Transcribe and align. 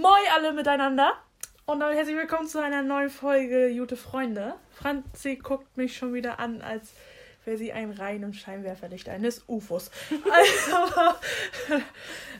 Moin 0.00 0.22
alle 0.34 0.54
miteinander 0.54 1.12
und 1.66 1.80
damit 1.80 1.94
herzlich 1.94 2.16
willkommen 2.16 2.48
zu 2.48 2.58
einer 2.58 2.80
neuen 2.80 3.10
Folge 3.10 3.70
Gute 3.76 3.98
Freunde. 3.98 4.54
Franzi 4.70 5.36
guckt 5.36 5.76
mich 5.76 5.94
schon 5.94 6.14
wieder 6.14 6.38
an, 6.38 6.62
als 6.62 6.94
wäre 7.44 7.58
sie 7.58 7.70
ein 7.74 8.24
und 8.24 8.32
Scheinwerferlicht 8.32 9.10
eines 9.10 9.44
UFOs. 9.46 9.90
Also, 10.32 11.82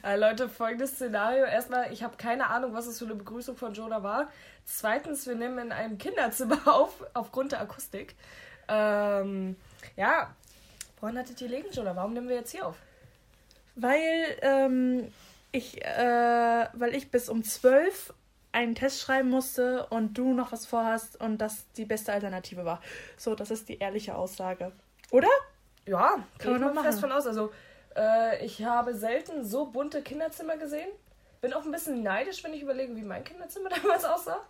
Äh, 0.02 0.16
Leute, 0.16 0.48
folgendes 0.48 0.92
Szenario. 0.92 1.44
Erstmal, 1.44 1.92
ich 1.92 2.02
habe 2.02 2.16
keine 2.16 2.48
Ahnung, 2.48 2.72
was 2.72 2.86
es 2.86 2.98
für 2.98 3.04
eine 3.04 3.14
Begrüßung 3.14 3.58
von 3.58 3.74
Jonah 3.74 4.02
war. 4.02 4.32
Zweitens, 4.64 5.26
wir 5.26 5.34
nehmen 5.34 5.58
in 5.58 5.72
einem 5.72 5.98
Kinderzimmer 5.98 6.62
auf, 6.74 7.04
aufgrund 7.12 7.52
der 7.52 7.60
Akustik. 7.60 8.14
Ähm, 8.68 9.56
ja, 9.96 10.34
woran 10.98 11.18
hattet 11.18 11.38
ihr 11.42 11.48
liegen, 11.48 11.70
Jonah? 11.72 11.94
Warum 11.94 12.14
nehmen 12.14 12.30
wir 12.30 12.36
jetzt 12.36 12.52
hier 12.52 12.66
auf? 12.66 12.76
weil 13.76 14.38
ähm, 14.42 15.12
ich, 15.52 15.84
äh, 15.84 16.66
weil 16.72 16.94
ich 16.94 17.10
bis 17.10 17.28
um 17.28 17.42
12 17.42 18.12
einen 18.52 18.74
Test 18.74 19.00
schreiben 19.00 19.30
musste 19.30 19.86
und 19.86 20.14
du 20.18 20.32
noch 20.34 20.50
was 20.52 20.66
vorhast 20.66 21.20
und 21.20 21.38
das 21.38 21.66
die 21.76 21.84
beste 21.84 22.12
Alternative 22.12 22.64
war. 22.64 22.80
So, 23.16 23.34
das 23.34 23.50
ist 23.50 23.68
die 23.68 23.78
ehrliche 23.78 24.14
Aussage. 24.16 24.72
Oder? 25.10 25.28
Ja, 25.86 26.24
Kann 26.38 26.52
man 26.52 26.60
man 26.62 26.74
doch 26.74 26.82
fest 26.82 27.00
machen. 27.00 27.10
von 27.10 27.18
aus. 27.18 27.26
Also, 27.26 27.52
äh, 27.96 28.44
ich 28.44 28.64
habe 28.64 28.94
selten 28.94 29.44
so 29.44 29.66
bunte 29.66 30.02
Kinderzimmer 30.02 30.56
gesehen. 30.56 30.88
Bin 31.40 31.52
auch 31.52 31.64
ein 31.64 31.70
bisschen 31.70 32.02
neidisch, 32.02 32.42
wenn 32.44 32.52
ich 32.52 32.62
überlege, 32.62 32.94
wie 32.96 33.02
mein 33.02 33.24
Kinderzimmer 33.24 33.68
damals 33.82 34.04
aussah. 34.04 34.40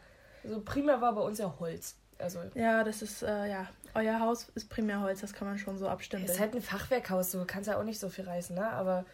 Also, 0.43 0.61
primär 0.63 1.01
war 1.01 1.15
bei 1.15 1.21
uns 1.23 1.39
ja 1.39 1.55
Holz. 1.61 1.97
Also, 2.19 2.41
Ja, 2.55 2.85
das 2.85 3.01
ist, 3.03 3.23
äh, 3.23 3.47
ja, 3.51 3.67
euer 3.95 4.21
Haus 4.21 4.49
ist 4.55 4.69
primär 4.69 5.01
Holz, 5.01 5.21
das 5.21 5.33
kann 5.33 5.49
man 5.49 5.59
schon 5.59 5.79
so 5.79 5.89
abstimmen. 5.89 6.25
Es 6.25 6.33
ist 6.33 6.41
halt 6.41 6.55
ein 6.55 6.61
Fachwerkhaus, 6.63 7.31
du 7.33 7.45
kannst 7.47 7.69
ja 7.69 7.79
auch 7.79 7.83
nicht 7.85 7.99
so 7.99 8.09
viel 8.11 8.27
reißen, 8.27 8.55
ne? 8.57 8.71
Aber 8.71 9.05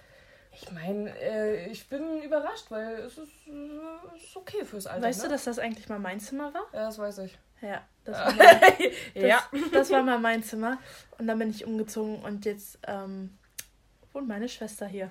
ich 0.63 0.73
meine, 0.73 1.11
äh, 1.21 1.71
ich 1.71 1.89
bin 1.89 2.23
überrascht, 2.23 2.71
weil 2.71 2.95
es 3.01 3.19
ist, 3.19 3.47
äh, 3.47 4.17
es 4.17 4.23
ist 4.25 4.37
okay 4.37 4.65
fürs 4.65 4.87
Alter. 4.87 5.07
weißt 5.07 5.23
ne? 5.23 5.29
du, 5.29 5.35
dass 5.35 5.45
das 5.45 5.59
eigentlich 5.59 5.89
mal 5.89 5.99
mein 5.99 6.21
Zimmer 6.21 6.53
war? 6.55 6.67
Ja, 6.73 6.87
das 6.87 6.99
weiß 6.99 7.19
ich. 7.19 7.39
Ja, 7.61 7.83
das 8.05 8.19
war, 8.19 8.33
mal, 8.33 8.61
das, 9.15 9.23
ja. 9.23 9.43
das 9.73 9.91
war 9.91 10.03
mal 10.03 10.19
mein 10.19 10.43
Zimmer. 10.43 10.79
Und 11.19 11.27
dann 11.27 11.39
bin 11.39 11.51
ich 11.51 11.65
umgezogen 11.65 12.23
und 12.23 12.45
jetzt 12.45 12.79
ähm, 12.87 13.37
wohnt 14.13 14.29
meine 14.29 14.49
Schwester 14.49 14.87
hier. 14.87 15.11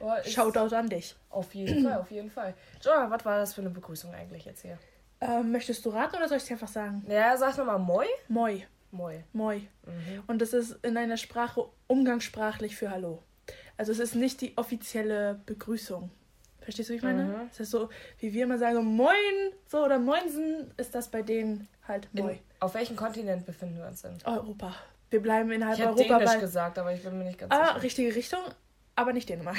Oh, 0.00 0.12
Shoutout 0.24 0.74
an 0.74 0.88
dich. 0.88 1.14
Auf 1.30 1.54
jeden 1.54 1.84
Fall, 1.84 1.98
auf 1.98 2.10
jeden 2.10 2.30
Fall. 2.30 2.54
Jonah, 2.82 3.08
was 3.10 3.24
war 3.24 3.38
das 3.38 3.54
für 3.54 3.60
eine 3.60 3.70
Begrüßung 3.70 4.12
eigentlich 4.12 4.44
jetzt 4.44 4.62
hier? 4.62 4.78
Ähm, 5.20 5.52
möchtest 5.52 5.84
du 5.84 5.90
raten 5.90 6.16
oder 6.16 6.28
soll 6.28 6.38
ich 6.38 6.44
dir 6.44 6.54
einfach 6.54 6.68
sagen? 6.68 7.04
Ja, 7.08 7.36
sag 7.36 7.56
nochmal 7.56 7.78
Moi. 7.78 8.06
Moi, 8.26 8.62
Moi. 8.90 9.22
moi. 9.32 9.58
Mhm. 9.86 10.24
Und 10.26 10.42
das 10.42 10.52
ist 10.52 10.84
in 10.84 10.96
einer 10.96 11.16
Sprache 11.16 11.66
umgangssprachlich 11.86 12.74
für 12.74 12.90
Hallo. 12.90 13.22
Also 13.76 13.92
es 13.92 13.98
ist 13.98 14.14
nicht 14.14 14.40
die 14.40 14.56
offizielle 14.56 15.40
Begrüßung. 15.46 16.10
Verstehst 16.60 16.88
du, 16.88 16.92
wie 16.92 16.96
ich 16.98 17.02
meine? 17.02 17.24
Mhm. 17.24 17.34
Es 17.50 17.60
ist 17.60 17.70
so, 17.70 17.88
wie 18.20 18.32
wir 18.32 18.44
immer 18.44 18.58
sagen, 18.58 18.84
Moin, 18.84 19.52
so 19.66 19.84
oder 19.84 19.98
Moinsen, 19.98 20.72
ist 20.76 20.94
das 20.94 21.08
bei 21.08 21.22
denen 21.22 21.68
halt 21.88 22.08
Moi. 22.12 22.32
In, 22.32 22.38
auf 22.60 22.74
welchem 22.74 22.96
Kontinent 22.96 23.44
befinden 23.44 23.78
wir 23.78 23.86
uns 23.86 24.02
denn? 24.02 24.16
Europa. 24.24 24.74
Wir 25.10 25.20
bleiben 25.20 25.50
innerhalb 25.50 25.78
Ich 25.78 25.84
habe 25.84 25.96
Europa. 25.96 26.18
Dänisch 26.18 26.34
Weil, 26.34 26.40
gesagt, 26.40 26.78
aber 26.78 26.92
ich 26.92 27.02
bin 27.02 27.18
mir 27.18 27.24
nicht 27.24 27.38
ganz 27.38 27.52
ah, 27.52 27.66
sicher. 27.66 27.82
richtige 27.82 28.14
Richtung, 28.14 28.40
aber 28.94 29.12
nicht 29.12 29.28
Dänemark. 29.28 29.56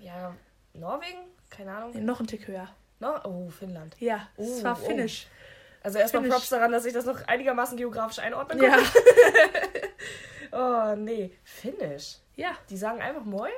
Ja, 0.00 0.34
Norwegen? 0.74 1.18
Keine 1.50 1.72
Ahnung. 1.72 1.92
Nee, 1.94 2.00
noch 2.00 2.20
ein 2.20 2.26
Tick 2.26 2.46
höher. 2.46 2.68
No? 3.00 3.14
Oh, 3.24 3.48
Finnland. 3.48 3.96
Ja, 3.98 4.28
Oh, 4.36 4.42
es 4.42 4.62
war 4.62 4.78
oh. 4.80 4.86
Finnisch. 4.86 5.26
Also 5.82 5.98
erstmal. 5.98 6.28
Props 6.28 6.48
daran, 6.48 6.72
dass 6.72 6.84
ich 6.84 6.92
das 6.92 7.06
noch 7.06 7.26
einigermaßen 7.26 7.76
geografisch 7.76 8.18
einordnen 8.18 8.62
Ja, 8.62 8.76
konnte. 8.76 8.90
Oh, 10.56 10.94
nee. 10.96 11.30
Finnisch. 11.44 12.16
ja. 12.36 12.52
Die 12.70 12.76
sagen 12.76 13.00
einfach 13.00 13.24
Moi? 13.24 13.50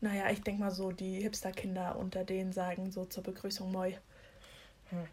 Naja, 0.00 0.30
ich 0.30 0.42
denke 0.42 0.60
mal 0.62 0.70
so, 0.70 0.92
die 0.92 1.20
Hipster-Kinder 1.20 1.96
unter 1.98 2.22
denen 2.24 2.52
sagen 2.52 2.90
so 2.92 3.04
zur 3.04 3.22
Begrüßung 3.24 3.72
Moi. 3.72 3.94
Hm. 4.90 5.06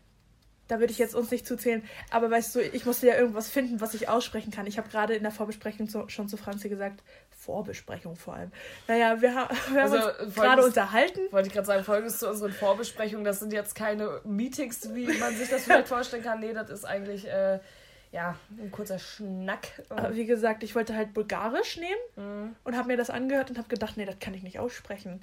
Da 0.68 0.80
würde 0.80 0.92
ich 0.92 0.98
jetzt 1.00 1.14
uns 1.16 1.30
nicht 1.30 1.46
zuzählen. 1.46 1.84
Aber 2.10 2.32
weißt 2.32 2.56
du, 2.56 2.60
ich 2.60 2.86
musste 2.86 3.06
ja 3.08 3.16
irgendwas 3.16 3.50
finden, 3.50 3.82
was 3.82 3.94
ich 3.94 4.10
aussprechen 4.10 4.52
kann. 4.52 4.66
Ich 4.66 4.78
habe 4.80 4.90
gerade 4.90 5.14
in 5.16 5.22
der 5.24 5.32
Vorbesprechung 5.32 5.88
zu, 5.88 6.08
schon 6.10 6.28
zu 6.28 6.38
Franzi 6.38 6.70
gesagt, 6.70 7.04
Vorbesprechung 7.38 8.16
vor 8.16 8.34
allem. 8.36 8.52
Naja, 8.88 9.22
wir, 9.22 9.36
ha 9.36 9.50
wir 9.72 9.84
haben 9.84 9.92
Also, 9.92 9.96
uns 9.98 10.06
folgendes- 10.06 10.36
gerade 10.36 10.64
unterhalten. 10.66 11.20
Wollte 11.32 11.48
ich 11.50 11.54
gerade 11.54 11.68
sagen, 11.68 11.84
folgendes 11.84 12.18
zu 12.20 12.28
unseren 12.30 12.52
Vorbesprechungen. 12.52 13.24
Das 13.26 13.40
sind 13.40 13.54
jetzt 13.54 13.76
keine 13.76 14.22
Meetings, 14.24 14.94
wie 14.96 15.06
man 15.20 15.36
sich 15.36 15.50
das 15.50 15.64
vielleicht 15.66 15.88
vorstellen 15.98 16.24
kann. 16.24 16.40
Nee, 16.40 16.54
das 16.54 16.70
ist 16.72 16.86
eigentlich, 16.86 17.28
äh, 17.28 17.60
ja, 18.16 18.36
ein 18.58 18.72
kurzer 18.72 18.98
Schnack. 18.98 19.68
Aber 19.90 20.16
wie 20.16 20.26
gesagt, 20.26 20.64
ich 20.64 20.74
wollte 20.74 20.96
halt 20.96 21.14
Bulgarisch 21.14 21.76
nehmen 21.78 22.00
Mhm. 22.16 22.56
und 22.64 22.78
habe 22.78 22.88
mir 22.88 22.96
das 22.98 23.10
angehört 23.10 23.50
und 23.50 23.58
habe 23.58 23.68
gedacht, 23.68 23.98
nee, 23.98 24.06
das 24.06 24.20
kann 24.20 24.34
ich 24.34 24.42
nicht 24.42 24.58
aussprechen. 24.58 25.22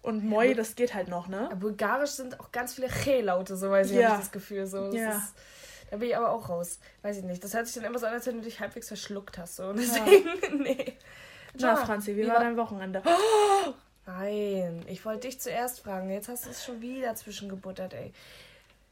Und 0.00 0.24
Moi, 0.24 0.54
das 0.54 0.74
geht 0.74 0.94
halt 0.94 1.08
noch, 1.08 1.28
ne? 1.28 1.46
Ja, 1.50 1.54
Bulgarisch 1.54 2.10
sind 2.12 2.40
auch 2.40 2.50
ganz 2.50 2.74
viele 2.74 2.88
Che-Laute, 2.88 3.54
so 3.56 3.70
weiß 3.70 3.90
ich, 3.90 3.98
Ja. 3.98 4.04
habe 4.08 4.14
ich 4.14 4.20
das 4.20 4.32
Gefühl. 4.32 4.66
So. 4.66 4.86
Das 4.86 4.94
Ja. 4.94 5.10
ist, 5.10 5.34
da 5.90 5.98
bin 5.98 6.08
ich 6.08 6.16
aber 6.16 6.30
auch 6.32 6.48
raus. 6.48 6.80
Weiß 7.02 7.18
ich 7.18 7.24
nicht. 7.24 7.44
Das 7.44 7.52
hört 7.54 7.66
sich 7.66 7.74
dann 7.76 7.84
immer 7.84 7.98
so 7.98 8.06
an, 8.06 8.14
als 8.14 8.26
wenn 8.26 8.36
du 8.36 8.40
dich 8.42 8.58
halbwegs 8.60 8.88
verschluckt 8.88 9.36
hast. 9.38 9.56
So. 9.56 9.66
Und 9.66 9.76
deswegen, 9.78 10.28
nee. 10.62 10.96
Na, 11.60 11.76
Franzi, 11.76 12.16
wie, 12.16 12.22
wie 12.22 12.28
war 12.28 12.36
war- 12.36 12.44
dein 12.44 12.56
Wochenende? 12.56 13.02
Nein, 14.06 14.82
ich 14.88 15.04
wollte 15.04 15.28
dich 15.28 15.38
zuerst 15.40 15.80
fragen. 15.80 16.10
Jetzt 16.10 16.28
hast 16.28 16.46
du 16.46 16.50
es 16.50 16.64
schon 16.64 16.80
wieder 16.80 17.14
zwischengebuttert, 17.14 17.92
ey. 17.94 18.12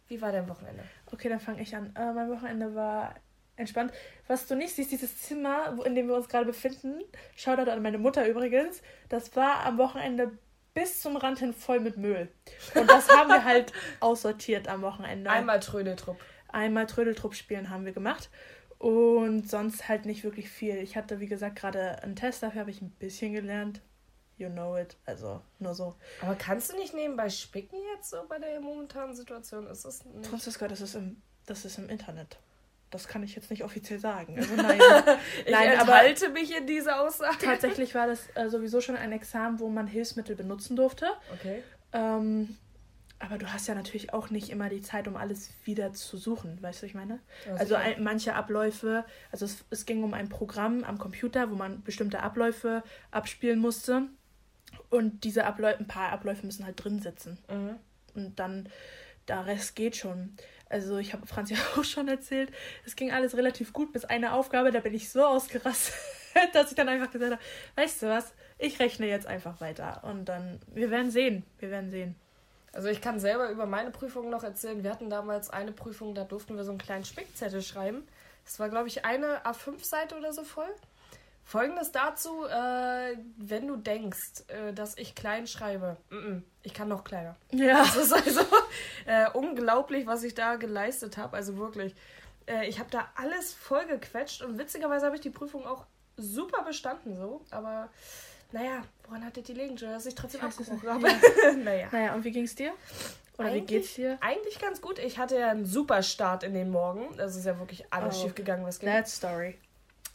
Wie 0.09 0.21
war 0.22 0.31
dein 0.31 0.49
Wochenende? 0.49 0.84
Okay, 1.11 1.28
dann 1.28 1.41
fange 1.41 1.62
ich 1.62 1.75
an. 1.75 1.93
Äh, 1.97 2.12
mein 2.12 2.31
Wochenende 2.31 2.75
war 2.75 3.15
entspannt. 3.60 3.93
Was 4.26 4.47
du 4.47 4.56
nicht 4.56 4.75
siehst, 4.75 4.91
dieses 4.91 5.22
Zimmer, 5.22 5.78
in 5.84 5.94
dem 5.94 6.09
wir 6.09 6.16
uns 6.16 6.28
gerade 6.28 6.47
befinden, 6.47 7.00
Shoutout 7.37 7.71
an 7.71 7.82
meine 7.82 7.98
Mutter 7.98 8.26
übrigens, 8.26 8.82
das 9.09 9.37
war 9.37 9.65
am 9.65 9.78
Wochenende 9.78 10.32
bis 10.75 11.00
zum 11.00 11.16
Rand 11.16 11.38
hin 11.38 11.53
voll 11.53 11.81
mit 11.81 11.97
Müll. 11.97 12.28
Und 12.75 12.88
das 12.88 13.09
haben 13.09 13.28
wir 13.28 13.44
halt 13.44 13.72
aussortiert 14.00 14.69
am 14.69 14.82
Wochenende. 14.82 15.31
Einmal 15.31 15.60
Trödeltrupp. 15.60 16.19
Einmal 16.48 16.87
Trödeltrupp 16.87 17.34
spielen 17.34 17.71
haben 17.71 17.84
wir 17.84 17.93
gemacht. 17.93 18.31
Und 18.78 19.48
sonst 19.48 19.88
halt 19.88 20.06
nicht 20.06 20.25
wirklich 20.25 20.48
viel. 20.48 20.77
Ich 20.77 20.97
hatte, 20.97 21.21
wie 21.21 21.27
gesagt, 21.27 21.56
gerade 21.56 22.03
einen 22.03 22.16
Test, 22.16 22.42
dafür 22.42 22.62
habe 22.62 22.71
ich 22.71 22.81
ein 22.81 22.91
bisschen 22.92 23.32
gelernt. 23.32 23.82
You 24.38 24.48
know 24.48 24.78
it. 24.78 24.97
Also 25.04 25.42
nur 25.59 25.75
so. 25.75 25.97
Aber 26.22 26.34
kannst 26.34 26.72
du 26.72 26.77
nicht 26.77 26.94
nebenbei 26.94 27.28
spicken 27.28 27.77
jetzt 27.94 28.09
so 28.09 28.16
bei 28.27 28.38
der 28.38 28.59
momentanen 28.60 29.15
Situation? 29.15 29.66
Ist 29.66 29.84
das 29.84 30.04
nicht... 30.06 30.27
Franziska, 30.28 30.66
das 30.66 30.81
ist 30.81 30.94
im, 30.94 31.21
das 31.44 31.66
ist 31.66 31.77
im 31.77 31.91
Internet. 31.91 32.38
Das 32.91 33.06
kann 33.06 33.23
ich 33.23 33.37
jetzt 33.37 33.51
nicht 33.51 33.62
offiziell 33.62 34.01
sagen. 34.01 34.37
Also 34.37 34.55
nein. 34.56 34.78
Ich 35.47 35.53
Nein, 35.53 35.78
aber- 35.78 35.93
enthalte 36.03 36.28
mich 36.31 36.56
in 36.56 36.67
dieser 36.67 37.01
Aussage. 37.01 37.37
Tatsächlich 37.45 37.95
war 37.95 38.06
das 38.09 38.28
äh, 38.34 38.49
sowieso 38.49 38.81
schon 38.81 38.97
ein 38.97 39.12
Examen, 39.12 39.61
wo 39.61 39.69
man 39.69 39.87
Hilfsmittel 39.87 40.34
benutzen 40.37 40.75
durfte. 40.77 41.06
Okay. 41.34 41.62
Ähm, 41.93 42.56
aber 43.21 43.37
du 43.39 43.53
hast 43.53 43.69
ja 43.69 43.75
natürlich 43.75 44.12
auch 44.15 44.31
nicht 44.31 44.49
immer 44.49 44.69
die 44.71 44.81
Zeit, 44.81 45.06
um 45.06 45.15
alles 45.17 45.51
wieder 45.65 45.93
zu 45.93 46.17
suchen, 46.17 46.61
weißt 46.62 46.81
du, 46.83 46.87
ich 46.87 46.95
meine? 46.95 47.21
Also 47.59 47.75
ein, 47.75 48.03
manche 48.03 48.34
Abläufe, 48.34 49.05
also 49.31 49.45
es, 49.45 49.62
es 49.69 49.84
ging 49.84 50.03
um 50.03 50.15
ein 50.15 50.31
Programm 50.31 50.84
am 50.84 50.97
Computer, 50.99 51.51
wo 51.51 51.55
man 51.55 51.83
bestimmte 51.83 52.21
Abläufe 52.22 52.83
abspielen 53.11 53.59
musste. 53.59 54.05
Und 54.89 55.25
diese 55.25 55.45
Abläufe, 55.45 55.78
ein 55.81 55.87
paar 55.87 56.11
Abläufe 56.12 56.47
müssen 56.47 56.65
halt 56.65 56.83
drin 56.83 57.01
sitzen. 57.01 57.39
Mhm. 57.51 57.77
Und 58.15 58.39
dann, 58.41 58.69
der 59.28 59.45
Rest 59.47 59.77
geht 59.77 59.97
schon. 59.97 60.37
Also 60.71 60.97
ich 60.99 61.13
habe 61.13 61.27
Franz 61.27 61.51
ja 61.51 61.59
auch 61.77 61.85
schon 61.85 62.09
erzählt, 62.09 62.51
es 62.87 62.97
ging 62.97 63.13
alles 63.13 63.37
relativ 63.37 63.75
gut, 63.75 63.93
bis 63.93 64.07
eine 64.07 64.33
Aufgabe, 64.33 64.71
da 64.71 64.81
bin 64.81 64.95
ich 64.95 65.11
so 65.11 65.25
ausgerastet, 65.25 65.95
dass 66.55 66.71
ich 66.71 66.77
dann 66.77 66.89
einfach 66.89 67.11
gesagt 67.11 67.33
habe, 67.33 67.43
weißt 67.77 68.03
du 68.03 68.09
was, 68.09 68.33
ich 68.57 68.79
rechne 68.79 69.07
jetzt 69.07 69.27
einfach 69.27 69.61
weiter. 69.61 70.03
Und 70.05 70.27
dann, 70.27 70.61
wir 70.73 70.91
werden 70.91 71.11
sehen, 71.11 71.45
wir 71.59 71.71
werden 71.71 71.91
sehen. 71.91 72.15
Also 72.73 72.89
ich 72.89 73.01
kann 73.01 73.19
selber 73.19 73.51
über 73.51 73.67
meine 73.67 73.91
Prüfung 73.91 74.31
noch 74.31 74.45
erzählen. 74.45 74.85
Wir 74.85 74.93
hatten 74.93 75.11
damals 75.11 75.51
eine 75.51 75.73
Prüfung, 75.73 76.15
da 76.15 76.23
durften 76.23 76.57
wir 76.57 76.63
so 76.63 76.71
einen 76.71 76.79
kleinen 76.79 77.05
Spickzettel 77.05 77.63
schreiben. 77.63 78.07
Das 78.45 78.61
war, 78.61 78.69
glaube 78.69 78.87
ich, 78.87 79.05
eine 79.05 79.45
A5-Seite 79.45 80.17
oder 80.17 80.33
so 80.33 80.45
voll. 80.45 80.73
Folgendes 81.50 81.91
dazu, 81.91 82.44
äh, 82.47 83.16
wenn 83.37 83.66
du 83.66 83.75
denkst, 83.77 84.44
äh, 84.47 84.72
dass 84.72 84.97
ich 84.97 85.16
klein 85.16 85.49
schreibe. 85.49 85.97
Mm 86.09 86.15
-mm, 86.15 86.43
ich 86.62 86.72
kann 86.72 86.87
noch 86.87 87.03
kleiner. 87.03 87.34
Ja. 87.50 87.78
Das 87.78 87.97
ist 87.97 88.12
also 88.12 88.43
äh, 89.05 89.28
unglaublich, 89.33 90.07
was 90.07 90.22
ich 90.22 90.34
da 90.34 90.54
geleistet 90.54 91.16
habe. 91.16 91.36
Also 91.36 91.57
wirklich. 91.57 91.97
Äh, 92.47 92.69
ich 92.69 92.78
habe 92.78 92.89
da 92.92 93.09
alles 93.16 93.53
vollgequetscht 93.53 94.42
und 94.42 94.59
witzigerweise 94.59 95.07
habe 95.07 95.16
ich 95.16 95.22
die 95.22 95.30
Prüfung 95.30 95.66
auch 95.66 95.86
super 96.16 96.63
bestanden 96.63 97.16
so. 97.16 97.45
Aber 97.51 97.89
naja, 98.53 98.83
woran 99.09 99.25
hattet 99.25 99.48
die 99.48 99.54
liegen, 99.54 99.75
dass 99.75 100.07
ich 100.07 100.15
trotzdem 100.15 100.42
es 100.45 100.57
abgebrochen 100.57 100.89
habe? 100.89 101.09
naja. 101.65 101.89
Naja, 101.91 102.15
und 102.15 102.22
wie 102.22 102.30
ging's 102.30 102.54
dir? 102.54 102.72
Oder 103.39 103.48
wie 103.48 103.53
Eigentlich- 103.54 103.66
geht's 103.66 103.95
dir? 103.95 104.19
Eigentlich 104.21 104.60
ganz 104.60 104.80
gut. 104.80 105.01
Ich 105.01 105.19
hatte 105.19 105.36
ja 105.36 105.51
einen 105.51 105.66
super 105.66 106.04
Start 106.04 106.45
in 106.45 106.54
den 106.54 106.71
Morgen. 106.71 107.16
Das 107.16 107.34
ist 107.34 107.45
ja 107.45 107.59
wirklich 107.59 107.92
alles 107.92 108.19
Oh. 108.19 108.22
schief 108.22 108.36
gegangen, 108.36 108.65
was 108.65 108.78
ging. 108.78 108.89
That 108.89 109.09
story. 109.09 109.59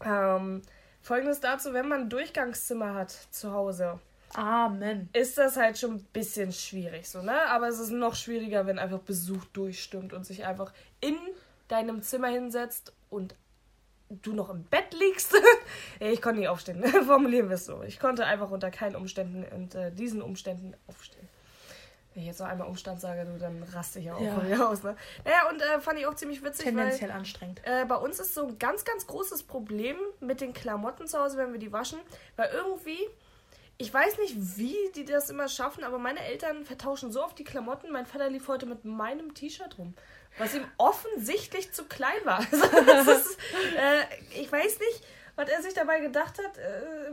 Ähm, 0.02 0.62
Folgendes 1.06 1.40
dazu, 1.40 1.72
wenn 1.72 1.88
man 1.88 2.02
ein 2.02 2.10
Durchgangszimmer 2.10 2.96
hat 2.96 3.12
zu 3.30 3.52
Hause, 3.52 4.00
Amen. 4.34 5.08
ist 5.14 5.38
das 5.38 5.56
halt 5.56 5.78
schon 5.78 5.98
ein 5.98 6.04
bisschen 6.14 6.52
schwierig, 6.52 7.08
so, 7.08 7.22
ne? 7.22 7.46
Aber 7.50 7.68
es 7.68 7.78
ist 7.78 7.92
noch 7.92 8.16
schwieriger, 8.16 8.66
wenn 8.66 8.80
einfach 8.80 8.98
Besuch 9.02 9.46
durchstimmt 9.54 10.14
und 10.14 10.26
sich 10.26 10.48
einfach 10.48 10.74
in 11.02 11.16
deinem 11.68 12.02
Zimmer 12.02 12.30
hinsetzt 12.30 12.92
und 13.12 13.36
du 14.10 14.34
noch 14.34 14.50
im 14.50 14.64
Bett 14.64 14.96
liegst. 14.96 15.36
Ich 16.00 16.24
konnte 16.24 16.40
nie 16.40 16.48
aufstehen. 16.48 16.84
Formulieren 17.06 17.50
wir 17.50 17.56
es 17.56 17.66
so. 17.66 17.84
Ich 17.84 18.00
konnte 18.00 18.26
einfach 18.26 18.50
unter 18.50 18.72
keinen 18.72 18.96
Umständen 18.96 19.46
und 19.56 19.76
äh, 19.76 19.92
diesen 19.92 20.24
Umständen 20.24 20.76
aufstehen. 20.88 21.25
Wenn 22.16 22.22
ich 22.22 22.28
jetzt 22.30 22.40
noch 22.40 22.48
einmal 22.48 22.68
Umstand 22.70 23.02
sage, 23.02 23.26
du, 23.26 23.38
dann 23.38 23.62
raste 23.74 24.00
ich 24.00 24.06
ja 24.06 24.16
auch 24.16 24.22
ja. 24.22 24.70
aus. 24.70 24.84
Ne? 24.84 24.96
Naja, 25.26 25.50
und 25.50 25.62
äh, 25.62 25.82
fand 25.82 26.00
ich 26.00 26.08
auch 26.08 26.16
ziemlich 26.16 26.42
witzig. 26.42 26.64
Tendenziell 26.64 27.10
weil, 27.10 27.18
anstrengend. 27.18 27.60
Äh, 27.66 27.84
bei 27.84 27.98
uns 27.98 28.22
ist 28.22 28.34
so 28.34 28.48
ein 28.48 28.58
ganz, 28.58 28.86
ganz 28.86 29.06
großes 29.06 29.44
Problem 29.44 29.98
mit 30.22 30.40
den 30.40 30.54
Klamotten 30.54 31.08
zu 31.08 31.20
Hause, 31.20 31.38
wenn 31.38 31.52
wir 31.52 31.60
die 31.60 31.74
waschen. 31.74 32.00
Weil 32.38 32.52
irgendwie, 32.54 33.00
ich 33.78 33.94
weiß 33.94 34.18
nicht, 34.20 34.58
wie 34.58 34.78
die 34.96 35.04
das 35.04 35.30
immer 35.30 35.50
schaffen, 35.50 35.84
aber 35.84 36.00
meine 36.00 36.22
Eltern 36.22 36.64
vertauschen 36.64 37.12
so 37.12 37.22
oft 37.22 37.38
die 37.38 37.44
Klamotten. 37.44 37.92
Mein 37.92 38.06
Vater 38.06 38.30
lief 38.30 38.48
heute 38.48 38.66
mit 38.66 38.86
meinem 38.86 39.34
T-Shirt 39.34 39.78
rum. 39.78 39.94
Was 40.38 40.56
ihm 40.56 40.64
offensichtlich 40.78 41.74
zu 41.74 41.84
klein 41.84 42.24
war. 42.24 42.40
Also, 42.96 43.12
ist, 43.12 43.38
äh, 43.78 44.40
ich 44.40 44.50
weiß 44.50 44.80
nicht, 44.80 45.04
was 45.36 45.50
er 45.50 45.62
sich 45.62 45.74
dabei 45.74 46.00
gedacht 46.00 46.38
hat. 46.38 46.58
Äh, 46.58 47.12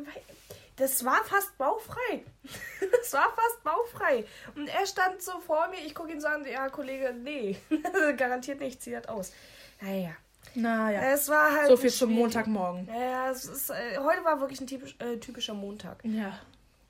das 0.76 1.04
war 1.04 1.22
fast 1.24 1.56
bauchfrei. 1.58 2.24
das 3.00 3.12
war 3.12 3.32
fast 3.34 3.62
bauchfrei. 3.62 4.24
Und 4.56 4.68
er 4.68 4.86
stand 4.86 5.22
so 5.22 5.40
vor 5.40 5.68
mir, 5.68 5.78
ich 5.84 5.94
gucke 5.94 6.12
ihn 6.12 6.20
so 6.20 6.28
an, 6.28 6.44
ja, 6.46 6.68
Kollege, 6.68 7.14
nee, 7.14 7.56
garantiert 8.16 8.60
nicht, 8.60 8.82
zieh 8.82 8.92
das 8.92 9.08
aus. 9.08 9.32
Naja. 9.80 10.12
Naja. 10.54 11.00
Es 11.12 11.28
war 11.28 11.52
halt. 11.52 11.68
So 11.68 11.76
viel 11.76 11.90
zum 11.90 12.12
Montagmorgen. 12.12 12.88
Ja, 12.88 13.30
es 13.30 13.44
ist, 13.44 13.70
äh, 13.70 13.98
heute 13.98 14.24
war 14.24 14.40
wirklich 14.40 14.60
ein 14.60 14.66
typisch, 14.66 14.96
äh, 14.98 15.16
typischer 15.16 15.54
Montag. 15.54 16.04
Ja. 16.04 16.38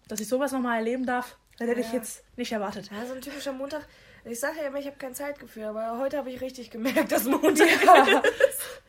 Dass 0.08 0.20
ich 0.20 0.28
sowas 0.28 0.52
nochmal 0.52 0.78
erleben 0.78 1.06
darf, 1.06 1.36
hätte 1.58 1.72
ja. 1.72 1.86
ich 1.86 1.92
jetzt 1.92 2.24
nicht 2.36 2.52
erwartet. 2.52 2.90
Ja, 2.90 3.06
so 3.06 3.14
ein 3.14 3.20
typischer 3.20 3.52
Montag. 3.52 3.86
Ich 4.24 4.38
sage 4.40 4.58
ja 4.60 4.68
immer, 4.68 4.78
ich 4.78 4.86
habe 4.86 4.96
kein 4.96 5.14
Zeitgefühl, 5.14 5.64
aber 5.64 5.98
heute 5.98 6.16
habe 6.16 6.30
ich 6.30 6.40
richtig 6.40 6.70
gemerkt, 6.70 7.12
dass 7.12 7.24
Montag 7.24 7.84
ja. 7.84 8.20
ist. 8.20 8.82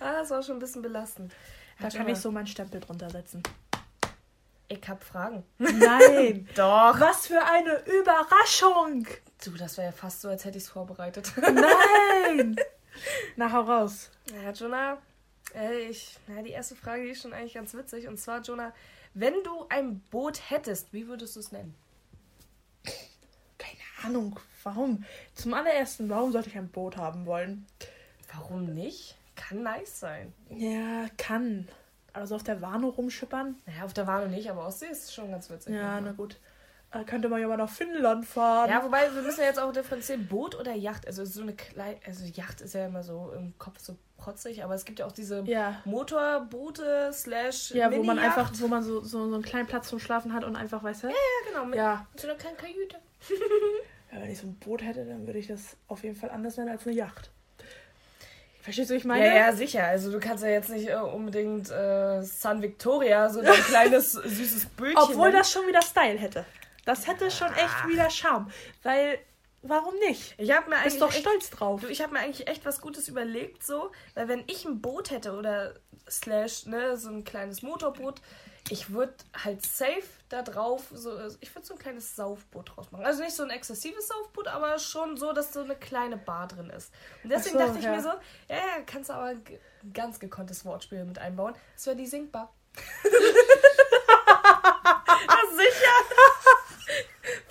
ah, 0.00 0.12
das 0.12 0.30
war 0.30 0.42
schon 0.42 0.56
ein 0.56 0.60
bisschen 0.60 0.82
belastend. 0.82 1.32
Da 1.80 1.88
kann 1.88 2.08
ich 2.08 2.18
so 2.18 2.30
meinen 2.30 2.46
Stempel 2.46 2.80
drunter 2.80 3.08
setzen. 3.08 3.42
Ich 4.72 4.88
hab 4.88 5.02
Fragen. 5.02 5.42
Nein. 5.58 6.48
Doch. 6.54 7.00
Was 7.00 7.26
für 7.26 7.44
eine 7.44 7.82
Überraschung. 7.86 9.04
Du, 9.44 9.50
das 9.58 9.76
wäre 9.76 9.88
ja 9.88 9.92
fast 9.92 10.20
so, 10.20 10.28
als 10.28 10.44
hätte 10.44 10.58
ich 10.58 10.64
es 10.64 10.70
vorbereitet. 10.70 11.32
Nein. 11.36 12.54
Na, 13.36 13.50
hau 13.50 13.62
raus. 13.62 14.10
Ja, 14.32 14.52
Jonah, 14.52 14.98
äh, 15.56 15.88
ich, 15.88 16.16
na, 16.28 16.40
die 16.42 16.50
erste 16.50 16.76
Frage, 16.76 17.02
die 17.02 17.10
ist 17.10 17.22
schon 17.22 17.32
eigentlich 17.32 17.54
ganz 17.54 17.74
witzig. 17.74 18.06
Und 18.06 18.18
zwar, 18.18 18.42
Jonah, 18.42 18.72
wenn 19.12 19.42
du 19.42 19.66
ein 19.70 19.98
Boot 20.10 20.50
hättest, 20.50 20.92
wie 20.92 21.08
würdest 21.08 21.34
du 21.34 21.40
es 21.40 21.50
nennen? 21.50 21.74
Keine 23.58 23.80
Ahnung. 24.04 24.38
Warum? 24.62 25.04
Zum 25.34 25.52
allerersten, 25.52 26.08
warum 26.08 26.30
sollte 26.30 26.48
ich 26.48 26.56
ein 26.56 26.68
Boot 26.68 26.96
haben 26.96 27.26
wollen? 27.26 27.66
Warum 28.32 28.72
nicht? 28.72 29.16
Kann 29.34 29.64
nice 29.64 29.98
sein. 29.98 30.32
Ja, 30.48 31.06
kann. 31.16 31.68
Also 32.12 32.36
auf 32.36 32.42
der 32.42 32.60
Warnow 32.60 32.96
rumschippern? 32.96 33.56
Naja, 33.66 33.84
auf 33.84 33.92
der 33.92 34.06
Warnow 34.06 34.28
nicht, 34.28 34.50
aber 34.50 34.66
Ostsee 34.66 34.86
ist 34.86 35.14
schon 35.14 35.30
ganz 35.30 35.50
witzig. 35.50 35.74
Ja, 35.74 36.00
na 36.00 36.12
gut. 36.12 36.38
Äh, 36.92 37.04
könnte 37.04 37.28
man 37.28 37.40
ja 37.40 37.46
mal 37.46 37.56
nach 37.56 37.70
Finnland 37.70 38.26
fahren. 38.26 38.68
Ja, 38.68 38.82
wobei 38.82 39.14
wir 39.14 39.22
müssen 39.22 39.40
ja 39.40 39.46
jetzt 39.46 39.60
auch 39.60 39.72
differenzieren, 39.72 40.26
Boot 40.26 40.58
oder 40.58 40.74
Yacht. 40.74 41.06
Also 41.06 41.24
so 41.24 41.42
eine 41.42 41.54
kleine, 41.54 41.98
also 42.04 42.24
Yacht 42.24 42.60
ist 42.60 42.74
ja 42.74 42.86
immer 42.86 43.04
so 43.04 43.32
im 43.36 43.56
Kopf 43.58 43.78
so 43.78 43.96
protzig, 44.16 44.64
aber 44.64 44.74
es 44.74 44.84
gibt 44.84 44.98
ja 44.98 45.06
auch 45.06 45.12
diese 45.12 45.42
ja. 45.44 45.80
Motorboote 45.84 47.10
slash 47.12 47.70
Ja, 47.70 47.92
wo 47.92 48.02
man 48.02 48.18
einfach, 48.18 48.52
wo 48.54 48.66
man 48.66 48.82
so, 48.82 49.00
so, 49.02 49.28
so 49.28 49.34
einen 49.34 49.44
kleinen 49.44 49.68
Platz 49.68 49.88
zum 49.88 50.00
Schlafen 50.00 50.32
hat 50.34 50.42
und 50.42 50.56
einfach, 50.56 50.82
weißt 50.82 51.04
du? 51.04 51.06
Ja, 51.08 51.12
ja, 51.12 51.50
genau. 51.50 51.64
Mit, 51.66 51.76
ja. 51.76 52.06
mit 52.12 52.20
so 52.20 52.28
einer 52.28 52.36
kleinen 52.36 52.56
Kajüte. 52.56 52.96
ja, 54.12 54.20
wenn 54.20 54.30
ich 54.30 54.38
so 54.38 54.48
ein 54.48 54.58
Boot 54.58 54.82
hätte, 54.82 55.04
dann 55.04 55.26
würde 55.26 55.38
ich 55.38 55.46
das 55.46 55.76
auf 55.86 56.02
jeden 56.02 56.16
Fall 56.16 56.30
anders 56.30 56.56
nennen 56.56 56.70
als 56.70 56.86
eine 56.86 56.96
Yacht. 56.96 57.30
Verstehst 58.62 58.90
du, 58.90 58.94
ich 58.94 59.04
meine? 59.04 59.26
Ja, 59.26 59.34
ja, 59.34 59.52
sicher. 59.52 59.84
Also 59.84 60.12
du 60.12 60.20
kannst 60.20 60.44
ja 60.44 60.50
jetzt 60.50 60.68
nicht 60.68 60.88
äh, 60.88 60.96
unbedingt 60.96 61.70
äh, 61.70 62.22
San 62.22 62.60
Victoria, 62.60 63.30
so 63.30 63.40
ein 63.40 63.46
kleines 63.68 64.12
süßes 64.12 64.66
Bötchen. 64.76 64.98
Obwohl 64.98 65.28
nennen. 65.28 65.38
das 65.38 65.50
schon 65.50 65.66
wieder 65.66 65.82
Style 65.82 66.18
hätte. 66.18 66.44
Das 66.84 67.06
hätte 67.06 67.30
schon 67.30 67.52
echt 67.54 67.88
wieder 67.88 68.10
Charme. 68.10 68.50
Weil, 68.82 69.18
warum 69.62 69.94
nicht? 70.06 70.34
Ich 70.38 70.50
habe 70.50 70.68
mir 70.68 70.76
eigentlich. 70.76 70.92
Bist 70.92 71.02
doch 71.02 71.10
echt, 71.10 71.20
stolz 71.20 71.50
drauf. 71.50 71.80
Du, 71.80 71.88
ich 71.88 72.02
habe 72.02 72.12
mir 72.12 72.20
eigentlich 72.20 72.48
echt 72.48 72.66
was 72.66 72.80
Gutes 72.80 73.08
überlegt, 73.08 73.64
so. 73.64 73.92
Weil 74.14 74.28
wenn 74.28 74.44
ich 74.46 74.64
ein 74.64 74.80
Boot 74.80 75.10
hätte 75.10 75.32
oder 75.32 75.74
slash, 76.08 76.66
ne, 76.66 76.96
so 76.96 77.08
ein 77.08 77.24
kleines 77.24 77.62
Motorboot, 77.62 78.20
ich 78.68 78.90
würde 78.90 79.14
halt 79.42 79.64
safe 79.64 80.02
da 80.30 80.42
drauf, 80.42 80.84
so, 80.92 81.18
ich 81.40 81.54
würde 81.54 81.66
so 81.66 81.74
ein 81.74 81.78
kleines 81.78 82.16
Saufboot 82.16 82.74
draus 82.74 82.90
machen. 82.90 83.04
Also 83.04 83.22
nicht 83.22 83.34
so 83.34 83.42
ein 83.42 83.50
exzessives 83.50 84.08
Saufboot, 84.08 84.48
aber 84.48 84.78
schon 84.78 85.16
so, 85.16 85.32
dass 85.32 85.52
so 85.52 85.60
eine 85.60 85.76
kleine 85.76 86.16
Bar 86.16 86.48
drin 86.48 86.70
ist. 86.70 86.92
Und 87.22 87.30
deswegen 87.30 87.58
so, 87.58 87.64
dachte 87.64 87.78
ich 87.78 87.84
ja. 87.84 87.96
mir 87.96 88.00
so, 88.00 88.10
ja, 88.48 88.56
ja, 88.56 88.82
kannst 88.86 89.10
du 89.10 89.14
aber 89.14 89.26
ein 89.26 89.42
ganz 89.92 90.20
gekonntes 90.20 90.64
Wortspiel 90.64 91.04
mit 91.04 91.18
einbauen. 91.18 91.54
Das 91.74 91.86
wäre 91.86 91.96
die 91.96 92.06
Sinkbar. 92.06 92.52
sicher. 95.56 95.96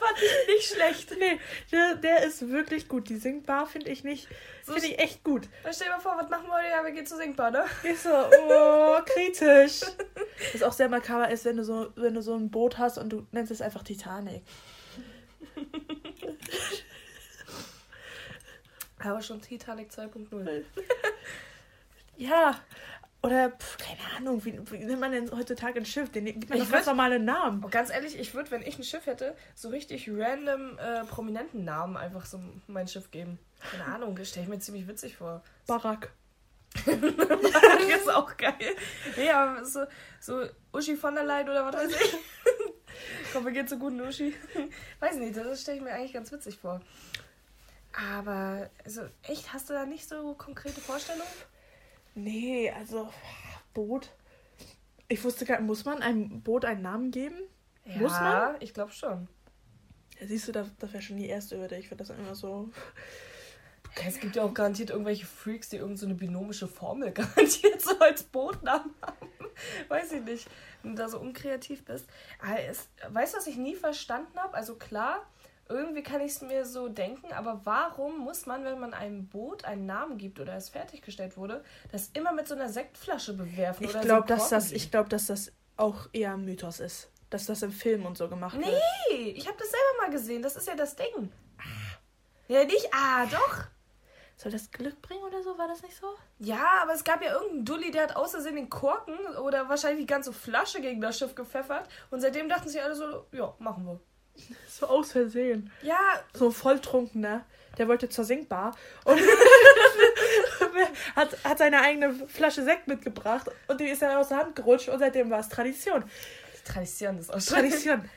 Fand 0.09 0.23
ich 0.23 0.47
nicht 0.47 0.73
schlecht. 0.73 1.11
Nee, 1.19 1.39
der, 1.71 1.95
der 1.95 2.23
ist 2.23 2.49
wirklich 2.49 2.87
gut. 2.87 3.09
Die 3.09 3.17
Sinkbar 3.17 3.67
finde 3.67 3.89
ich 3.89 4.03
nicht. 4.03 4.27
So 4.65 4.73
finde 4.73 4.87
ich 4.87 4.99
echt 4.99 5.23
gut. 5.23 5.47
stell 5.71 5.87
dir 5.87 5.93
mal 5.93 5.99
vor, 5.99 6.17
was 6.17 6.29
machen 6.29 6.47
wir? 6.47 6.69
Ja, 6.69 6.83
wir 6.83 6.91
gehen 6.91 7.05
zur 7.05 7.17
Sinkbar, 7.17 7.51
ne? 7.51 7.65
Ich 7.83 7.99
so, 7.99 8.09
oh, 8.09 8.97
kritisch. 9.05 9.81
Was 10.53 10.63
auch 10.63 10.73
sehr 10.73 10.89
makaber 10.89 11.29
ist, 11.29 11.45
wenn 11.45 11.57
du 11.57 11.63
so, 11.63 11.91
wenn 11.95 12.13
du 12.13 12.21
so 12.21 12.35
ein 12.35 12.49
Boot 12.49 12.77
hast 12.77 12.97
und 12.97 13.09
du 13.09 13.27
nennst 13.31 13.51
es 13.51 13.61
einfach 13.61 13.83
Titanic. 13.83 14.41
Aber 18.99 19.21
schon 19.21 19.41
Titanic 19.41 19.91
2.0. 19.91 20.63
ja, 22.17 22.59
oder, 23.21 23.51
pf, 23.51 23.77
keine 23.77 23.99
Ahnung, 24.17 24.45
wie, 24.45 24.59
wie, 24.71 24.77
nennt 24.77 25.01
man 25.01 25.11
denn 25.11 25.29
heutzutage 25.31 25.79
ein 25.79 25.85
Schiff? 25.85 26.09
Den 26.09 26.25
gibt 26.25 26.49
man 26.49 26.59
doch 26.59 26.71
ganz 26.71 26.85
normale 26.85 27.19
Namen. 27.19 27.61
Oh, 27.65 27.67
ganz 27.69 27.89
ehrlich, 27.89 28.17
ich 28.17 28.33
würde, 28.33 28.49
wenn 28.51 28.61
ich 28.61 28.77
ein 28.77 28.83
Schiff 28.83 29.07
hätte, 29.07 29.35
so 29.55 29.69
richtig 29.69 30.09
random 30.09 30.77
äh, 30.77 31.03
prominenten 31.03 31.65
Namen 31.65 31.97
einfach 31.97 32.25
so 32.25 32.39
mein 32.67 32.87
Schiff 32.87 33.11
geben. 33.11 33.37
Keine 33.71 33.85
Ahnung, 33.85 34.17
stelle 34.23 34.45
ich 34.45 34.49
mir 34.49 34.59
ziemlich 34.59 34.87
witzig 34.87 35.17
vor. 35.17 35.43
Barack. 35.67 36.11
Barack 36.85 37.89
ist 37.89 38.09
auch 38.09 38.37
geil. 38.37 38.75
Aber 39.33 39.65
so, 39.65 39.83
so 40.21 40.45
Uschi 40.71 40.95
von 40.95 41.15
der 41.15 41.25
Leyen 41.25 41.49
oder 41.49 41.65
was 41.65 41.75
weiß 41.75 41.91
ich. 41.91 42.17
Komm, 43.33 43.43
wir 43.43 43.51
gehen 43.51 43.67
zu 43.67 43.77
guten 43.77 43.99
Uschi. 43.99 44.33
weiß 45.01 45.15
nicht, 45.15 45.35
das 45.35 45.61
stelle 45.61 45.77
ich 45.77 45.83
mir 45.83 45.91
eigentlich 45.91 46.13
ganz 46.13 46.31
witzig 46.31 46.57
vor. 46.57 46.79
Aber, 47.91 48.69
also, 48.85 49.01
echt, 49.23 49.51
hast 49.51 49.69
du 49.69 49.73
da 49.73 49.85
nicht 49.85 50.07
so 50.07 50.33
konkrete 50.35 50.79
Vorstellungen? 50.79 51.27
Nee, 52.15 52.71
also 52.71 53.09
Boot. 53.73 54.09
Ich 55.07 55.23
wusste 55.23 55.45
gar 55.45 55.57
nicht, 55.57 55.67
muss 55.67 55.85
man 55.85 56.01
einem 56.01 56.41
Boot 56.41 56.65
einen 56.65 56.81
Namen 56.81 57.11
geben? 57.11 57.37
Ja, 57.85 57.97
muss 57.97 58.11
man? 58.11 58.55
ich 58.59 58.73
glaube 58.73 58.91
schon. 58.91 59.27
Ja, 60.19 60.27
siehst 60.27 60.47
du, 60.47 60.51
das, 60.51 60.67
das 60.77 60.93
wäre 60.93 61.01
schon 61.01 61.17
die 61.17 61.27
erste 61.27 61.57
Hürde. 61.57 61.77
Ich 61.77 61.87
finde 61.87 62.03
das 62.03 62.15
immer 62.15 62.35
so. 62.35 62.69
Es 64.05 64.19
gibt 64.19 64.35
ja 64.35 64.43
auch 64.43 64.53
garantiert 64.53 64.91
irgendwelche 64.91 65.25
Freaks, 65.25 65.69
die 65.69 65.77
irgendeine 65.77 66.13
so 66.13 66.17
binomische 66.19 66.67
Formel 66.67 67.11
garantiert 67.13 67.81
so 67.81 67.97
als 67.99 68.23
Bootnamen 68.23 68.93
haben. 69.01 69.27
Weiß 69.87 70.11
ich 70.11 70.23
nicht. 70.23 70.47
Wenn 70.83 70.95
du 70.95 71.01
da 71.01 71.09
so 71.09 71.19
unkreativ 71.19 71.83
bist. 71.85 72.07
Aber 72.39 72.59
es, 72.61 72.87
weißt 73.09 73.33
du, 73.33 73.37
was 73.37 73.47
ich 73.47 73.57
nie 73.57 73.75
verstanden 73.75 74.37
habe? 74.37 74.53
Also 74.53 74.75
klar, 74.75 75.25
irgendwie 75.69 76.01
kann 76.01 76.19
ich 76.21 76.31
es 76.31 76.41
mir 76.41 76.65
so 76.65 76.89
denken, 76.89 77.31
aber 77.31 77.61
warum 77.63 78.17
muss 78.19 78.47
man, 78.47 78.63
wenn 78.65 78.79
man 78.79 78.93
einem 78.93 79.27
Boot 79.27 79.65
einen 79.65 79.85
Namen 79.85 80.17
gibt 80.17 80.39
oder 80.39 80.55
es 80.55 80.69
fertiggestellt 80.69 81.37
wurde, 81.37 81.63
das 81.91 82.09
immer 82.13 82.31
mit 82.33 82.47
so 82.47 82.55
einer 82.55 82.69
Sektflasche 82.69 83.33
bewerfen? 83.33 83.83
Ich 83.83 84.01
glaube, 84.01 84.27
so 84.27 84.35
dass 84.35 84.49
das, 84.49 84.71
ich 84.71 84.89
glaube, 84.89 85.09
dass 85.09 85.27
das 85.27 85.51
auch 85.77 86.09
eher 86.11 86.33
ein 86.33 86.43
Mythos 86.43 86.79
ist, 86.79 87.09
dass 87.29 87.45
das 87.45 87.61
im 87.61 87.71
Film 87.71 88.05
und 88.05 88.17
so 88.17 88.27
gemacht 88.27 88.57
nee, 88.57 88.65
wird. 88.65 88.81
Nee, 89.11 89.29
ich 89.29 89.47
habe 89.47 89.57
das 89.57 89.69
selber 89.69 90.01
mal 90.01 90.11
gesehen. 90.11 90.41
Das 90.41 90.55
ist 90.55 90.67
ja 90.67 90.75
das 90.75 90.95
Ding. 90.95 91.31
Ja, 92.47 92.65
nicht. 92.65 92.89
Ah, 92.91 93.27
doch. 93.27 93.65
Soll 94.37 94.51
das 94.51 94.71
Glück 94.71 95.01
bringen 95.01 95.23
oder 95.23 95.43
so? 95.43 95.57
War 95.57 95.67
das 95.67 95.83
nicht 95.83 95.95
so? 95.95 96.07
Ja, 96.39 96.65
aber 96.81 96.93
es 96.93 97.03
gab 97.03 97.21
ja 97.21 97.33
irgendeinen 97.33 97.65
Dulli, 97.65 97.91
der 97.91 98.03
hat 98.03 98.15
außersehen 98.15 98.55
den 98.55 98.69
Korken 98.69 99.17
oder 99.43 99.69
wahrscheinlich 99.69 100.03
die 100.03 100.11
ganze 100.11 100.33
Flasche 100.33 100.81
gegen 100.81 101.01
das 101.01 101.19
Schiff 101.19 101.35
gepfeffert. 101.35 101.87
Und 102.09 102.21
seitdem 102.21 102.49
dachten 102.49 102.69
sie 102.69 102.79
alle 102.79 102.95
so, 102.95 103.27
ja, 103.33 103.53
machen 103.59 103.85
wir. 103.85 103.99
So 104.79 104.87
aus 104.87 105.11
Versehen. 105.11 105.71
Ja. 105.81 105.99
So 106.33 106.51
volltrunkener. 106.51 107.43
Der 107.77 107.87
wollte 107.89 108.07
zur 108.07 108.23
Sinkbar 108.23 108.75
und 109.03 109.19
hat, 111.15 111.43
hat 111.43 111.57
seine 111.57 111.81
eigene 111.81 112.13
Flasche 112.27 112.63
Sekt 112.63 112.87
mitgebracht 112.87 113.47
und 113.67 113.79
die 113.79 113.85
ist 113.85 114.01
dann 114.01 114.15
aus 114.15 114.29
der 114.29 114.37
Hand 114.37 114.55
gerutscht 114.55 114.89
und 114.89 114.99
seitdem 114.99 115.29
war 115.29 115.39
es 115.39 115.49
Tradition. 115.49 116.03
Tradition 116.65 117.17
ist 117.17 117.29
auch 117.29 117.41
schon. 117.41 117.55
Tradition. 117.55 118.09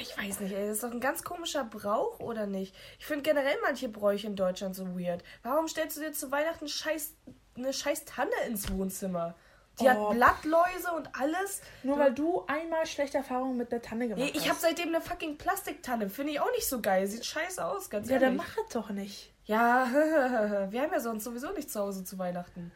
Ich 0.00 0.16
weiß 0.16 0.40
nicht, 0.40 0.52
ey, 0.52 0.66
das 0.66 0.76
ist 0.76 0.82
doch 0.82 0.90
ein 0.90 1.00
ganz 1.00 1.22
komischer 1.22 1.64
Brauch, 1.64 2.18
oder 2.18 2.46
nicht? 2.46 2.74
Ich 2.98 3.06
finde 3.06 3.22
generell 3.22 3.56
manche 3.62 3.88
Bräuche 3.88 4.26
in 4.26 4.34
Deutschland 4.34 4.74
so 4.74 4.98
weird. 4.98 5.22
Warum 5.42 5.68
stellst 5.68 5.96
du 5.96 6.00
dir 6.00 6.12
zu 6.12 6.32
Weihnachten 6.32 6.66
scheiß, 6.66 7.12
eine 7.56 7.72
scheiß 7.72 8.04
Tanne 8.04 8.32
ins 8.48 8.70
Wohnzimmer? 8.72 9.36
Die 9.80 9.84
oh. 9.84 9.88
hat 9.88 10.10
Blattläuse 10.10 10.92
und 10.96 11.08
alles. 11.18 11.60
Nur 11.82 11.98
weil 11.98 12.12
du 12.12 12.44
einmal 12.46 12.86
schlechte 12.86 13.18
Erfahrungen 13.18 13.56
mit 13.56 13.72
der 13.72 13.82
Tanne 13.82 14.08
gemacht 14.08 14.22
hast. 14.22 14.36
Ich 14.36 14.48
habe 14.48 14.58
seitdem 14.60 14.88
eine 14.88 15.00
fucking 15.00 15.36
Plastiktanne. 15.36 16.08
Finde 16.08 16.32
ich 16.32 16.40
auch 16.40 16.50
nicht 16.52 16.68
so 16.68 16.80
geil. 16.80 17.06
Sieht 17.06 17.24
scheiße 17.24 17.64
aus, 17.64 17.90
ganz 17.90 18.08
ja, 18.08 18.14
ehrlich. 18.14 18.22
Ja, 18.22 18.28
dann 18.28 18.36
mach 18.36 18.56
es 18.56 18.72
doch 18.72 18.90
nicht. 18.90 19.32
Ja, 19.46 19.88
wir 20.70 20.82
haben 20.82 20.92
ja 20.92 21.00
sonst 21.00 21.24
sowieso 21.24 21.52
nicht 21.52 21.70
zu 21.70 21.80
Hause 21.80 22.04
zu 22.04 22.18
Weihnachten. 22.18 22.72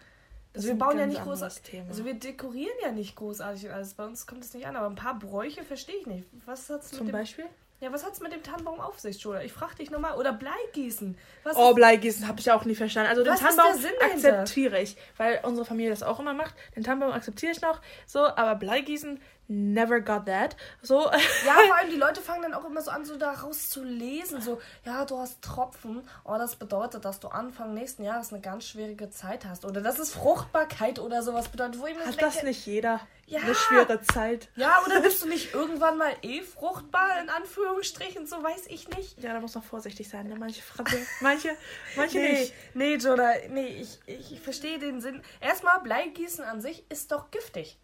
Also 0.54 0.68
wir 0.68 0.74
bauen 0.74 0.98
ja 0.98 1.06
nicht 1.06 1.22
großartig. 1.22 1.82
Also 1.88 2.04
wir 2.04 2.14
dekorieren 2.14 2.74
ja 2.82 2.90
nicht 2.90 3.14
großartig 3.14 3.66
und 3.66 3.70
alles. 3.70 3.94
Bei 3.94 4.04
uns 4.04 4.26
kommt 4.26 4.44
es 4.44 4.52
nicht 4.54 4.66
an. 4.66 4.76
Aber 4.76 4.86
ein 4.86 4.96
paar 4.96 5.18
Bräuche 5.18 5.62
verstehe 5.62 5.96
ich 5.96 6.06
nicht. 6.06 6.26
Was 6.46 6.68
hat's 6.68 6.90
Zum 6.90 7.10
Beispiel? 7.12 7.46
Ja, 7.80 7.92
was 7.92 8.04
hat's 8.04 8.20
mit 8.20 8.32
dem 8.32 8.42
Tannenbaum 8.42 8.80
auf 8.80 8.98
sich, 8.98 9.22
Jola? 9.22 9.42
Ich 9.42 9.52
frag 9.52 9.76
dich 9.76 9.90
nochmal. 9.90 10.16
Oder 10.16 10.32
Bleigießen. 10.32 11.16
Was 11.44 11.56
oh, 11.56 11.74
Bleigießen 11.74 12.26
habe 12.26 12.40
ich 12.40 12.50
auch 12.50 12.64
nie 12.64 12.74
verstanden. 12.74 13.10
Also 13.10 13.22
den 13.22 13.34
Tannenbaum 13.34 13.80
akzeptiere 14.00 14.80
ich, 14.82 14.96
weil 15.16 15.40
unsere 15.44 15.64
Familie 15.64 15.90
das 15.90 16.02
auch 16.02 16.18
immer 16.18 16.34
macht. 16.34 16.54
Den 16.74 16.82
Tannenbaum 16.82 17.12
akzeptiere 17.12 17.52
ich 17.52 17.60
noch, 17.60 17.80
so, 18.04 18.20
aber 18.20 18.56
Bleigießen 18.56 19.20
never 19.48 20.00
got 20.00 20.26
that. 20.26 20.56
So. 20.82 21.10
Ja, 21.46 21.54
vor 21.66 21.76
allem 21.76 21.90
die 21.90 21.96
Leute 21.96 22.20
fangen 22.20 22.42
dann 22.42 22.54
auch 22.54 22.64
immer 22.64 22.82
so 22.82 22.90
an, 22.90 23.04
so 23.04 23.16
daraus 23.16 23.70
zu 23.70 23.82
lesen. 23.82 24.40
So, 24.42 24.60
ja, 24.84 25.04
du 25.04 25.18
hast 25.18 25.40
Tropfen. 25.40 26.02
Oh, 26.24 26.36
das 26.36 26.56
bedeutet, 26.56 27.04
dass 27.04 27.20
du 27.20 27.28
Anfang 27.28 27.74
nächsten 27.74 28.02
Jahres 28.02 28.32
eine 28.32 28.42
ganz 28.42 28.66
schwierige 28.66 29.08
Zeit 29.10 29.44
hast. 29.44 29.64
Oder 29.64 29.80
das 29.80 29.98
ist 29.98 30.12
Fruchtbarkeit 30.14 30.98
oder 30.98 31.22
sowas 31.22 31.48
bedeutet. 31.48 31.80
Wo 31.80 31.86
ich 31.86 31.96
Hat 31.96 32.06
denke, 32.06 32.20
das 32.20 32.42
nicht 32.42 32.66
jeder? 32.66 33.00
Ja. 33.26 33.40
Eine 33.40 33.54
schwere 33.54 34.02
Zeit. 34.02 34.48
Ja, 34.56 34.82
oder 34.84 35.00
bist 35.02 35.22
du 35.22 35.28
nicht 35.28 35.54
irgendwann 35.54 35.96
mal 35.96 36.12
eh 36.22 36.42
fruchtbar, 36.42 37.20
in 37.22 37.28
Anführungsstrichen? 37.28 38.26
So 38.26 38.42
weiß 38.42 38.66
ich 38.68 38.88
nicht. 38.88 39.22
Ja, 39.22 39.32
da 39.32 39.40
muss 39.40 39.54
man 39.54 39.64
vorsichtig 39.64 40.08
sein. 40.08 40.28
Ne? 40.28 40.36
Manche 40.36 40.62
Franze, 40.62 40.98
manche, 41.20 41.50
manche 41.96 42.18
nee, 42.18 42.32
nicht. 42.32 42.54
Nee, 42.74 42.94
Joda, 42.96 43.32
nee, 43.50 43.68
ich, 43.68 44.00
ich 44.06 44.40
verstehe 44.40 44.78
den 44.78 45.00
Sinn. 45.00 45.22
Erstmal, 45.40 45.80
Bleigießen 45.80 46.44
an 46.44 46.60
sich 46.60 46.84
ist 46.90 47.12
doch 47.12 47.30
giftig. 47.30 47.78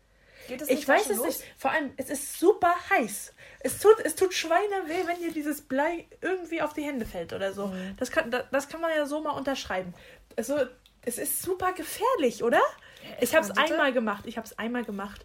Geht 0.49 0.63
es 0.63 0.69
nicht 0.69 0.81
ich 0.81 0.89
weiß 0.89 1.11
es 1.11 1.17
los? 1.17 1.27
nicht. 1.27 1.45
Vor 1.57 1.71
allem, 1.71 1.93
es 1.97 2.11
ist 2.11 2.39
super 2.39 2.75
heiß. 2.91 3.33
Es 3.61 3.79
tut, 3.79 3.99
es 4.05 4.15
tut 4.15 4.35
Schweine 4.35 4.87
weh, 4.87 5.07
wenn 5.07 5.19
dir 5.19 5.33
dieses 5.33 5.63
Blei 5.63 6.07
irgendwie 6.21 6.61
auf 6.61 6.75
die 6.75 6.83
Hände 6.83 7.07
fällt 7.07 7.33
oder 7.33 7.53
so. 7.53 7.69
Mhm. 7.69 7.97
Das, 7.97 8.11
kann, 8.11 8.31
das, 8.31 8.45
das 8.51 8.69
kann 8.69 8.81
man 8.81 8.91
ja 8.91 9.07
so 9.07 9.21
mal 9.21 9.31
unterschreiben. 9.31 9.95
Also, 10.37 10.59
es 11.03 11.19
ist 11.19 11.43
super 11.43 11.73
gefährlich, 11.73 12.43
oder? 12.43 12.59
Ja, 12.59 13.17
ich 13.21 13.35
habe 13.35 13.47
es 13.47 13.57
einmal 13.57 13.93
gemacht. 13.93 14.27
Ich 14.27 14.37
habe 14.37 14.47
es 14.47 14.59
einmal 14.59 14.85
gemacht. 14.85 15.25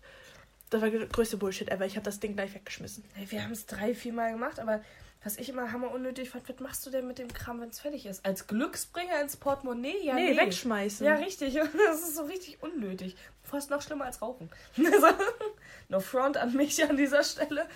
Das 0.69 0.81
war 0.81 0.89
der 0.89 1.07
größte 1.07 1.37
Bullshit 1.37 1.69
ever. 1.69 1.85
Ich 1.85 1.95
habe 1.95 2.03
das 2.03 2.19
Ding 2.19 2.35
gleich 2.35 2.53
weggeschmissen. 2.53 3.03
Wir 3.15 3.43
haben 3.43 3.51
es 3.51 3.65
drei, 3.65 3.95
vier 3.95 4.13
Mal 4.13 4.31
gemacht, 4.31 4.59
aber 4.59 4.81
was 5.23 5.37
ich 5.37 5.49
immer 5.49 5.71
hammer 5.71 5.91
unnötig 5.91 6.29
fand, 6.29 6.47
was 6.47 6.59
machst 6.59 6.85
du 6.85 6.89
denn 6.89 7.05
mit 7.05 7.19
dem 7.19 7.27
Kram, 7.27 7.59
wenn 7.59 7.69
es 7.69 7.79
fertig 7.79 8.05
ist? 8.05 8.25
Als 8.25 8.47
Glücksbringer 8.47 9.21
ins 9.21 9.35
Portemonnaie? 9.35 10.03
Ja, 10.03 10.15
nee, 10.15 10.31
nee, 10.31 10.37
wegschmeißen. 10.37 11.05
Ja, 11.05 11.15
richtig. 11.15 11.55
Das 11.87 12.01
ist 12.01 12.15
so 12.15 12.23
richtig 12.23 12.61
unnötig. 12.63 13.15
Fast 13.43 13.69
noch 13.69 13.81
schlimmer 13.81 14.05
als 14.05 14.21
Rauchen. 14.21 14.49
no 15.89 15.99
front 15.99 16.37
an 16.37 16.55
mich 16.55 16.83
an 16.87 16.95
dieser 16.95 17.23
Stelle. 17.23 17.67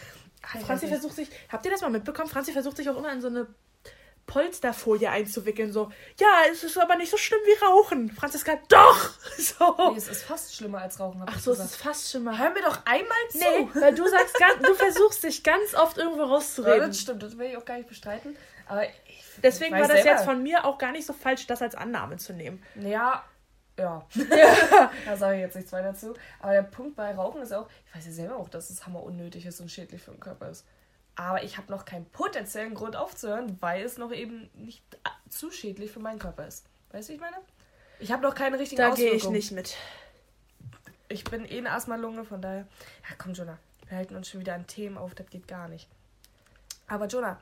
Franzi 0.65 0.87
versucht 0.87 1.15
sich, 1.15 1.29
habt 1.49 1.65
ihr 1.65 1.71
das 1.71 1.81
mal 1.81 1.89
mitbekommen? 1.89 2.29
Franzi 2.29 2.51
versucht 2.51 2.77
sich 2.77 2.89
auch 2.89 2.97
immer 2.97 3.11
in 3.11 3.21
so 3.21 3.27
eine 3.27 3.47
Polsterfolie 4.25 5.09
einzuwickeln. 5.09 5.71
So, 5.71 5.91
ja, 6.19 6.27
es 6.51 6.63
ist 6.63 6.77
aber 6.77 6.95
nicht 6.95 7.11
so 7.11 7.17
schlimm 7.17 7.39
wie 7.45 7.65
Rauchen. 7.65 8.11
Franziska, 8.11 8.57
doch! 8.69 9.11
So. 9.37 9.91
Nee, 9.91 9.97
es 9.97 10.07
ist 10.07 10.23
fast 10.23 10.55
schlimmer 10.55 10.81
als 10.81 10.99
Rauchen. 10.99 11.23
Ach 11.25 11.39
so, 11.39 11.51
es 11.51 11.59
ist 11.59 11.75
fast 11.75 12.09
schlimmer. 12.09 12.37
Hör 12.37 12.51
mir 12.51 12.61
doch 12.61 12.85
einmal 12.85 13.17
zu. 13.29 13.39
Nee, 13.39 13.67
weil 13.73 13.93
du 13.93 14.07
sagst, 14.07 14.35
du 14.61 14.73
versuchst 14.73 15.23
dich 15.23 15.43
ganz 15.43 15.73
oft 15.73 15.97
irgendwo 15.97 16.23
rauszureden. 16.23 16.81
Ja, 16.81 16.87
das 16.87 16.99
stimmt, 16.99 17.23
das 17.23 17.37
will 17.37 17.47
ich 17.47 17.57
auch 17.57 17.65
gar 17.65 17.77
nicht 17.77 17.89
bestreiten. 17.89 18.37
Aber 18.67 18.85
ich, 18.85 18.93
Deswegen 19.41 19.75
ich 19.75 19.81
war 19.81 19.87
das 19.87 20.03
selber. 20.03 20.11
jetzt 20.11 20.25
von 20.25 20.41
mir 20.43 20.65
auch 20.65 20.77
gar 20.77 20.91
nicht 20.91 21.05
so 21.05 21.13
falsch, 21.13 21.47
das 21.47 21.61
als 21.61 21.75
Annahme 21.75 22.17
zu 22.17 22.33
nehmen. 22.33 22.63
Ja, 22.75 23.23
ja. 23.77 24.05
ja. 24.15 24.91
da 25.05 25.17
sage 25.17 25.35
ich 25.37 25.41
jetzt 25.41 25.55
nichts 25.55 25.71
weiter 25.71 25.93
zu. 25.95 26.13
Aber 26.39 26.53
der 26.53 26.63
Punkt 26.63 26.95
bei 26.95 27.13
Rauchen 27.13 27.41
ist 27.41 27.53
auch, 27.53 27.67
ich 27.87 27.95
weiß 27.95 28.05
ja 28.05 28.11
selber 28.11 28.37
auch, 28.37 28.49
dass 28.49 28.69
es 28.69 28.85
hammer 28.85 29.03
unnötig 29.03 29.45
ist 29.45 29.59
und 29.59 29.71
schädlich 29.71 30.01
für 30.01 30.11
den 30.11 30.19
Körper 30.19 30.49
ist. 30.49 30.65
Aber 31.15 31.43
ich 31.43 31.57
habe 31.57 31.71
noch 31.71 31.85
keinen 31.85 32.05
potenziellen 32.05 32.73
Grund 32.73 32.95
aufzuhören, 32.95 33.57
weil 33.61 33.83
es 33.83 33.97
noch 33.97 34.11
eben 34.11 34.49
nicht 34.55 34.83
zu 35.29 35.51
schädlich 35.51 35.91
für 35.91 35.99
meinen 35.99 36.19
Körper 36.19 36.47
ist. 36.47 36.65
Weißt 36.91 37.09
du, 37.09 37.13
wie 37.13 37.15
ich 37.15 37.21
meine? 37.21 37.37
Ich 37.99 38.11
habe 38.11 38.23
noch 38.23 38.35
keine 38.35 38.59
richtigen 38.59 38.81
da 38.81 38.89
Auswirkungen. 38.89 39.19
Da 39.19 39.29
gehe 39.29 39.29
ich 39.29 39.51
nicht 39.51 39.51
mit. 39.51 39.77
Ich 41.09 41.23
bin 41.23 41.45
eh 41.45 41.59
eine 41.59 41.71
Asthma-Lunge, 41.71 42.25
von 42.25 42.41
daher. 42.41 42.67
Ja, 43.09 43.15
komm, 43.17 43.33
Jonah. 43.33 43.59
Wir 43.87 43.97
halten 43.97 44.15
uns 44.15 44.29
schon 44.29 44.39
wieder 44.41 44.55
an 44.55 44.65
Themen 44.65 44.97
auf, 44.97 45.13
das 45.13 45.29
geht 45.29 45.47
gar 45.47 45.67
nicht. 45.67 45.87
Aber 46.87 47.05
Jonah, 47.05 47.39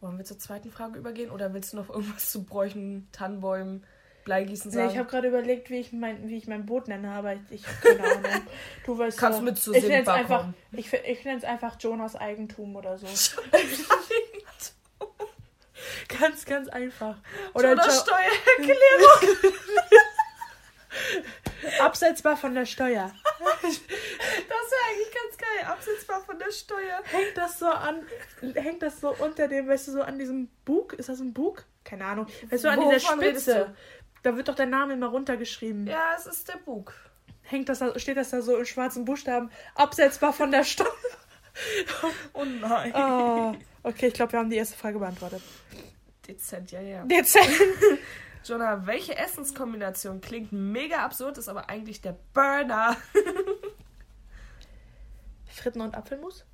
wollen 0.00 0.18
wir 0.18 0.24
zur 0.24 0.38
zweiten 0.38 0.70
Frage 0.70 0.98
übergehen 0.98 1.30
oder 1.30 1.52
willst 1.54 1.72
du 1.72 1.78
noch 1.78 1.88
irgendwas 1.88 2.30
zu 2.30 2.44
Bräuchen, 2.44 3.08
Tannenbäumen, 3.10 3.84
Bleigießen 4.24 4.70
sagen? 4.70 4.86
Nee, 4.86 4.92
ich 4.92 4.98
habe 4.98 5.08
gerade 5.08 5.28
überlegt, 5.28 5.70
wie 5.70 5.78
ich, 5.78 5.92
mein, 5.92 6.28
wie 6.28 6.36
ich 6.36 6.46
mein 6.46 6.66
Boot 6.66 6.88
nenne, 6.88 7.10
aber 7.10 7.36
ich 7.50 7.66
habe 7.66 7.96
keine 7.96 8.04
Ahnung. 8.04 8.42
Du 8.84 8.98
weißt 8.98 9.16
Kannst 9.18 9.38
ja, 9.38 9.44
mit 9.44 9.58
zu 9.58 9.72
ich 9.74 9.86
nenne 9.86 10.10
einfach, 10.10 10.48
Ich, 10.72 10.92
ich 10.92 11.24
nenne 11.24 11.38
es 11.38 11.44
einfach 11.44 11.78
Jonas 11.78 12.16
Eigentum 12.16 12.74
oder 12.76 12.98
so. 12.98 13.06
ganz, 16.18 16.44
ganz 16.44 16.68
einfach. 16.68 17.16
Oder 17.54 17.70
Jonas 17.70 17.86
jo 17.86 17.92
Steuererklärung. 18.02 19.54
Absetzbar 21.80 22.36
von 22.36 22.54
der 22.54 22.66
Steuer. 22.66 23.10
Das 23.42 23.62
wäre 23.62 24.82
eigentlich 24.90 25.14
ganz 25.14 25.38
geil. 25.38 25.64
Absetzbar 25.66 26.20
von 26.20 26.38
der 26.38 26.50
Steuer. 26.50 27.02
Hängt 27.04 27.34
das 27.36 27.58
so 27.58 27.66
an, 27.66 28.06
hängt 28.54 28.82
das 28.82 29.00
so 29.00 29.14
unter 29.14 29.48
dem, 29.48 29.68
weißt 29.68 29.88
du, 29.88 29.92
so 29.92 30.02
an 30.02 30.18
diesem 30.18 30.48
Bug? 30.64 30.92
Ist 30.94 31.08
das 31.08 31.20
ein 31.20 31.32
Bug? 31.32 31.64
Keine 31.84 32.04
Ahnung. 32.06 32.26
Weißt 32.50 32.64
du, 32.64 32.68
an 32.68 32.80
dieser 32.80 33.00
Spitze. 33.00 33.74
Da 34.24 34.36
wird 34.38 34.48
doch 34.48 34.54
der 34.54 34.66
Name 34.66 34.94
immer 34.94 35.08
runtergeschrieben. 35.08 35.86
Ja, 35.86 36.14
es 36.16 36.24
ist 36.24 36.48
der 36.48 36.56
Bug. 36.56 36.94
Hängt 37.42 37.68
das 37.68 37.80
da, 37.80 37.96
steht 37.98 38.16
das 38.16 38.30
da 38.30 38.40
so 38.40 38.56
in 38.56 38.64
schwarzen 38.64 39.04
Buchstaben, 39.04 39.50
absetzbar 39.74 40.32
von 40.32 40.50
der 40.50 40.64
Steuer. 40.64 40.88
oh 42.32 42.44
nein. 42.44 42.92
Oh, 42.94 43.54
okay, 43.82 44.06
ich 44.06 44.14
glaube, 44.14 44.32
wir 44.32 44.38
haben 44.38 44.48
die 44.48 44.56
erste 44.56 44.78
Frage 44.78 44.98
beantwortet. 44.98 45.42
Dezent, 46.26 46.72
ja, 46.72 46.80
ja. 46.80 47.04
Dezent. 47.04 47.50
Jonah, 48.46 48.86
welche 48.86 49.14
Essenskombination 49.14 50.22
klingt 50.22 50.52
mega 50.52 51.04
absurd, 51.04 51.36
ist 51.36 51.50
aber 51.50 51.68
eigentlich 51.68 52.00
der 52.00 52.16
Burner? 52.32 52.96
Fritten 55.48 55.82
und 55.82 55.94
Apfelmus? 55.94 56.46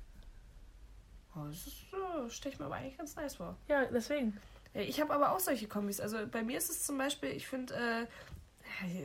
Oh, 1.37 1.45
das 1.47 1.67
ist, 1.67 1.85
uh, 1.93 2.29
stelle 2.29 2.53
ich 2.53 2.59
mir 2.59 2.65
aber 2.65 2.75
eigentlich 2.75 2.97
ganz 2.97 3.15
nice 3.15 3.35
vor. 3.35 3.55
Ja, 3.69 3.85
deswegen. 3.85 4.37
Ich 4.73 5.01
habe 5.01 5.13
aber 5.13 5.33
auch 5.33 5.39
solche 5.39 5.67
Kombis. 5.67 5.99
Also 5.99 6.17
bei 6.27 6.43
mir 6.43 6.57
ist 6.57 6.69
es 6.69 6.83
zum 6.83 6.97
Beispiel, 6.97 7.29
ich 7.29 7.47
finde, 7.47 7.73
äh, 7.73 8.05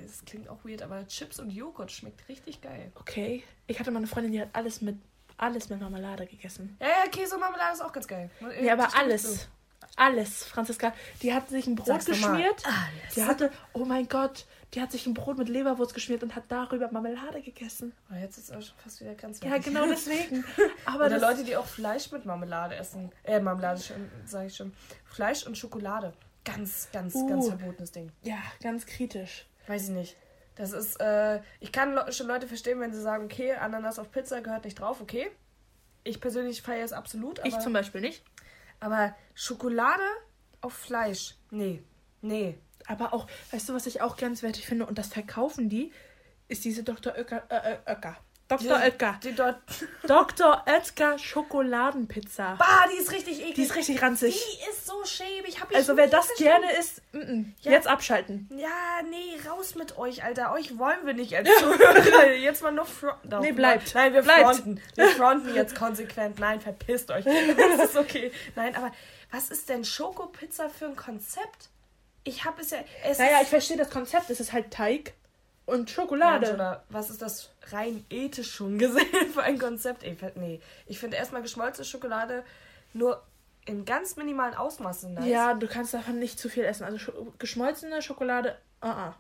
es 0.04 0.25
klingt 0.25 0.49
auch 0.49 0.64
weird, 0.64 0.82
aber 0.82 1.06
Chips 1.08 1.40
und 1.40 1.50
Joghurt 1.50 1.90
schmeckt 1.90 2.28
richtig 2.28 2.61
geil. 2.61 2.92
Okay. 2.94 3.42
Ich 3.66 3.80
hatte 3.80 3.90
mal 3.90 3.99
eine 3.99 4.06
Freundin, 4.06 4.32
die 4.32 4.40
hat 4.40 4.50
alles 4.52 4.80
mit 4.80 4.96
alles 5.38 5.68
mit 5.68 5.80
Marmelade 5.80 6.26
gegessen. 6.26 6.76
Ja, 6.80 6.87
ja, 6.87 7.11
Käse 7.11 7.35
und 7.35 7.40
Marmelade 7.40 7.75
ist 7.75 7.82
auch 7.82 7.92
ganz 7.92 8.08
geil. 8.08 8.30
Ja, 8.62 8.73
aber 8.73 8.96
alles. 8.96 9.49
Alles, 9.96 10.44
Franziska. 10.44 10.94
Die 11.23 11.32
hat 11.32 11.49
sich 11.49 11.66
ein 11.66 11.75
Brot 11.75 11.87
Sag's 11.87 12.06
geschmiert. 12.06 12.62
Alles. 12.64 13.14
Die 13.14 13.23
hatte, 13.23 13.50
oh 13.73 13.85
mein 13.85 14.08
Gott, 14.08 14.46
die 14.75 14.80
hat 14.80 14.92
sich 14.92 15.06
ein 15.06 15.14
Brot 15.14 15.38
mit 15.38 15.49
Leberwurst 15.49 15.94
geschmiert 15.94 16.23
und 16.23 16.35
hat 16.35 16.44
darüber 16.49 16.90
Marmelade 16.90 17.40
gegessen. 17.40 17.92
Oh, 18.11 18.14
jetzt 18.14 18.37
ist 18.38 18.50
es 18.50 18.56
auch 18.56 18.62
schon 18.62 18.76
fast 18.78 19.00
wieder 19.00 19.14
ganz 19.14 19.40
Ja, 19.40 19.58
genau 19.58 19.87
deswegen. 19.88 20.44
Aber 20.85 21.06
Oder 21.06 21.18
Leute, 21.18 21.44
die 21.44 21.56
auch 21.56 21.66
Fleisch 21.66 22.11
mit 22.12 22.25
Marmelade 22.25 22.76
essen. 22.76 23.11
Äh, 23.25 23.40
Marmelade, 23.40 23.80
sage 24.25 24.46
ich 24.49 24.56
schon. 24.56 24.73
Fleisch 25.04 25.46
und 25.46 25.56
Schokolade. 25.56 26.12
Ganz, 26.44 26.88
ganz, 26.92 27.14
uh, 27.14 27.26
ganz 27.26 27.49
verbotenes 27.49 27.92
Ding. 27.92 28.12
Ja, 28.23 28.38
ganz 28.62 28.87
kritisch. 28.87 29.46
Weiß 29.66 29.85
ich 29.85 29.94
nicht. 29.94 30.16
Das 30.54 30.73
ist, 30.73 31.00
äh, 31.00 31.40
ich 31.61 31.70
kann 31.70 32.00
schon 32.12 32.26
Leute 32.28 32.46
verstehen, 32.46 32.80
wenn 32.80 32.92
sie 32.92 33.00
sagen, 33.00 33.25
okay, 33.25 33.54
Ananas 33.54 33.99
auf 33.99 34.11
Pizza 34.11 34.40
gehört 34.40 34.64
nicht 34.64 34.80
drauf, 34.80 35.00
okay. 35.00 35.30
Ich 36.02 36.20
persönlich 36.20 36.62
feiere 36.62 36.85
es 36.85 36.92
absolut. 36.92 37.40
ich 37.44 37.58
zum 37.58 37.73
Beispiel 37.73 38.00
nicht. 38.00 38.23
Aber 38.80 39.14
Schokolade 39.35 40.04
auf 40.61 40.73
Fleisch, 40.73 41.35
nee, 41.50 41.82
nee. 42.20 42.58
Aber 42.87 43.12
auch, 43.12 43.26
weißt 43.50 43.69
du, 43.69 43.75
was 43.75 43.87
ich 43.87 44.00
auch 44.00 44.16
grenzwertig 44.16 44.66
finde, 44.66 44.87
und 44.87 44.99
das 44.99 45.09
verkaufen 45.09 45.69
die, 45.69 45.93
ist 46.49 46.64
diese 46.64 46.83
Dr. 46.83 47.14
Oetker, 47.16 47.43
äh, 47.49 47.73
äh 47.73 47.78
Oetker. 47.87 48.16
Dr. 48.49 48.76
Oetker. 48.76 49.19
Die 49.25 49.35
Dort 49.35 49.57
Dr. 50.07 50.62
Oetker 50.66 51.19
Schokoladenpizza. 51.19 52.55
Bah, 52.57 52.85
die 52.93 52.99
ist 52.99 53.11
richtig 53.11 53.40
eklig. 53.40 53.55
Die 53.55 53.62
ist 53.62 53.75
richtig 53.75 54.00
ranzig. 54.00 54.35
Die 54.35 54.71
ist 54.71 54.87
so 54.87 55.05
schäbig. 55.05 55.61
Hab 55.61 55.71
ich 55.71 55.76
also 55.76 55.97
wer 55.97 56.07
das 56.07 56.26
verstanden. 56.26 56.62
gerne 56.62 56.78
isst, 56.78 57.02
m 57.12 57.21
-m, 57.21 57.45
ja. 57.62 57.73
jetzt 57.73 57.88
abschalten. 57.88 58.49
Ja, 58.57 59.02
nee, 59.11 59.49
raus 59.49 59.75
mit 59.75 59.99
euch, 59.99 60.23
Alter. 60.23 60.52
Euch 60.52 60.78
wollen 60.78 61.05
wir 61.05 61.14
nicht 61.14 61.35
als 61.37 61.49
Zuhörer. 61.59 62.33
jetzt 62.35 62.62
mal 62.62 62.71
nur 62.71 62.87
fronten. 62.87 63.40
Nee, 63.40 63.50
bleibt. 63.50 63.93
Nein, 63.97 64.12
wir 64.12 64.23
bleibt. 64.23 64.43
fronten. 64.43 64.81
Wir 64.95 65.09
fronten 65.16 65.55
jetzt 65.55 65.75
konsequent. 65.75 66.38
Nein, 66.38 66.61
verpisst 66.61 67.11
euch. 67.11 67.25
Das 67.25 67.90
ist 67.90 67.97
okay. 67.97 68.31
Nein, 68.55 68.76
aber 68.76 68.93
was 69.33 69.50
ist 69.50 69.69
denn 69.69 69.85
Schokopizza 69.85 70.69
für 70.69 70.87
ein 70.87 70.95
Konzept? 70.95 71.71
Ich 72.26 72.45
habe 72.45 72.61
es 72.61 72.71
ja. 72.71 72.78
Es 73.04 73.18
naja, 73.18 73.38
ich 73.40 73.49
verstehe 73.49 73.76
das 73.76 73.88
Konzept. 73.88 74.30
Es 74.30 74.40
ist 74.40 74.52
halt 74.52 74.73
Teig 74.73 75.14
und 75.64 75.90
Schokolade. 75.90 76.52
oder 76.52 76.85
was 76.88 77.09
ist 77.09 77.23
das 77.23 77.50
rein 77.71 78.04
ethisch 78.11 78.50
schon 78.50 78.78
gesehen 78.78 79.30
für 79.33 79.42
ein 79.42 79.59
Konzept? 79.59 80.02
Ey, 80.02 80.16
nee, 80.35 80.61
ich 80.87 80.99
finde 80.99 81.16
erstmal 81.16 81.42
geschmolzene 81.42 81.85
Schokolade 81.85 82.45
nur 82.92 83.23
in 83.64 83.85
ganz 83.85 84.16
minimalen 84.16 84.54
Ausmaßen 84.54 85.14
nice. 85.14 85.26
Ja, 85.26 85.54
du 85.54 85.68
kannst 85.68 85.95
davon 85.95 86.18
nicht 86.18 86.38
zu 86.38 86.49
viel 86.49 86.64
essen. 86.64 86.85
Also 86.85 86.99
Sch 86.99 87.11
geschmolzene 87.38 88.02
Schokolade, 88.02 88.56
uh, 88.85 88.88
uh 88.88 89.12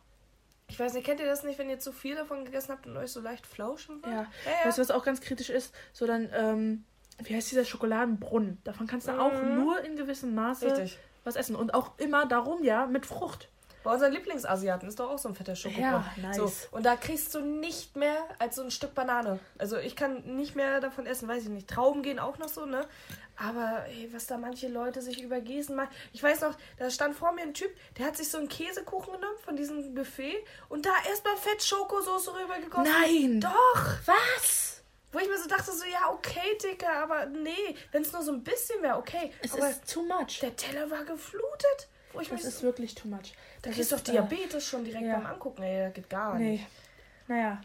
Ich 0.68 0.78
weiß 0.78 0.94
nicht, 0.94 1.04
kennt 1.04 1.20
ihr 1.20 1.26
das 1.26 1.44
nicht, 1.44 1.58
wenn 1.60 1.70
ihr 1.70 1.78
zu 1.78 1.92
viel 1.92 2.16
davon 2.16 2.44
gegessen 2.44 2.72
habt 2.72 2.86
und 2.86 2.96
euch 2.96 3.12
so 3.12 3.20
leicht 3.20 3.46
flauschen? 3.46 4.02
Ja. 4.04 4.10
ja, 4.10 4.16
ja. 4.16 4.64
Weißt 4.64 4.78
du, 4.78 4.82
was 4.82 4.90
auch 4.90 5.04
ganz 5.04 5.20
kritisch 5.20 5.50
ist? 5.50 5.72
So 5.92 6.06
dann, 6.06 6.28
ähm, 6.32 6.84
wie 7.22 7.36
heißt 7.36 7.50
dieser 7.50 7.64
Schokoladenbrunnen? 7.64 8.58
Davon 8.64 8.88
kannst 8.88 9.06
du 9.06 9.12
mhm. 9.12 9.20
auch 9.20 9.42
nur 9.42 9.84
in 9.84 9.96
gewissem 9.96 10.34
Maße 10.34 10.66
Richtig. 10.66 10.98
Was 11.26 11.36
essen. 11.36 11.56
Und 11.56 11.74
auch 11.74 11.92
immer 11.98 12.26
darum 12.26 12.62
ja 12.64 12.86
mit 12.86 13.06
Frucht. 13.06 13.48
Bei 13.86 13.92
unseren 13.92 14.12
Lieblingsasiaten 14.14 14.88
ist 14.88 14.98
doch 14.98 15.10
auch 15.10 15.18
so 15.18 15.28
ein 15.28 15.36
fetter 15.36 15.54
Schokobon. 15.54 15.80
Ja, 15.80 16.04
nice. 16.20 16.36
So, 16.36 16.52
und 16.72 16.84
da 16.84 16.96
kriegst 16.96 17.32
du 17.36 17.40
nicht 17.40 17.94
mehr 17.94 18.16
als 18.40 18.56
so 18.56 18.62
ein 18.62 18.72
Stück 18.72 18.96
Banane. 18.96 19.38
Also 19.58 19.76
ich 19.76 19.94
kann 19.94 20.24
nicht 20.36 20.56
mehr 20.56 20.80
davon 20.80 21.06
essen, 21.06 21.28
weiß 21.28 21.44
ich 21.44 21.50
nicht. 21.50 21.68
Trauben 21.68 22.02
gehen 22.02 22.18
auch 22.18 22.38
noch 22.38 22.48
so, 22.48 22.66
ne? 22.66 22.84
Aber 23.36 23.84
ey, 23.86 24.08
was 24.12 24.26
da 24.26 24.38
manche 24.38 24.66
Leute 24.66 25.02
sich 25.02 25.22
übergießen. 25.22 25.80
Ich 26.12 26.20
weiß 26.20 26.40
noch, 26.40 26.56
da 26.78 26.90
stand 26.90 27.14
vor 27.14 27.30
mir 27.30 27.42
ein 27.42 27.54
Typ, 27.54 27.70
der 27.96 28.06
hat 28.06 28.16
sich 28.16 28.28
so 28.28 28.38
einen 28.38 28.48
Käsekuchen 28.48 29.12
genommen 29.12 29.38
von 29.44 29.54
diesem 29.54 29.94
Buffet 29.94 30.34
und 30.68 30.84
da 30.84 30.90
erstmal 31.08 31.36
Fett 31.36 31.62
Schokosoße 31.62 32.32
rübergegossen. 32.34 32.92
Nein! 32.92 33.40
Doch! 33.40 33.84
Was? 34.04 34.75
Wo 35.16 35.20
ich 35.20 35.30
mir 35.30 35.38
so 35.38 35.48
dachte, 35.48 35.72
so, 35.72 35.86
ja, 35.86 36.10
okay, 36.10 36.58
Dicker, 36.62 36.92
aber 36.92 37.24
nee, 37.24 37.74
wenn 37.90 38.02
es 38.02 38.12
nur 38.12 38.22
so 38.22 38.32
ein 38.32 38.44
bisschen 38.44 38.82
wäre, 38.82 38.98
okay. 38.98 39.32
Es 39.42 39.54
aber 39.54 39.70
ist 39.70 39.90
too 39.90 40.02
much. 40.02 40.40
Der 40.42 40.54
Teller 40.54 40.90
war 40.90 41.04
geflutet. 41.04 41.88
Wo 42.12 42.20
ich 42.20 42.28
das 42.28 42.44
ist 42.44 42.58
so, 42.58 42.64
wirklich 42.64 42.94
too 42.94 43.08
much. 43.08 43.32
Da 43.62 43.70
kriegst 43.70 43.92
du 43.92 43.96
doch 43.96 44.04
Diabetes 44.04 44.56
äh, 44.56 44.60
schon 44.60 44.84
direkt 44.84 45.06
ja. 45.06 45.16
beim 45.16 45.24
Angucken. 45.24 45.62
Ey, 45.62 45.86
das 45.86 45.94
geht 45.94 46.10
gar 46.10 46.34
nee. 46.34 46.50
nicht. 46.50 46.66
Naja. 47.28 47.62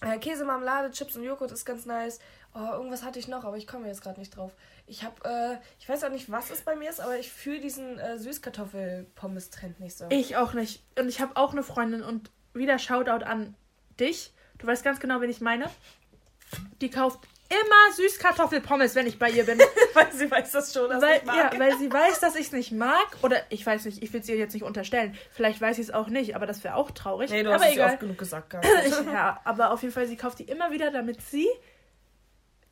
Äh, 0.00 0.18
Käse, 0.18 0.44
Marmelade, 0.44 0.90
Chips 0.90 1.14
und 1.14 1.22
Joghurt 1.22 1.52
ist 1.52 1.64
ganz 1.64 1.86
nice. 1.86 2.18
Oh, 2.56 2.72
irgendwas 2.72 3.04
hatte 3.04 3.20
ich 3.20 3.28
noch, 3.28 3.44
aber 3.44 3.56
ich 3.56 3.68
komme 3.68 3.86
jetzt 3.86 4.02
gerade 4.02 4.18
nicht 4.18 4.36
drauf. 4.36 4.50
Ich 4.88 5.04
habe, 5.04 5.14
äh, 5.22 5.58
ich 5.78 5.88
weiß 5.88 6.02
auch 6.02 6.10
nicht, 6.10 6.28
was 6.32 6.50
es 6.50 6.62
bei 6.62 6.74
mir 6.74 6.90
ist, 6.90 6.98
aber 6.98 7.16
ich 7.16 7.30
fühle 7.30 7.60
diesen 7.60 8.00
äh, 8.00 8.18
Süßkartoffel-Pommes-Trend 8.18 9.78
nicht 9.78 9.96
so. 9.96 10.06
Ich 10.08 10.36
auch 10.36 10.54
nicht. 10.54 10.82
Und 10.98 11.08
ich 11.08 11.20
habe 11.20 11.36
auch 11.36 11.52
eine 11.52 11.62
Freundin 11.62 12.02
und 12.02 12.32
wieder 12.52 12.80
Shoutout 12.80 13.24
an 13.24 13.54
dich. 14.00 14.32
Du 14.58 14.66
weißt 14.66 14.82
ganz 14.82 14.98
genau, 14.98 15.20
wen 15.20 15.30
ich 15.30 15.40
meine. 15.40 15.70
Die 16.80 16.90
kauft 16.90 17.20
immer 17.50 17.94
Süßkartoffelpommes, 17.94 18.94
wenn 18.94 19.06
ich 19.06 19.18
bei 19.18 19.30
ihr 19.30 19.44
bin. 19.44 19.58
weil 19.94 20.12
sie 20.12 20.30
weiß 20.30 20.52
das 20.52 20.72
schon, 20.72 20.88
dass 20.88 21.02
weil, 21.02 21.18
ich 21.18 21.24
mag. 21.24 21.52
Ja, 21.52 21.58
weil 21.58 21.76
sie 21.78 21.92
weiß, 21.92 22.20
dass 22.20 22.36
ich 22.36 22.46
es 22.46 22.52
nicht 22.52 22.72
mag. 22.72 23.06
Oder 23.22 23.42
ich 23.50 23.66
weiß 23.66 23.84
nicht, 23.84 24.02
ich 24.02 24.12
will 24.12 24.20
es 24.20 24.28
ihr 24.28 24.36
jetzt 24.36 24.54
nicht 24.54 24.62
unterstellen. 24.62 25.16
Vielleicht 25.32 25.60
weiß 25.60 25.76
sie 25.76 25.82
es 25.82 25.90
auch 25.90 26.08
nicht, 26.08 26.36
aber 26.36 26.46
das 26.46 26.62
wäre 26.64 26.76
auch 26.76 26.90
traurig. 26.92 27.30
Nee, 27.30 27.42
du 27.42 27.52
aber 27.52 27.64
hast 27.64 27.72
egal. 27.72 27.88
es 27.88 27.92
oft 27.94 28.00
genug 28.00 28.18
gesagt. 28.18 28.54
ja, 29.12 29.40
aber 29.44 29.72
auf 29.72 29.82
jeden 29.82 29.92
Fall, 29.92 30.06
sie 30.06 30.16
kauft 30.16 30.38
die 30.38 30.44
immer 30.44 30.70
wieder, 30.70 30.90
damit 30.90 31.20
sie 31.22 31.48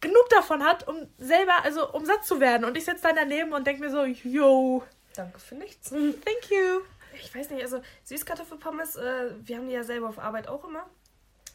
genug 0.01 0.29
davon 0.31 0.63
hat, 0.63 0.87
um 0.87 1.09
selber, 1.19 1.65
also 1.65 1.93
um 1.93 2.05
satt 2.05 2.25
zu 2.25 2.41
werden. 2.41 2.65
Und 2.65 2.77
ich 2.77 2.85
sitze 2.85 3.03
dann 3.03 3.17
daneben 3.17 3.53
und 3.53 3.67
denke 3.67 3.83
mir 3.83 3.91
so, 3.91 4.05
yo. 4.05 4.85
Danke 5.17 5.41
für 5.41 5.57
nichts. 5.57 5.91
Thank 5.91 6.51
you. 6.51 6.83
Ich 7.21 7.35
weiß 7.35 7.51
nicht, 7.51 7.63
also 7.63 7.81
Süßkartoffelpommes, 8.05 8.95
äh, 8.95 9.31
wir 9.43 9.57
haben 9.57 9.67
die 9.67 9.75
ja 9.75 9.83
selber 9.83 10.09
auf 10.09 10.21
Arbeit 10.21 10.47
auch 10.47 10.65
immer. 10.65 10.89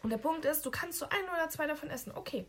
Und 0.04 0.10
der 0.10 0.18
Punkt 0.18 0.46
ist, 0.46 0.66
du 0.66 0.72
kannst 0.72 1.00
so 1.00 1.06
ein 1.06 1.24
oder 1.34 1.50
zwei 1.50 1.66
davon 1.66 1.90
essen. 1.90 2.12
Okay. 2.14 2.46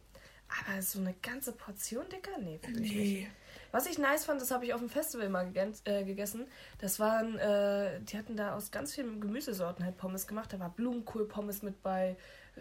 Aber 0.60 0.82
so 0.82 0.98
eine 0.98 1.14
ganze 1.14 1.52
Portion, 1.52 2.08
Dicker? 2.08 2.38
Nee, 2.38 2.60
nee. 2.68 2.80
Nicht. 2.80 3.28
Was 3.72 3.86
ich 3.86 3.98
nice 3.98 4.24
fand, 4.24 4.40
das 4.40 4.50
habe 4.50 4.66
ich 4.66 4.74
auf 4.74 4.80
dem 4.80 4.90
Festival 4.90 5.28
mal 5.28 5.50
äh, 5.84 6.04
gegessen. 6.04 6.46
Das 6.78 7.00
waren, 7.00 7.38
äh, 7.38 8.00
die 8.02 8.18
hatten 8.18 8.36
da 8.36 8.54
aus 8.54 8.70
ganz 8.70 8.94
vielen 8.94 9.20
Gemüsesorten 9.20 9.84
halt 9.84 9.96
Pommes 9.96 10.26
gemacht. 10.26 10.52
Da 10.52 10.60
war 10.60 10.70
Blumenkohl-Pommes 10.70 11.62
mit 11.62 11.82
bei, 11.82 12.16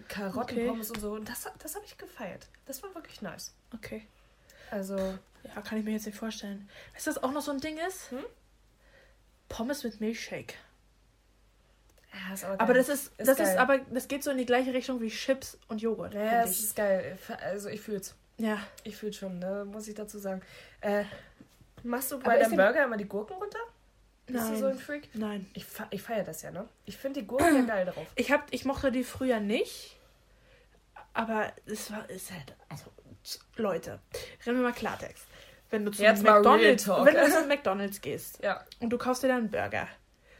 Karottenpommes 0.07 0.89
okay. 0.89 0.97
und 0.97 1.01
so. 1.01 1.13
Und 1.13 1.29
das, 1.29 1.47
das 1.59 1.75
habe 1.75 1.85
ich 1.85 1.97
gefeiert. 1.97 2.47
Das 2.65 2.81
war 2.83 2.93
wirklich 2.95 3.21
nice. 3.21 3.53
Okay. 3.73 4.07
Also. 4.71 4.97
Ja, 4.97 5.61
kann 5.61 5.77
ich 5.77 5.83
mir 5.83 5.91
jetzt 5.91 6.05
nicht 6.05 6.17
vorstellen. 6.17 6.69
Weißt 6.93 7.07
du, 7.07 7.11
was 7.11 7.23
auch 7.23 7.31
noch 7.31 7.41
so 7.41 7.51
ein 7.51 7.59
Ding 7.59 7.77
ist? 7.77 8.11
Hm? 8.11 8.23
Pommes 9.49 9.83
mit 9.83 9.99
Milchshake. 9.99 10.55
Ja, 12.13 12.33
ist 12.33 12.45
aber, 12.45 12.61
aber 12.61 12.73
das 12.73 12.89
ist, 12.89 13.11
ist 13.17 13.27
das 13.27 13.37
geil. 13.37 13.47
ist 13.47 13.57
aber 13.57 13.79
das 13.79 14.07
geht 14.07 14.23
so 14.23 14.31
in 14.31 14.37
die 14.37 14.45
gleiche 14.45 14.73
Richtung 14.73 15.01
wie 15.01 15.09
Chips 15.09 15.57
und 15.67 15.81
Joghurt. 15.81 16.13
Ja, 16.13 16.41
das 16.41 16.59
ist 16.59 16.75
geil. 16.75 17.17
Also 17.41 17.69
ich 17.69 17.81
fühl's. 17.81 18.15
Ja. 18.37 18.59
Ich 18.83 18.95
fühl's 18.95 19.17
schon, 19.17 19.39
ne? 19.39 19.65
muss 19.65 19.87
ich 19.87 19.95
dazu 19.95 20.19
sagen. 20.19 20.41
Äh, 20.81 21.05
machst 21.83 22.11
du 22.11 22.19
bei 22.19 22.37
deinem 22.37 22.55
Burger 22.55 22.83
immer 22.85 22.97
die 22.97 23.07
Gurken 23.07 23.35
runter? 23.35 23.59
Bist 24.25 24.39
Nein. 24.39 24.53
du 24.53 24.59
so 24.59 24.65
ein 24.67 24.77
Freak? 24.77 25.09
Nein. 25.13 25.47
Ich, 25.53 25.65
ich 25.89 26.01
feiere 26.01 26.23
das 26.23 26.41
ja, 26.43 26.51
ne? 26.51 26.67
Ich 26.85 26.97
finde 26.97 27.21
die 27.21 27.27
Gurken 27.27 27.55
ja 27.55 27.61
geil 27.67 27.85
drauf. 27.85 28.07
Ich, 28.15 28.31
hab, 28.31 28.45
ich 28.51 28.63
mochte 28.65 28.91
die 28.91 29.03
früher 29.03 29.39
nicht. 29.39 29.97
Aber 31.13 31.51
es 31.65 31.91
war, 31.91 32.09
ist 32.09 32.31
halt, 32.31 32.55
also, 32.69 32.85
Leute, 33.55 33.99
reden 34.45 34.57
wir 34.57 34.63
mal 34.63 34.73
Klartext. 34.73 35.25
Wenn 35.69 35.85
du 35.85 35.91
zu 35.91 36.03
McDonalds, 36.03 36.87
wenn 36.87 37.15
du 37.15 37.31
zu 37.31 37.45
McDonalds 37.47 38.01
gehst 38.01 38.39
ja. 38.43 38.63
und 38.79 38.89
du 38.89 38.97
kaufst 38.97 39.23
dir 39.23 39.27
dann 39.27 39.37
einen 39.37 39.51
Burger, 39.51 39.87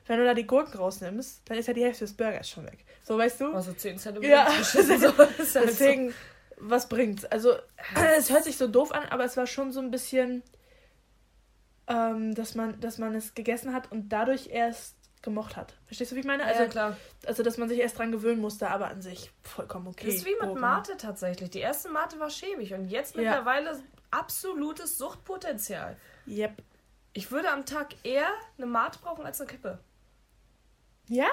wenn 0.06 0.20
du 0.20 0.26
da 0.26 0.34
die 0.34 0.48
Gurken 0.48 0.78
rausnimmst, 0.78 1.42
dann 1.46 1.58
ist 1.58 1.68
ja 1.68 1.74
die 1.74 1.84
Hälfte 1.84 2.06
des 2.06 2.14
Burgers 2.14 2.50
schon 2.50 2.66
weg. 2.66 2.86
So, 3.04 3.18
weißt 3.18 3.42
du? 3.42 3.54
Also 3.54 3.74
10 3.74 3.98
Zentimeter. 3.98 4.32
Ja, 4.32 4.52
so. 4.64 5.60
deswegen, 5.62 6.10
so. 6.10 6.16
was 6.58 6.90
bringt's? 6.90 7.26
Also, 7.26 7.56
es 8.18 8.30
hört 8.30 8.44
sich 8.44 8.58
so 8.58 8.68
doof 8.68 8.92
an, 8.92 9.06
aber 9.10 9.26
es 9.26 9.38
war 9.38 9.48
schon 9.48 9.72
so 9.72 9.80
ein 9.80 9.92
bisschen 9.92 10.44
ähm, 11.88 12.34
dass, 12.36 12.56
man, 12.56 12.80
dass 12.80 12.98
man 12.98 13.14
es 13.16 13.34
gegessen 13.34 13.74
hat 13.74 13.92
und 13.92 14.10
dadurch 14.10 14.48
erst 14.48 14.96
gemocht 15.22 15.56
hat. 15.56 15.74
Verstehst 15.86 16.12
du, 16.12 16.16
wie 16.16 16.22
ich 16.22 16.26
meine? 16.26 16.46
Also, 16.46 16.64
ja, 16.64 16.70
klar. 16.70 16.98
Also, 17.26 17.44
dass 17.44 17.58
man 17.58 17.70
sich 17.70 17.80
erst 17.80 17.98
dran 17.98 18.12
gewöhnen 18.12 18.42
musste, 18.42 18.70
aber 18.70 18.88
an 18.88 19.02
sich 19.02 19.32
vollkommen 19.42 19.88
okay. 19.88 20.06
Das 20.06 20.16
ist 20.16 20.26
wie 20.26 20.36
mit 20.42 20.56
Mate 20.56 20.98
tatsächlich. 20.98 21.50
Die 21.50 21.60
erste 21.60 21.90
Mate 21.90 22.20
war 22.20 22.30
schäbig 22.30 22.74
und 22.74 22.86
jetzt 22.86 23.16
mittlerweile 23.16 23.72
ja. 23.72 23.80
absolutes 24.12 24.98
Suchtpotenzial. 24.98 25.98
Yep. 26.28 26.62
Ich 27.14 27.32
würde 27.32 27.52
am 27.52 27.66
Tag 27.66 27.96
eher 28.04 28.28
eine 28.58 28.66
Mate 28.66 29.00
brauchen 29.02 29.26
als 29.26 29.40
eine 29.40 29.50
Kippe. 29.50 29.80
Ja? 31.08 31.28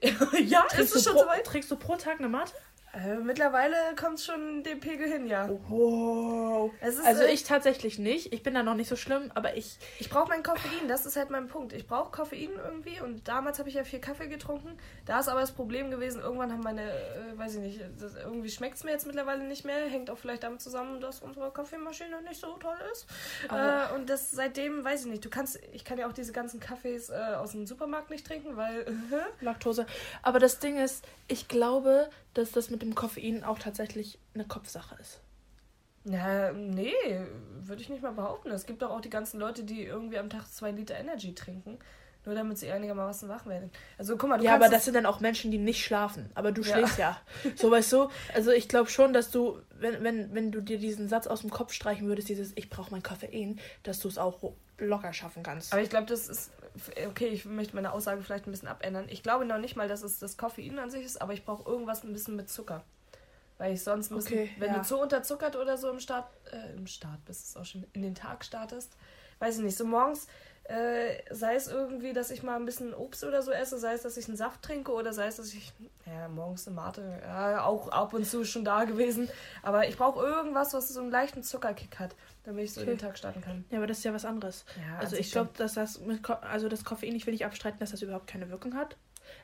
ja, 0.02 0.62
trägst 0.62 0.94
ist 0.94 0.96
es 0.96 1.04
schon 1.04 1.14
pro, 1.14 1.22
soweit? 1.22 1.44
Trägst 1.44 1.70
du 1.70 1.76
pro 1.76 1.96
Tag 1.96 2.18
eine 2.18 2.28
Mate? 2.28 2.52
Äh, 2.98 3.16
mittlerweile 3.16 3.76
kommt 3.98 4.18
es 4.18 4.24
schon 4.24 4.62
dem 4.62 4.80
Pegel 4.80 5.08
hin, 5.08 5.26
ja. 5.26 5.48
Wow. 5.68 6.72
Ist, 6.82 7.04
also 7.04 7.22
äh, 7.22 7.32
ich 7.32 7.44
tatsächlich 7.44 7.98
nicht. 7.98 8.32
Ich 8.32 8.42
bin 8.42 8.54
da 8.54 8.62
noch 8.62 8.74
nicht 8.74 8.88
so 8.88 8.96
schlimm, 8.96 9.30
aber 9.34 9.56
ich. 9.56 9.78
Ich 9.98 10.10
brauche 10.10 10.28
mein 10.28 10.42
Koffein, 10.42 10.88
das 10.88 11.06
ist 11.06 11.16
halt 11.16 11.30
mein 11.30 11.48
Punkt. 11.48 11.72
Ich 11.72 11.86
brauche 11.86 12.10
Koffein 12.10 12.50
irgendwie 12.64 13.00
und 13.00 13.28
damals 13.28 13.58
habe 13.58 13.68
ich 13.68 13.76
ja 13.76 13.84
viel 13.84 14.00
Kaffee 14.00 14.28
getrunken. 14.28 14.76
Da 15.06 15.20
ist 15.20 15.28
aber 15.28 15.40
das 15.40 15.52
Problem 15.52 15.90
gewesen, 15.90 16.20
irgendwann 16.20 16.52
haben 16.52 16.62
meine, 16.62 16.82
äh, 16.82 17.36
weiß 17.36 17.56
ich 17.56 17.60
nicht, 17.60 17.80
das, 17.98 18.14
irgendwie 18.14 18.50
schmeckt 18.50 18.76
es 18.76 18.84
mir 18.84 18.90
jetzt 18.90 19.06
mittlerweile 19.06 19.44
nicht 19.44 19.64
mehr. 19.64 19.86
Hängt 19.86 20.10
auch 20.10 20.18
vielleicht 20.18 20.42
damit 20.42 20.60
zusammen, 20.60 21.00
dass 21.00 21.20
unsere 21.20 21.50
Kaffeemaschine 21.52 22.22
nicht 22.22 22.40
so 22.40 22.56
toll 22.56 22.76
ist. 22.92 23.06
Äh, 23.50 23.94
und 23.94 24.10
das 24.10 24.30
seitdem, 24.30 24.84
weiß 24.84 25.02
ich 25.02 25.10
nicht, 25.10 25.24
du 25.24 25.30
kannst, 25.30 25.60
ich 25.72 25.84
kann 25.84 25.98
ja 25.98 26.08
auch 26.08 26.12
diese 26.12 26.32
ganzen 26.32 26.58
Kaffees 26.58 27.10
äh, 27.10 27.14
aus 27.36 27.52
dem 27.52 27.66
Supermarkt 27.66 28.10
nicht 28.10 28.26
trinken, 28.26 28.56
weil. 28.56 28.86
Laktose. 29.40 29.86
Aber 30.22 30.38
das 30.38 30.58
Ding 30.58 30.78
ist, 30.78 31.04
ich 31.28 31.48
glaube, 31.48 32.08
dass 32.38 32.52
das 32.52 32.70
mit 32.70 32.82
dem 32.82 32.94
Koffein 32.94 33.44
auch 33.44 33.58
tatsächlich 33.58 34.18
eine 34.34 34.44
Kopfsache 34.44 34.96
ist. 35.00 35.20
Ja, 36.04 36.52
nee, 36.52 36.92
würde 37.60 37.82
ich 37.82 37.88
nicht 37.88 38.02
mal 38.02 38.12
behaupten. 38.12 38.50
Es 38.50 38.66
gibt 38.66 38.82
doch 38.82 38.90
auch 38.90 39.00
die 39.00 39.10
ganzen 39.10 39.38
Leute, 39.38 39.64
die 39.64 39.82
irgendwie 39.82 40.18
am 40.18 40.30
Tag 40.30 40.46
zwei 40.46 40.70
Liter 40.70 40.94
Energy 40.94 41.34
trinken. 41.34 41.78
Nur 42.24 42.34
damit 42.34 42.58
sie 42.58 42.70
einigermaßen 42.70 43.28
wach 43.28 43.46
werden. 43.46 43.70
Also 43.96 44.16
guck 44.16 44.28
mal, 44.28 44.38
du 44.38 44.44
Ja, 44.44 44.54
aber 44.54 44.68
das 44.68 44.84
sind 44.84 44.94
dann 44.94 45.06
auch 45.06 45.20
Menschen, 45.20 45.50
die 45.50 45.58
nicht 45.58 45.82
schlafen. 45.82 46.30
Aber 46.34 46.52
du 46.52 46.62
schläfst 46.62 46.98
ja. 46.98 47.18
ja. 47.44 47.50
So 47.56 47.70
weißt 47.70 47.92
du, 47.92 48.10
also 48.34 48.50
ich 48.50 48.68
glaube 48.68 48.90
schon, 48.90 49.12
dass 49.12 49.30
du, 49.30 49.60
wenn, 49.70 50.02
wenn, 50.02 50.34
wenn 50.34 50.52
du 50.52 50.60
dir 50.60 50.78
diesen 50.78 51.08
Satz 51.08 51.26
aus 51.26 51.40
dem 51.40 51.50
Kopf 51.50 51.72
streichen 51.72 52.06
würdest, 52.06 52.28
dieses 52.28 52.52
Ich 52.56 52.68
brauche 52.68 52.90
mein 52.90 53.02
Koffein, 53.02 53.58
dass 53.82 54.00
du 54.00 54.08
es 54.08 54.18
auch 54.18 54.52
locker 54.78 55.12
schaffen 55.12 55.42
kannst. 55.42 55.72
Aber 55.72 55.80
ich 55.80 55.90
glaube, 55.90 56.06
das 56.06 56.28
ist. 56.28 56.50
Okay, 57.08 57.28
ich 57.28 57.44
möchte 57.44 57.74
meine 57.74 57.92
Aussage 57.92 58.22
vielleicht 58.22 58.46
ein 58.46 58.50
bisschen 58.50 58.68
abändern. 58.68 59.06
Ich 59.08 59.22
glaube 59.22 59.44
noch 59.44 59.58
nicht 59.58 59.76
mal, 59.76 59.88
dass 59.88 60.02
es 60.02 60.18
das 60.18 60.36
Koffein 60.36 60.78
an 60.78 60.90
sich 60.90 61.04
ist, 61.04 61.20
aber 61.20 61.32
ich 61.32 61.44
brauche 61.44 61.68
irgendwas 61.68 62.04
ein 62.04 62.12
bisschen 62.12 62.36
mit 62.36 62.48
Zucker. 62.48 62.84
Weil 63.58 63.74
ich 63.74 63.82
sonst, 63.82 64.10
müssen, 64.10 64.32
okay, 64.32 64.50
wenn 64.58 64.72
ja. 64.72 64.78
du 64.78 64.84
zu 64.84 64.98
unterzuckert 64.98 65.56
oder 65.56 65.76
so 65.76 65.90
im 65.90 65.98
Start, 65.98 66.30
äh, 66.52 66.76
im 66.76 66.86
Start 66.86 67.24
bist, 67.24 67.48
ist 67.48 67.56
auch 67.56 67.64
schon 67.64 67.84
in 67.92 68.02
den 68.02 68.14
Tag 68.14 68.44
startest, 68.44 68.96
weiß 69.38 69.58
ich 69.58 69.64
nicht, 69.64 69.76
so 69.76 69.84
morgens 69.84 70.26
äh, 70.68 71.22
sei 71.30 71.54
es 71.54 71.66
irgendwie, 71.66 72.12
dass 72.12 72.30
ich 72.30 72.42
mal 72.42 72.56
ein 72.56 72.66
bisschen 72.66 72.92
Obst 72.92 73.24
oder 73.24 73.40
so 73.40 73.50
esse, 73.50 73.78
sei 73.78 73.94
es, 73.94 74.02
dass 74.02 74.18
ich 74.18 74.28
einen 74.28 74.36
Saft 74.36 74.60
trinke 74.60 74.92
oder 74.92 75.14
sei 75.14 75.26
es, 75.26 75.36
dass 75.36 75.54
ich, 75.54 75.72
ja, 76.04 76.28
morgens 76.28 76.66
eine 76.66 76.76
Mate, 76.76 77.22
ja, 77.22 77.64
auch 77.64 77.88
ab 77.88 78.12
und 78.12 78.26
zu 78.26 78.44
schon 78.44 78.66
da 78.66 78.84
gewesen. 78.84 79.30
Aber 79.62 79.88
ich 79.88 79.96
brauche 79.96 80.24
irgendwas, 80.24 80.74
was 80.74 80.88
so 80.88 81.00
einen 81.00 81.10
leichten 81.10 81.42
Zuckerkick 81.42 81.98
hat, 81.98 82.14
damit 82.44 82.64
ich 82.64 82.74
so 82.74 82.82
okay. 82.82 82.90
den 82.90 82.98
Tag 82.98 83.16
starten 83.16 83.40
kann. 83.40 83.64
Ja, 83.70 83.78
aber 83.78 83.86
das 83.86 83.98
ist 83.98 84.04
ja 84.04 84.12
was 84.12 84.26
anderes. 84.26 84.66
Ja, 84.86 84.98
also 84.98 85.16
ich 85.16 85.32
glaube, 85.32 85.50
dass 85.56 85.72
das 85.72 86.00
mit, 86.00 86.22
Ko 86.22 86.34
also 86.34 86.68
das 86.68 86.84
Koffein, 86.84 87.16
ich 87.16 87.26
will 87.26 87.32
nicht 87.32 87.46
abstreiten, 87.46 87.78
dass 87.78 87.92
das 87.92 88.02
überhaupt 88.02 88.26
keine 88.26 88.50
Wirkung 88.50 88.74
hat. 88.74 88.98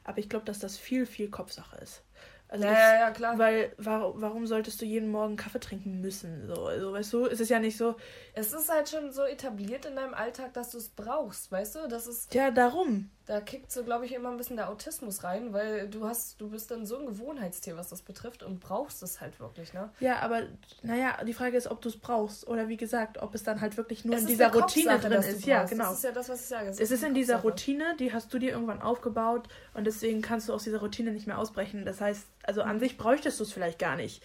Aber 0.05 0.19
ich 0.19 0.29
glaube, 0.29 0.45
dass 0.45 0.59
das 0.59 0.77
viel, 0.77 1.07
viel 1.07 1.31
Kopfsache 1.31 1.77
ist. 1.79 2.03
Also 2.49 2.65
ja, 2.65 2.71
das, 2.71 2.79
ja, 2.79 2.95
ja, 2.95 3.11
klar. 3.11 3.39
Weil, 3.39 3.73
warum, 3.79 4.21
warum 4.21 4.47
solltest 4.47 4.81
du 4.81 4.85
jeden 4.85 5.11
Morgen 5.11 5.37
Kaffee 5.37 5.61
trinken 5.61 6.01
müssen? 6.01 6.47
So, 6.47 6.67
also, 6.67 6.93
weißt 6.93 7.13
du, 7.13 7.27
es 7.27 7.41
ist 7.41 7.49
ja 7.49 7.59
nicht 7.59 7.77
so. 7.77 7.97
Es 8.35 8.53
ist 8.53 8.71
halt 8.71 8.89
schon 8.89 9.13
so 9.13 9.23
etabliert 9.23 9.87
in 9.87 9.97
deinem 9.97 10.15
Alltag, 10.15 10.53
dass 10.55 10.71
du 10.71 10.79
es 10.79 10.89
brauchst, 10.89 11.51
weißt 11.51 11.77
du? 11.77 11.89
Das 11.89 12.07
ist. 12.07 12.33
Ja, 12.35 12.51
darum. 12.51 13.11
Da 13.27 13.41
kickt 13.41 13.73
so, 13.73 13.85
glaube 13.85 14.05
ich, 14.05 14.13
immer 14.13 14.31
ein 14.31 14.37
bisschen 14.37 14.57
der 14.57 14.69
Autismus 14.69 15.25
rein, 15.25 15.55
weil 15.55 15.89
du 15.89 16.07
hast, 16.07 16.39
du 16.43 16.51
bist 16.51 16.71
dann 16.71 16.85
so 16.85 16.99
ein 16.99 17.07
Gewohnheitstier, 17.07 17.75
was 17.77 17.89
das 17.89 18.03
betrifft 18.03 18.43
und 18.43 18.61
brauchst 18.61 19.03
es 19.03 19.23
halt 19.23 19.41
wirklich, 19.41 19.73
ne? 19.73 19.89
Ja, 20.01 20.19
aber 20.19 20.43
naja, 20.83 21.25
die 21.25 21.33
Frage 21.33 21.57
ist, 21.57 21.67
ob 21.71 21.81
du 21.81 21.89
es 21.89 21.97
brauchst 21.97 22.47
oder 22.47 22.69
wie 22.69 22.77
gesagt, 22.77 23.17
ob 23.23 23.35
es 23.35 23.43
dann 23.43 23.63
halt 23.63 23.79
wirklich 23.79 24.05
nur 24.05 24.15
es 24.15 24.23
in 24.23 24.29
dieser 24.29 24.53
Routine 24.53 24.99
drin 24.99 25.13
ist. 25.13 25.47
Ja, 25.47 25.65
genau. 25.65 25.85
Das 25.85 25.95
ist 25.95 26.05
ja 26.05 26.13
das, 26.13 26.29
was 26.29 26.41
ich 26.43 26.47
sage. 26.47 26.69
Es, 26.69 26.79
es 26.79 26.91
ist, 26.91 27.03
in 27.03 27.15
dieser 27.15 27.39
Routine, 27.39 27.97
die 27.99 28.13
hast 28.13 28.33
du 28.35 28.39
dir 28.39 28.51
irgendwann 28.51 28.83
aufgebaut 28.83 29.49
und 29.73 29.87
deswegen 29.87 30.21
kannst 30.21 30.51
du 30.51 30.53
aus 30.53 30.65
dieser 30.65 30.81
Routine 30.81 31.13
nicht 31.13 31.27
mehr 31.27 31.39
ausbrechen. 31.39 31.87
Das 31.87 32.03
heißt, 32.03 32.27
also 32.43 32.61
an 32.61 32.79
sich 32.79 32.99
bräuchtest 32.99 33.41
du 33.41 33.45
es 33.45 33.53
vielleicht 33.53 33.79
gar 33.79 33.97
nicht. 33.97 34.23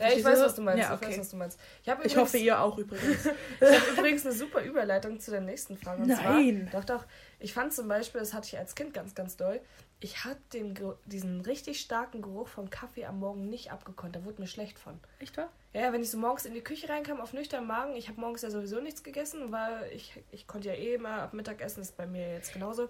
Ja, 0.00 0.08
ich 0.12 0.24
weiß, 0.24 0.40
was 0.40 0.54
du 0.54 0.62
meinst. 0.62 0.82
Ja, 0.82 0.94
okay. 0.94 1.04
Ich 1.04 1.10
weiß, 1.10 1.20
was 1.20 1.30
du 1.30 1.36
meinst. 1.36 1.60
Ich, 1.82 1.88
übrigens, 1.88 2.12
ich 2.12 2.18
hoffe, 2.18 2.38
ihr 2.38 2.60
auch 2.60 2.78
übrigens. 2.78 3.26
ich 3.60 3.80
habe 3.80 3.90
übrigens 3.98 4.26
eine 4.26 4.34
super 4.34 4.62
Überleitung 4.62 5.20
zu 5.20 5.30
der 5.30 5.40
nächsten 5.40 5.76
Frage. 5.76 6.02
Und 6.02 6.08
Nein. 6.08 6.68
Zwar, 6.70 6.80
doch, 6.80 6.98
doch. 6.98 7.06
Ich 7.38 7.52
fand 7.52 7.72
zum 7.72 7.88
Beispiel, 7.88 8.20
das 8.20 8.34
hatte 8.34 8.48
ich 8.48 8.58
als 8.58 8.74
Kind 8.74 8.94
ganz, 8.94 9.14
ganz 9.14 9.36
doll, 9.36 9.60
ich 10.02 10.24
hatte 10.24 10.40
den, 10.54 10.74
diesen 11.04 11.42
richtig 11.42 11.80
starken 11.80 12.22
Geruch 12.22 12.48
vom 12.48 12.70
Kaffee 12.70 13.04
am 13.04 13.20
Morgen 13.20 13.50
nicht 13.50 13.70
abgekonnt. 13.70 14.16
Da 14.16 14.24
wurde 14.24 14.40
mir 14.40 14.48
schlecht 14.48 14.78
von. 14.78 14.98
Echt 15.18 15.36
wahr? 15.36 15.50
Ja, 15.74 15.92
wenn 15.92 16.02
ich 16.02 16.10
so 16.10 16.16
morgens 16.16 16.46
in 16.46 16.54
die 16.54 16.62
Küche 16.62 16.88
reinkam 16.88 17.20
auf 17.20 17.34
nüchternen 17.34 17.68
Magen, 17.68 17.94
ich 17.94 18.08
habe 18.08 18.18
morgens 18.18 18.40
ja 18.40 18.50
sowieso 18.50 18.80
nichts 18.80 19.02
gegessen, 19.02 19.52
weil 19.52 19.90
ich, 19.92 20.14
ich 20.32 20.46
konnte 20.46 20.68
ja 20.68 20.74
eh 20.74 20.94
immer 20.94 21.22
ab 21.22 21.34
Mittag 21.34 21.60
essen, 21.60 21.82
ist 21.82 21.98
bei 21.98 22.06
mir 22.06 22.32
jetzt 22.32 22.54
genauso. 22.54 22.88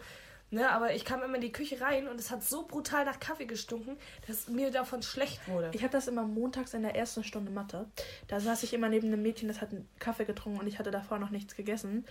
Ne, 0.53 0.69
aber 0.69 0.95
ich 0.95 1.05
kam 1.05 1.23
immer 1.23 1.37
in 1.37 1.41
die 1.41 1.53
Küche 1.53 1.81
rein 1.81 2.09
und 2.09 2.19
es 2.19 2.33
hat 2.33 2.43
so 2.43 2.67
brutal 2.67 3.05
nach 3.05 3.21
Kaffee 3.21 3.47
gestunken, 3.47 3.97
dass 4.27 4.49
mir 4.49 4.73
davon 4.73 5.01
schlecht 5.01 5.47
wurde. 5.47 5.71
Ich 5.73 5.83
hatte 5.83 5.93
das 5.93 6.09
immer 6.09 6.25
montags 6.25 6.75
in 6.75 6.83
der 6.83 6.97
ersten 6.97 7.23
Stunde 7.23 7.53
Mathe. 7.53 7.87
Da 8.27 8.41
saß 8.41 8.65
ich 8.65 8.75
immer 8.75 8.89
neben 8.89 9.07
einem 9.07 9.23
Mädchen, 9.23 9.47
das 9.47 9.61
hat 9.61 9.71
einen 9.71 9.89
Kaffee 10.01 10.25
getrunken 10.25 10.59
und 10.59 10.67
ich 10.67 10.81
hatte 10.81 10.91
davor 10.91 11.21
noch 11.21 11.31
nichts 11.31 11.55
gegessen. 11.55 12.05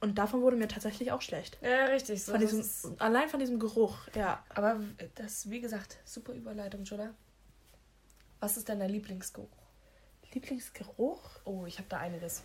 Und 0.00 0.18
davon 0.18 0.42
wurde 0.42 0.56
mir 0.56 0.68
tatsächlich 0.68 1.10
auch 1.12 1.22
schlecht. 1.22 1.58
Ja, 1.62 1.86
richtig. 1.86 2.22
So, 2.22 2.32
von 2.32 2.40
diesem, 2.40 2.64
allein 2.98 3.28
von 3.28 3.40
diesem 3.40 3.58
Geruch, 3.58 3.96
ja. 4.14 4.42
Aber 4.50 4.80
das, 5.14 5.48
wie 5.48 5.60
gesagt, 5.60 5.98
super 6.04 6.32
Überleitung, 6.32 6.84
oder? 6.92 7.14
Was 8.40 8.56
ist 8.58 8.68
dein 8.68 8.80
Lieblingsgeruch? 8.80 9.48
Lieblingsgeruch? 10.32 11.22
Oh, 11.44 11.64
ich 11.66 11.78
habe 11.78 11.88
da 11.88 11.98
einiges. 11.98 12.42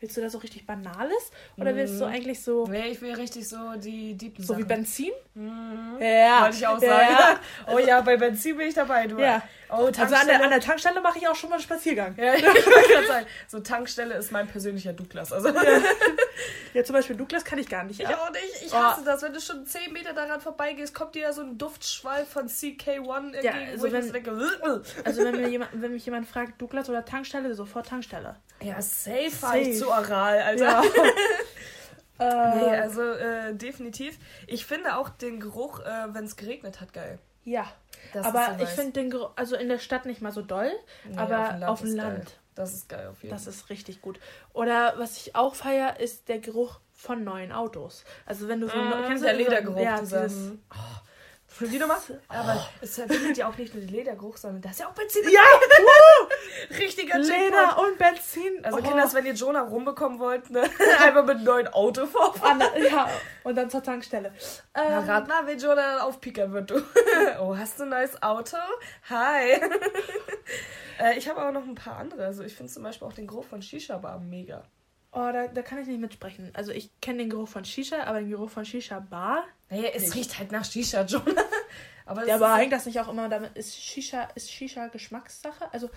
Willst 0.00 0.16
du 0.16 0.20
da 0.20 0.30
so 0.30 0.38
richtig 0.38 0.64
Banales? 0.64 1.32
Oder 1.56 1.74
willst 1.74 2.00
du 2.00 2.06
mhm. 2.06 2.12
eigentlich 2.12 2.40
so. 2.40 2.66
Nee, 2.68 2.88
ich 2.90 3.00
will 3.02 3.14
richtig 3.14 3.48
so 3.48 3.74
die 3.74 4.14
Deepen 4.14 4.44
So 4.44 4.52
Sachen. 4.52 4.62
wie 4.62 4.68
Benzin? 4.68 5.12
Mhm. 5.34 5.96
Ja. 6.00 6.42
Wollte 6.42 6.56
ich 6.56 6.66
auch 6.66 6.78
sagen. 6.78 7.08
Ja. 7.10 7.40
Oh 7.66 7.78
ja, 7.78 8.00
bei 8.00 8.16
Benzin 8.16 8.56
bin 8.56 8.68
ich 8.68 8.74
dabei, 8.74 9.08
du. 9.08 9.18
Ja. 9.18 9.42
Oh, 9.70 9.86
also 9.86 10.14
an 10.14 10.26
der, 10.26 10.42
an 10.42 10.50
der 10.50 10.60
Tankstelle 10.60 11.00
mache 11.00 11.18
ich 11.18 11.28
auch 11.28 11.34
schon 11.34 11.50
mal 11.50 11.56
einen 11.56 11.64
Spaziergang. 11.64 12.14
Ja, 12.16 12.34
ich 12.36 12.44
sagen, 12.44 13.26
so 13.48 13.58
Tankstelle 13.58 14.14
ist 14.14 14.30
mein 14.30 14.46
persönlicher 14.46 14.92
Douglas. 14.92 15.32
Also. 15.32 15.48
Ja. 15.48 15.54
ja, 16.78 16.84
zum 16.84 16.94
Beispiel 16.94 17.16
Douglas 17.16 17.44
kann 17.44 17.58
ich 17.58 17.68
gar 17.68 17.82
nicht. 17.82 17.98
Ich 17.98 18.06
auch 18.06 18.30
nicht. 18.30 18.62
Ich 18.64 18.72
hasse 18.72 19.00
oh. 19.02 19.04
das. 19.04 19.20
Wenn 19.20 19.32
du 19.32 19.40
schon 19.40 19.66
10 19.66 19.92
Meter 19.92 20.12
daran 20.12 20.40
vorbeigehst, 20.40 20.94
kommt 20.94 21.16
dir 21.16 21.26
da 21.26 21.32
so 21.32 21.42
ein 21.42 21.58
Duftschwall 21.58 22.24
von 22.24 22.46
CK1 22.46 23.34
ja, 23.42 23.50
entgegen, 23.50 23.70
also 23.72 23.90
wenn, 23.90 24.12
denke, 24.12 24.30
also 25.04 25.24
wenn, 25.24 25.40
mir 25.40 25.48
jemand, 25.48 25.70
wenn 25.72 25.92
mich 25.92 26.04
jemand 26.04 26.28
fragt, 26.28 26.62
Douglas 26.62 26.88
oder 26.88 27.04
Tankstelle, 27.04 27.52
sofort 27.56 27.88
Tankstelle. 27.88 28.36
Ja, 28.62 28.80
safe, 28.80 29.28
safe. 29.30 29.58
ich 29.58 29.76
zu 29.76 29.88
oral, 29.88 30.38
Alter. 30.38 30.64
Ja. 30.64 30.82
nee, 32.54 32.64
äh. 32.76 32.80
also 32.80 33.02
äh, 33.02 33.54
definitiv. 33.54 34.16
Ich 34.46 34.64
finde 34.64 34.98
auch 34.98 35.08
den 35.08 35.40
Geruch, 35.40 35.80
äh, 35.80 36.14
wenn 36.14 36.26
es 36.26 36.36
geregnet 36.36 36.80
hat, 36.80 36.92
geil. 36.92 37.18
Ja. 37.42 37.66
Das 38.12 38.24
aber 38.24 38.56
ich 38.62 38.68
finde 38.68 38.92
den 38.92 39.10
Geruch, 39.10 39.30
also 39.34 39.56
in 39.56 39.68
der 39.68 39.80
Stadt 39.80 40.06
nicht 40.06 40.22
mal 40.22 40.30
so 40.30 40.42
doll, 40.42 40.70
nee, 41.08 41.16
aber 41.16 41.68
auf 41.68 41.80
dem 41.80 41.96
Land. 41.96 42.18
Land. 42.18 42.38
Das 42.58 42.74
ist 42.74 42.88
geil 42.88 43.06
auf 43.06 43.22
jeden 43.22 43.30
Fall. 43.30 43.44
Das 43.44 43.46
ist 43.46 43.70
richtig 43.70 44.00
gut. 44.00 44.18
Oder 44.52 44.94
was 44.98 45.16
ich 45.16 45.36
auch 45.36 45.54
feiere, 45.54 46.00
ist 46.00 46.28
der 46.28 46.40
Geruch 46.40 46.80
von 46.92 47.22
neuen 47.22 47.52
Autos. 47.52 48.04
Also 48.26 48.48
wenn 48.48 48.60
du 48.60 48.68
so 48.68 48.76
mmh, 48.76 49.04
kennst 49.06 49.24
der 49.24 49.34
Ledergeruch, 49.34 49.80
ja, 49.80 50.00
dieses, 50.00 50.52
oh, 50.72 50.74
für 51.48 51.66
die 51.66 51.78
nochmal? 51.78 51.98
Aber 52.28 52.56
oh. 52.56 52.68
es 52.82 52.94
verbindet 52.94 53.36
ja 53.38 53.48
auch 53.48 53.56
nicht 53.56 53.74
nur 53.74 53.82
den 53.82 53.92
Ledergeruch, 53.92 54.36
sondern 54.36 54.60
da 54.60 54.70
ist 54.70 54.80
ja 54.80 54.86
auch 54.86 54.92
Benzin. 54.92 55.28
Ja! 55.28 55.40
Richtiger 56.78 57.18
Leder 57.18 57.78
und 57.78 57.98
Benzin. 57.98 58.64
Also 58.64 58.78
oh. 58.78 58.82
Kinder, 58.82 59.08
wenn 59.12 59.26
ihr 59.26 59.32
Jonah 59.32 59.62
rumbekommen 59.62 60.18
wollt, 60.18 60.50
ne? 60.50 60.62
einfach 61.02 61.24
mit 61.24 61.36
einem 61.36 61.44
neuen 61.44 61.68
Auto 61.68 62.06
vorfahren. 62.06 62.62
ja, 62.90 63.08
und 63.44 63.56
dann 63.56 63.70
zur 63.70 63.82
Tankstelle. 63.82 64.28
Ähm, 64.74 64.84
Na, 64.88 65.00
rat 65.00 65.26
mal, 65.26 65.46
wie 65.46 65.52
Jonah 65.52 66.02
aufpickern 66.02 66.52
wird, 66.52 66.70
du. 66.70 66.76
oh, 67.40 67.56
hast 67.56 67.78
du 67.78 67.84
ein 67.84 67.88
neues 67.88 68.22
Auto? 68.22 68.58
Hi. 69.08 69.60
äh, 71.00 71.16
ich 71.16 71.28
habe 71.28 71.40
aber 71.40 71.52
noch 71.52 71.64
ein 71.64 71.74
paar 71.74 71.96
andere. 71.96 72.26
Also 72.26 72.44
ich 72.44 72.54
finde 72.54 72.70
zum 72.70 72.82
Beispiel 72.82 73.08
auch 73.08 73.14
den 73.14 73.26
Geruch 73.26 73.46
von 73.46 73.62
Shisha-Bar 73.62 74.20
mega. 74.20 74.64
Oh, 75.12 75.30
da, 75.32 75.48
da 75.48 75.62
kann 75.62 75.78
ich 75.78 75.88
nicht 75.88 76.00
mitsprechen. 76.00 76.50
Also 76.54 76.70
ich 76.70 76.90
kenne 77.00 77.18
den 77.18 77.30
Geruch 77.30 77.48
von 77.48 77.64
Shisha, 77.64 78.04
aber 78.04 78.20
den 78.20 78.30
Geruch 78.30 78.50
von 78.50 78.64
Shisha-Bar. 78.64 79.44
Naja, 79.70 79.90
es 79.94 80.02
nicht. 80.02 80.14
riecht 80.14 80.38
halt 80.38 80.52
nach 80.52 80.64
Shisha, 80.64 81.02
John. 81.02 81.22
aber 82.06 82.26
ja, 82.26 82.34
aber 82.34 82.54
hängt 82.56 82.72
das 82.72 82.84
nicht 82.84 83.00
auch 83.00 83.08
immer 83.08 83.28
damit? 83.28 83.56
Ist 83.56 83.76
Shisha, 83.76 84.28
ist 84.34 84.50
Shisha 84.50 84.88
Geschmackssache? 84.88 85.72
Also 85.72 85.88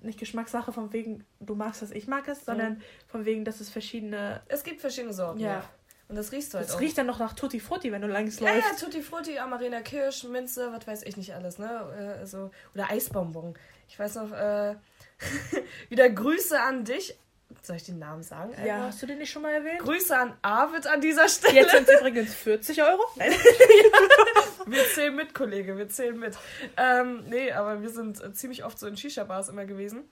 nicht 0.00 0.18
Geschmackssache 0.18 0.72
von 0.72 0.92
wegen, 0.92 1.24
du 1.40 1.54
magst 1.54 1.82
es, 1.82 1.90
ich 1.90 2.06
mag 2.06 2.26
es, 2.28 2.44
sondern 2.44 2.74
mhm. 2.74 2.82
von 3.08 3.24
wegen, 3.24 3.44
dass 3.44 3.60
es 3.60 3.68
verschiedene. 3.68 4.42
Es 4.48 4.64
gibt 4.64 4.80
verschiedene 4.80 5.12
Sorten. 5.12 5.40
Ja. 5.40 5.48
ja. 5.48 5.70
Und 6.08 6.16
das 6.16 6.32
riechst 6.32 6.52
du 6.52 6.58
halt 6.58 6.68
das 6.68 6.76
auch. 6.76 6.80
riecht 6.80 6.98
dann 6.98 7.06
noch 7.06 7.18
nach 7.18 7.32
Tutti 7.32 7.60
Frutti, 7.60 7.90
wenn 7.90 8.02
du 8.02 8.08
langs 8.08 8.38
läufst. 8.38 8.56
Ja, 8.56 8.72
ja, 8.72 8.76
Tutti 8.78 9.02
Frutti, 9.02 9.38
Amarena 9.38 9.80
Kirsch, 9.80 10.24
Minze, 10.24 10.70
was 10.70 10.86
weiß 10.86 11.02
ich 11.04 11.16
nicht 11.16 11.34
alles, 11.34 11.58
ne? 11.58 12.20
Äh, 12.22 12.26
so, 12.26 12.50
oder 12.74 12.90
Eisbonbon. 12.90 13.54
Ich 13.88 13.98
weiß 13.98 14.16
noch, 14.16 14.32
äh, 14.32 14.76
wieder 15.88 16.10
Grüße 16.10 16.60
an 16.60 16.84
dich, 16.84 17.16
soll 17.62 17.76
ich 17.76 17.84
den 17.84 17.98
Namen 17.98 18.22
sagen? 18.22 18.54
Ja, 18.64 18.84
hast 18.84 19.02
du 19.02 19.06
den 19.06 19.18
nicht 19.18 19.30
schon 19.30 19.42
mal 19.42 19.52
erwähnt? 19.52 19.80
Grüße 19.80 20.16
an 20.16 20.36
Arvid 20.42 20.86
an 20.86 21.00
dieser 21.00 21.28
Stelle. 21.28 21.54
Jetzt 21.54 21.72
sind 21.72 21.88
es 21.88 22.00
übrigens 22.00 22.34
40 22.34 22.82
Euro. 22.82 23.02
wir 24.66 24.84
zählen 24.94 25.14
mit, 25.14 25.34
Kollege, 25.34 25.76
wir 25.76 25.88
zählen 25.88 26.18
mit. 26.18 26.36
Ähm, 26.76 27.24
nee, 27.28 27.52
aber 27.52 27.82
wir 27.82 27.90
sind 27.90 28.36
ziemlich 28.36 28.64
oft 28.64 28.78
so 28.78 28.86
in 28.86 28.96
Shisha-Bars 28.96 29.48
immer 29.48 29.64
gewesen. 29.64 30.10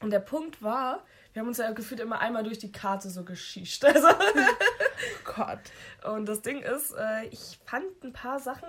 Und 0.00 0.10
der 0.10 0.20
Punkt 0.20 0.62
war, 0.62 1.04
wir 1.32 1.40
haben 1.40 1.48
uns 1.48 1.58
ja 1.58 1.70
gefühlt 1.72 2.00
immer 2.00 2.20
einmal 2.20 2.44
durch 2.44 2.58
die 2.58 2.72
Karte 2.72 3.10
so 3.10 3.24
geschischt. 3.24 3.84
Also 3.94 4.08
oh 4.08 5.32
Gott. 5.36 5.60
Und 6.04 6.26
das 6.26 6.42
Ding 6.42 6.60
ist, 6.60 6.92
äh, 6.92 7.26
ich 7.26 7.58
fand 7.64 8.04
ein 8.04 8.12
paar 8.12 8.40
Sachen, 8.40 8.68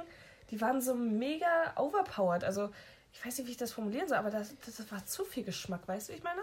die 0.51 0.61
waren 0.61 0.81
so 0.81 0.95
mega 0.95 1.73
overpowered. 1.75 2.43
Also, 2.43 2.69
ich 3.13 3.25
weiß 3.25 3.37
nicht, 3.37 3.47
wie 3.47 3.51
ich 3.51 3.57
das 3.57 3.71
formulieren 3.71 4.07
soll, 4.07 4.17
aber 4.17 4.29
das, 4.29 4.55
das 4.65 4.91
war 4.91 5.05
zu 5.05 5.25
viel 5.25 5.43
Geschmack, 5.43 5.87
weißt 5.87 6.09
du, 6.09 6.13
wie 6.13 6.17
ich 6.17 6.23
meine? 6.23 6.41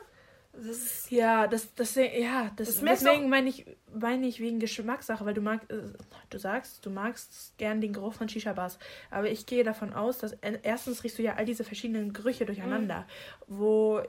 Das 0.54 1.08
ja, 1.08 1.46
das, 1.46 1.74
das, 1.74 1.94
ja, 1.94 2.50
das, 2.56 2.68
das 2.68 2.80
deswegen 2.80 3.30
meine 3.30 3.48
ich, 3.48 3.64
meine 3.94 4.26
ich 4.26 4.38
wegen 4.38 4.58
Geschmackssache, 4.60 5.24
weil 5.24 5.32
du 5.32 5.40
magst, 5.40 5.70
äh, 5.70 5.80
du 6.28 6.38
sagst, 6.38 6.84
du 6.84 6.90
magst 6.90 7.56
gern 7.56 7.80
den 7.80 7.94
Geruch 7.94 8.12
von 8.12 8.28
Shisha-Bars. 8.28 8.78
Aber 9.10 9.30
ich 9.30 9.46
gehe 9.46 9.64
davon 9.64 9.94
aus, 9.94 10.18
dass 10.18 10.32
erstens 10.62 11.04
riechst 11.04 11.18
du 11.18 11.22
ja 11.22 11.36
all 11.36 11.46
diese 11.46 11.64
verschiedenen 11.64 12.12
Gerüche 12.12 12.44
durcheinander, 12.44 13.06
mhm. 13.48 13.58
wo 13.58 14.02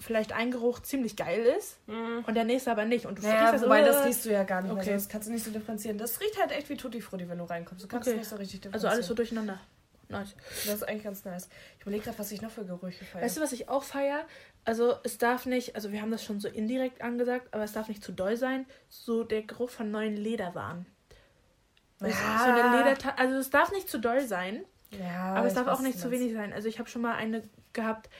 vielleicht 0.00 0.32
ein 0.32 0.50
Geruch 0.50 0.80
ziemlich 0.80 1.14
geil 1.14 1.42
ist 1.56 1.78
mhm. 1.86 2.24
und 2.26 2.34
der 2.34 2.44
nächste 2.44 2.72
aber 2.72 2.84
nicht. 2.84 3.06
Und 3.06 3.18
du 3.18 3.22
naja, 3.22 3.52
das, 3.52 3.62
wobei, 3.62 3.82
das 3.82 4.04
riechst 4.04 4.26
du 4.26 4.32
ja 4.32 4.42
gar 4.42 4.62
nicht. 4.62 4.72
Okay. 4.72 4.80
Also 4.80 4.92
das 4.92 5.08
kannst 5.08 5.28
du 5.28 5.32
nicht 5.32 5.44
so 5.44 5.52
differenzieren. 5.52 5.96
Das 5.96 6.20
riecht 6.20 6.40
halt 6.40 6.50
echt 6.50 6.68
wie 6.68 6.76
Tutti 6.76 7.00
Frutti, 7.00 7.28
wenn 7.28 7.38
du 7.38 7.44
reinkommst. 7.44 7.84
Du 7.84 7.88
kannst 7.88 8.08
okay. 8.08 8.16
es 8.16 8.22
nicht 8.22 8.30
so 8.30 8.36
richtig 8.36 8.60
differenzieren. 8.62 8.74
Also 8.74 8.88
alles 8.88 9.06
so 9.06 9.14
durcheinander. 9.14 9.60
Nice. 10.12 10.34
Das 10.66 10.74
ist 10.74 10.88
eigentlich 10.88 11.04
ganz 11.04 11.24
nice. 11.24 11.48
Ich 11.76 11.82
überlege 11.82 12.04
gerade, 12.04 12.18
was 12.18 12.30
ich 12.32 12.40
noch 12.42 12.50
für 12.50 12.64
Gerüche 12.64 13.04
feiere. 13.04 13.24
Weißt 13.24 13.36
du, 13.36 13.40
was 13.40 13.52
ich 13.52 13.68
auch 13.68 13.82
feiere? 13.82 14.24
Also, 14.64 14.94
es 15.02 15.18
darf 15.18 15.46
nicht, 15.46 15.74
also 15.74 15.90
wir 15.90 16.00
haben 16.00 16.10
das 16.10 16.24
schon 16.24 16.38
so 16.40 16.48
indirekt 16.48 17.02
angesagt, 17.02 17.48
aber 17.52 17.64
es 17.64 17.72
darf 17.72 17.88
nicht 17.88 18.04
zu 18.04 18.12
doll 18.12 18.36
sein. 18.36 18.66
So 18.88 19.24
der 19.24 19.42
Geruch 19.42 19.70
von 19.70 19.90
neuen 19.90 20.16
Lederwaren. 20.16 20.86
Weißt 21.98 22.18
ja. 22.20 22.38
so 22.38 22.50
eine 22.50 23.18
also 23.18 23.36
es 23.36 23.50
darf 23.50 23.72
nicht 23.72 23.88
zu 23.88 23.98
doll 23.98 24.22
sein. 24.22 24.64
Ja, 24.98 25.34
aber 25.34 25.46
es 25.46 25.54
darf 25.54 25.68
auch 25.68 25.80
nicht 25.80 25.98
zu 25.98 26.10
wenig 26.10 26.32
sein. 26.32 26.52
Also 26.52 26.68
ich 26.68 26.78
habe 26.78 26.88
schon 26.88 27.02
mal 27.02 27.14
eine 27.14 27.42
gehabt, 27.72 28.10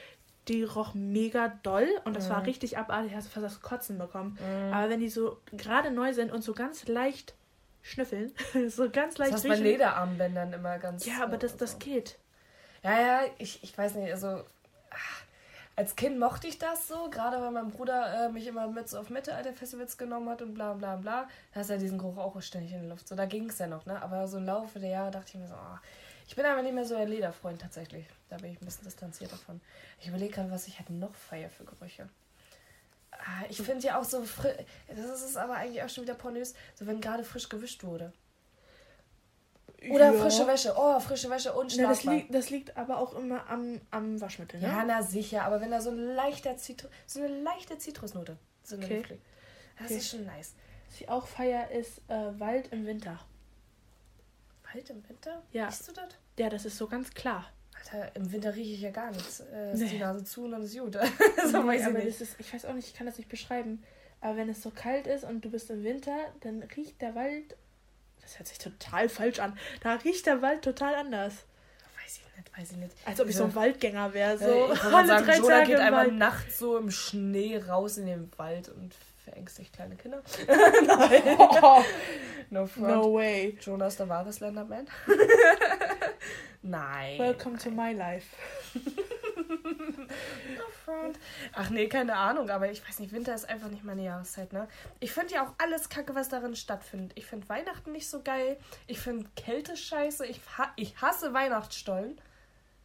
die 0.47 0.63
roch 0.63 0.93
mega 0.93 1.49
doll 1.63 1.87
und 2.03 2.15
das 2.15 2.27
mhm. 2.27 2.33
war 2.33 2.45
richtig 2.45 2.77
abartig, 2.77 3.13
hast 3.15 3.27
du 3.27 3.31
fast 3.31 3.45
das 3.45 3.61
Kotzen 3.61 3.97
bekommen. 3.97 4.37
Mhm. 4.39 4.73
Aber 4.73 4.89
wenn 4.89 4.99
die 4.99 5.09
so 5.09 5.39
gerade 5.51 5.91
neu 5.91 6.13
sind 6.13 6.31
und 6.31 6.43
so 6.43 6.53
ganz 6.53 6.87
leicht 6.87 7.35
schnüffeln. 7.83 8.33
so 8.69 8.89
ganz 8.89 9.17
leicht 9.19 9.33
Das 9.33 9.45
ist 9.45 9.49
bei 9.49 9.55
Lederarmbändern 9.55 10.53
immer 10.53 10.79
ganz. 10.79 11.05
Ja, 11.05 11.23
aber 11.23 11.37
das, 11.37 11.55
das 11.55 11.77
geht. 11.77 12.17
Ja, 12.81 12.99
ja, 12.99 13.21
ich, 13.37 13.63
ich 13.63 13.77
weiß 13.77 13.95
nicht, 13.95 14.11
also. 14.11 14.43
Ach, 14.89 15.23
als 15.75 15.95
Kind 15.95 16.19
mochte 16.19 16.47
ich 16.47 16.59
das 16.59 16.87
so, 16.87 17.09
gerade 17.09 17.41
weil 17.41 17.49
mein 17.49 17.71
Bruder 17.71 18.25
äh, 18.25 18.29
mich 18.29 18.45
immer 18.45 18.67
mit 18.67 18.87
so 18.87 18.99
auf 18.99 19.09
Mittelalter-Festivals 19.09 19.97
genommen 19.97 20.29
hat 20.29 20.41
und 20.43 20.53
bla 20.53 20.73
bla 20.73 20.97
bla. 20.97 21.27
Da 21.51 21.59
hast 21.59 21.69
du 21.69 21.73
ja 21.73 21.79
diesen 21.79 21.97
Geruch 21.97 22.17
auch 22.17 22.39
ständig 22.41 22.73
in 22.73 22.81
der 22.81 22.89
Luft. 22.89 23.07
So, 23.07 23.15
da 23.15 23.25
ging 23.25 23.49
es 23.49 23.57
ja 23.57 23.65
noch, 23.65 23.85
ne? 23.87 23.99
Aber 24.01 24.27
so 24.27 24.37
im 24.37 24.45
Laufe 24.45 24.79
der 24.79 24.89
Jahre 24.89 25.09
dachte 25.09 25.31
ich 25.33 25.35
mir 25.35 25.47
so, 25.47 25.55
oh, 25.55 25.77
ich 26.27 26.35
bin 26.35 26.45
aber 26.45 26.61
nicht 26.61 26.75
mehr 26.75 26.85
so 26.85 26.95
ein 26.95 27.07
Lederfreund 27.07 27.59
tatsächlich. 27.61 28.05
Da 28.29 28.37
bin 28.37 28.51
ich 28.51 28.61
ein 28.61 28.65
bisschen 28.65 28.85
distanziert 28.85 29.31
davon. 29.31 29.61
Ich 29.99 30.07
überlege 30.07 30.33
gerade, 30.33 30.51
was 30.51 30.67
ich 30.67 30.77
halt 30.77 30.91
noch 30.91 31.13
feier 31.15 31.49
für 31.49 31.63
Gerüche. 31.63 32.07
Ah, 33.19 33.45
ich 33.49 33.57
finde 33.61 33.85
ja 33.85 33.99
auch 33.99 34.03
so, 34.03 34.21
das 34.21 35.21
ist 35.21 35.37
aber 35.37 35.55
eigentlich 35.55 35.81
auch 35.83 35.89
schon 35.89 36.03
wieder 36.03 36.15
pornös, 36.15 36.53
so 36.75 36.85
wenn 36.87 37.01
gerade 37.01 37.23
frisch 37.23 37.49
gewischt 37.49 37.83
wurde. 37.83 38.13
Oder 39.89 40.13
ja. 40.13 40.21
frische 40.21 40.47
Wäsche. 40.47 40.73
Oh, 40.77 40.99
frische 40.99 41.29
Wäsche 41.29 41.53
und 41.53 41.75
Na, 41.77 41.89
das, 41.89 42.03
li 42.03 42.25
das 42.29 42.49
liegt 42.49 42.77
aber 42.77 42.97
auch 42.97 43.13
immer 43.13 43.49
am, 43.49 43.81
am 43.91 44.19
Waschmittel, 44.21 44.59
ne? 44.59 44.67
Ja, 44.67 44.83
na 44.85 45.01
sicher. 45.01 45.43
Aber 45.43 45.61
wenn 45.61 45.71
da 45.71 45.81
so 45.81 45.89
ein 45.89 45.97
leichter 45.97 46.57
Zitru 46.57 46.87
so 47.05 47.19
eine 47.19 47.41
leichte 47.41 47.77
Zitrusnote 47.77 48.37
so 48.63 48.77
okay. 48.77 49.03
das 49.77 49.87
okay. 49.87 49.97
ist 49.97 50.09
schon 50.09 50.25
nice. 50.25 50.53
Was 50.87 51.01
ich 51.01 51.09
auch 51.09 51.27
feier, 51.27 51.69
ist 51.71 51.99
äh, 52.07 52.39
Wald 52.39 52.71
im 52.71 52.85
Winter. 52.85 53.19
Wald 54.71 54.89
im 54.89 55.07
Winter? 55.09 55.43
Ja. 55.51 55.65
Riechst 55.65 55.87
du 55.87 55.91
das? 55.91 56.13
Ja, 56.37 56.49
das 56.49 56.65
ist 56.65 56.77
so 56.77 56.87
ganz 56.87 57.13
klar. 57.13 57.45
Alter, 57.91 58.15
im 58.15 58.31
Winter 58.31 58.55
rieche 58.55 58.73
ich 58.73 58.81
ja 58.81 58.91
gar 58.91 59.11
nichts. 59.11 59.41
Äh, 59.53 59.73
ist 59.73 59.79
nee. 59.79 59.89
die 59.89 59.99
Nase 59.99 60.23
zu 60.23 60.45
und 60.45 60.51
dann 60.51 60.63
ist 60.63 60.77
gut. 60.77 60.93
so 61.51 61.61
nee, 61.61 61.67
weiß 61.67 61.87
ich 61.87 61.93
nicht. 61.93 62.21
Ist, 62.21 62.35
ich 62.39 62.53
weiß 62.53 62.65
auch 62.65 62.73
nicht, 62.73 62.87
ich 62.87 62.93
kann 62.93 63.05
das 63.05 63.17
nicht 63.17 63.29
beschreiben. 63.29 63.83
Aber 64.21 64.37
wenn 64.37 64.49
es 64.49 64.61
so 64.61 64.71
kalt 64.71 65.07
ist 65.07 65.23
und 65.23 65.43
du 65.43 65.49
bist 65.49 65.69
im 65.69 65.83
Winter, 65.83 66.17
dann 66.41 66.63
riecht 66.75 67.01
der 67.01 67.15
Wald. 67.15 67.55
Das 68.21 68.39
hört 68.39 68.47
sich 68.47 68.57
total 68.57 69.09
falsch 69.09 69.39
an. 69.39 69.57
Da 69.81 69.95
riecht 69.95 70.25
der 70.25 70.41
Wald 70.41 70.61
total 70.61 70.95
anders. 70.95 71.33
weiß 72.01 72.19
ich 72.19 72.37
nicht, 72.37 72.57
weiß 72.57 72.71
ich 72.71 72.77
nicht. 72.77 72.95
Als 73.05 73.19
ob 73.19 73.27
ich 73.27 73.35
so 73.35 73.43
ein 73.43 73.55
Waldgänger 73.55 74.13
wäre. 74.13 74.37
So 74.37 74.45
äh, 74.45 74.73
ich 74.73 74.83
alle 74.83 75.07
sagen, 75.07 75.25
drei 75.25 75.37
Jonah 75.37 75.49
Tage 75.49 75.67
geht 75.67 75.79
einfach 75.79 76.11
nachts 76.11 76.59
so 76.59 76.77
im 76.77 76.89
Schnee 76.89 77.57
raus 77.57 77.97
in 77.97 78.05
den 78.05 78.31
Wald 78.37 78.69
und 78.69 78.93
verängstigt 79.23 79.73
kleine 79.73 79.95
Kinder. 79.95 80.21
Nein. 80.47 81.37
Oh, 81.37 81.83
no 82.49 82.65
front. 82.65 82.87
No 82.87 83.13
way. 83.13 83.57
Jonah 83.61 83.87
ist 83.87 83.99
der 83.99 84.09
wahre 84.09 84.31
Slenderman. 84.31 84.87
Nein. 86.61 87.19
Welcome 87.19 87.57
to 87.57 87.69
my 87.69 87.93
life. 87.93 88.35
no 88.75 90.63
front. 90.85 91.19
Ach 91.53 91.69
nee, 91.69 91.87
keine 91.87 92.15
Ahnung, 92.15 92.49
aber 92.49 92.71
ich 92.71 92.87
weiß 92.87 92.99
nicht, 92.99 93.11
Winter 93.11 93.35
ist 93.35 93.49
einfach 93.49 93.69
nicht 93.69 93.83
meine 93.83 94.03
Jahreszeit, 94.03 94.53
ne? 94.53 94.67
Ich 94.99 95.11
finde 95.11 95.33
ja 95.33 95.45
auch 95.45 95.53
alles 95.57 95.89
kacke, 95.89 96.15
was 96.15 96.29
darin 96.29 96.55
stattfindet. 96.55 97.11
Ich 97.15 97.25
finde 97.25 97.49
Weihnachten 97.49 97.91
nicht 97.91 98.09
so 98.09 98.21
geil. 98.21 98.57
Ich 98.87 98.99
finde 98.99 99.29
Kälte 99.35 99.75
scheiße. 99.75 100.25
Ich, 100.25 100.39
ha 100.57 100.71
ich 100.75 101.01
hasse 101.01 101.33
Weihnachtsstollen. 101.33 102.19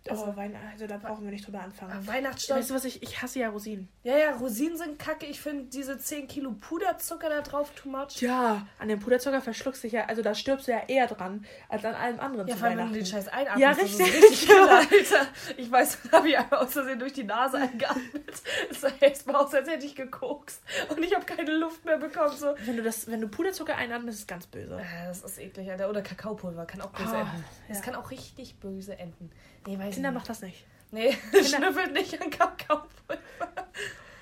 Also, 0.08 0.26
oh, 0.26 0.36
Wein 0.36 0.56
also 0.72 0.86
da 0.86 0.96
brauchen 0.96 1.24
wir 1.24 1.30
nicht 1.30 1.46
drüber 1.46 1.60
anfangen. 1.60 2.06
Weihnachtsstollen. 2.06 2.60
Weißt 2.60 2.70
du 2.70 2.74
was, 2.74 2.84
ich, 2.84 3.02
ich 3.02 3.20
hasse 3.20 3.40
ja 3.40 3.50
Rosinen. 3.50 3.88
Ja, 4.04 4.16
ja, 4.16 4.30
Rosinen 4.32 4.76
sind 4.76 4.98
kacke. 4.98 5.26
Ich 5.26 5.40
finde 5.40 5.64
diese 5.64 5.98
10 5.98 6.28
Kilo 6.28 6.52
Puderzucker 6.52 7.28
da 7.28 7.42
drauf 7.42 7.72
too 7.72 7.88
much. 7.88 8.20
Ja, 8.20 8.66
an 8.78 8.88
dem 8.88 9.00
Puderzucker 9.00 9.40
verschluckst 9.40 9.82
du 9.82 9.86
dich 9.86 9.92
ja, 9.92 10.06
also 10.06 10.22
da 10.22 10.34
stirbst 10.34 10.68
du 10.68 10.72
ja 10.72 10.82
eher 10.88 11.06
dran, 11.06 11.44
als 11.68 11.84
an 11.84 11.94
allem 11.94 12.20
anderen 12.20 12.48
ja, 12.48 12.56
vor 12.56 12.68
allem, 12.68 12.78
wenn 12.78 12.88
du 12.88 12.94
den 12.94 13.06
Scheiß 13.06 13.28
einatmest. 13.28 13.60
Ja, 13.60 13.70
richtig. 13.72 14.14
Richtig 14.14 14.48
killer, 14.48 14.78
Alter. 14.78 15.26
Ich 15.56 15.70
weiß, 15.70 15.98
da 16.10 16.18
habe 16.18 16.28
ich 16.28 16.38
einfach 16.38 16.60
aus 16.62 16.72
Versehen 16.72 16.98
durch 16.98 17.12
die 17.12 17.24
Nase 17.24 17.58
eingeatmet. 17.58 18.42
Es 18.70 18.80
sah 18.80 18.90
erst 19.00 19.26
mal 19.26 19.36
aus, 19.36 19.54
als 19.54 19.68
hätte 19.68 19.84
ich 19.84 19.94
gekokst. 19.94 20.62
Und 20.88 21.02
ich 21.02 21.14
habe 21.14 21.24
keine 21.24 21.52
Luft 21.52 21.84
mehr 21.84 21.98
bekommen. 21.98 22.36
So. 22.36 22.54
Wenn 22.64 22.76
du 22.76 22.82
das, 22.82 23.10
wenn 23.10 23.20
du 23.20 23.28
Puderzucker 23.28 23.76
einatmest, 23.76 24.16
ist 24.16 24.20
es 24.22 24.26
ganz 24.26 24.46
böse. 24.46 24.78
Ja, 24.78 25.08
das 25.08 25.22
ist 25.22 25.38
eklig, 25.38 25.70
Alter. 25.70 25.90
Oder 25.90 26.02
Kakaopulver 26.02 26.66
kann 26.66 26.80
auch 26.80 26.90
böse 26.90 27.12
oh, 27.12 27.20
enden. 27.20 27.44
Das 27.68 27.78
ja. 27.78 27.84
kann 27.84 27.94
auch 27.94 28.10
richtig 28.10 28.58
böse 28.60 28.98
enden. 28.98 29.30
Nee, 29.66 29.78
weiß 29.78 29.94
Kinder 29.94 30.12
macht 30.12 30.28
das 30.28 30.42
nicht. 30.42 30.64
Nee, 30.90 31.12
schnüffelt 31.32 31.92
nicht 31.92 32.20
an 32.20 32.30
Kakaopulver. 32.30 33.18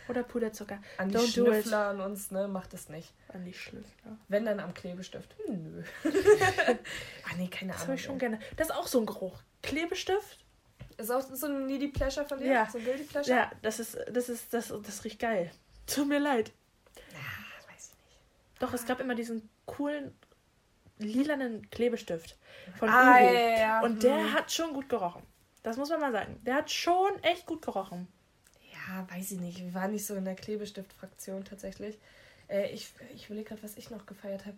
Oder 0.08 0.22
Puderzucker. 0.22 0.78
An 0.98 1.08
die 1.08 1.16
Don't 1.16 1.32
Schnüffler 1.32 1.88
an 1.88 2.00
uns, 2.00 2.30
ne, 2.30 2.46
macht 2.46 2.74
es 2.74 2.88
nicht. 2.88 3.12
An 3.32 3.44
die 3.44 3.52
Schlüffler. 3.52 4.18
Wenn 4.28 4.44
dann 4.44 4.60
am 4.60 4.72
Klebestift. 4.72 5.34
Hm, 5.46 5.62
nö. 5.62 5.82
ah 6.04 7.34
nee, 7.36 7.48
keine 7.48 7.72
das 7.72 7.82
Ahnung. 7.82 7.94
Das 7.94 8.00
ich 8.00 8.02
schon 8.02 8.18
gerne. 8.18 8.38
Das 8.56 8.68
ist 8.68 8.74
auch 8.74 8.86
so 8.86 9.00
ein 9.00 9.06
Geruch. 9.06 9.40
Klebestift. 9.62 10.44
Ist 10.96 11.10
auch 11.10 11.22
so 11.22 11.46
ein 11.46 11.66
Needy 11.66 11.88
Pleasure 11.88 12.26
von 12.26 12.38
dir? 12.38 12.46
Ja. 12.46 12.70
So 12.70 12.78
ein 12.78 12.84
Guilty 12.84 13.04
Pleasure? 13.04 13.36
Ja, 13.36 13.50
das 13.62 13.80
ist, 13.80 13.98
das 14.10 14.28
ist, 14.28 14.54
das, 14.54 14.68
das 14.68 15.04
riecht 15.04 15.18
geil. 15.18 15.50
Tut 15.86 16.08
mir 16.08 16.20
leid. 16.20 16.52
Ja, 17.12 17.18
das 17.58 17.68
weiß 17.68 17.90
ich 17.92 18.04
nicht. 18.04 18.62
Doch, 18.62 18.72
es 18.72 18.86
gab 18.86 19.00
immer 19.00 19.14
diesen 19.14 19.48
coolen 19.66 20.14
lilanen 20.98 21.68
Klebestift 21.70 22.36
von 22.78 22.88
ah, 22.88 23.18
Uhu. 23.20 23.34
Ja, 23.34 23.58
ja. 23.58 23.80
Und 23.82 24.02
der 24.02 24.18
hm. 24.18 24.32
hat 24.32 24.52
schon 24.52 24.72
gut 24.72 24.88
gerochen. 24.88 25.22
Das 25.62 25.76
muss 25.76 25.90
man 25.90 26.00
mal 26.00 26.12
sagen. 26.12 26.40
Der 26.44 26.54
hat 26.54 26.70
schon 26.70 27.22
echt 27.22 27.46
gut 27.46 27.62
gerochen. 27.62 28.08
Ja, 28.72 29.06
weiß 29.10 29.32
ich 29.32 29.40
nicht. 29.40 29.58
Wir 29.60 29.74
waren 29.74 29.92
nicht 29.92 30.06
so 30.06 30.14
in 30.14 30.24
der 30.24 30.36
Klebestift-Fraktion 30.36 31.44
tatsächlich. 31.44 31.98
Äh, 32.48 32.70
ich 32.70 32.92
ich 33.14 33.26
überlege 33.26 33.48
gerade, 33.48 33.62
was 33.62 33.76
ich 33.76 33.90
noch 33.90 34.06
gefeiert 34.06 34.46
habe. 34.46 34.56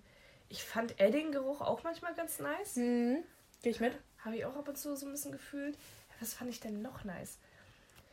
Ich 0.50 0.62
fand 0.62 1.00
Edding-Geruch 1.00 1.60
auch 1.60 1.82
manchmal 1.82 2.14
ganz 2.14 2.38
nice. 2.38 2.76
Mhm. 2.76 3.18
Geh 3.62 3.70
ich 3.70 3.80
mit? 3.80 3.98
Habe 4.24 4.36
ich 4.36 4.44
auch 4.44 4.56
ab 4.56 4.68
und 4.68 4.76
zu 4.76 4.94
so 4.96 5.06
ein 5.06 5.12
bisschen 5.12 5.32
gefühlt. 5.32 5.76
Was 6.20 6.34
fand 6.34 6.50
ich 6.50 6.60
denn 6.60 6.82
noch 6.82 7.04
nice? 7.04 7.38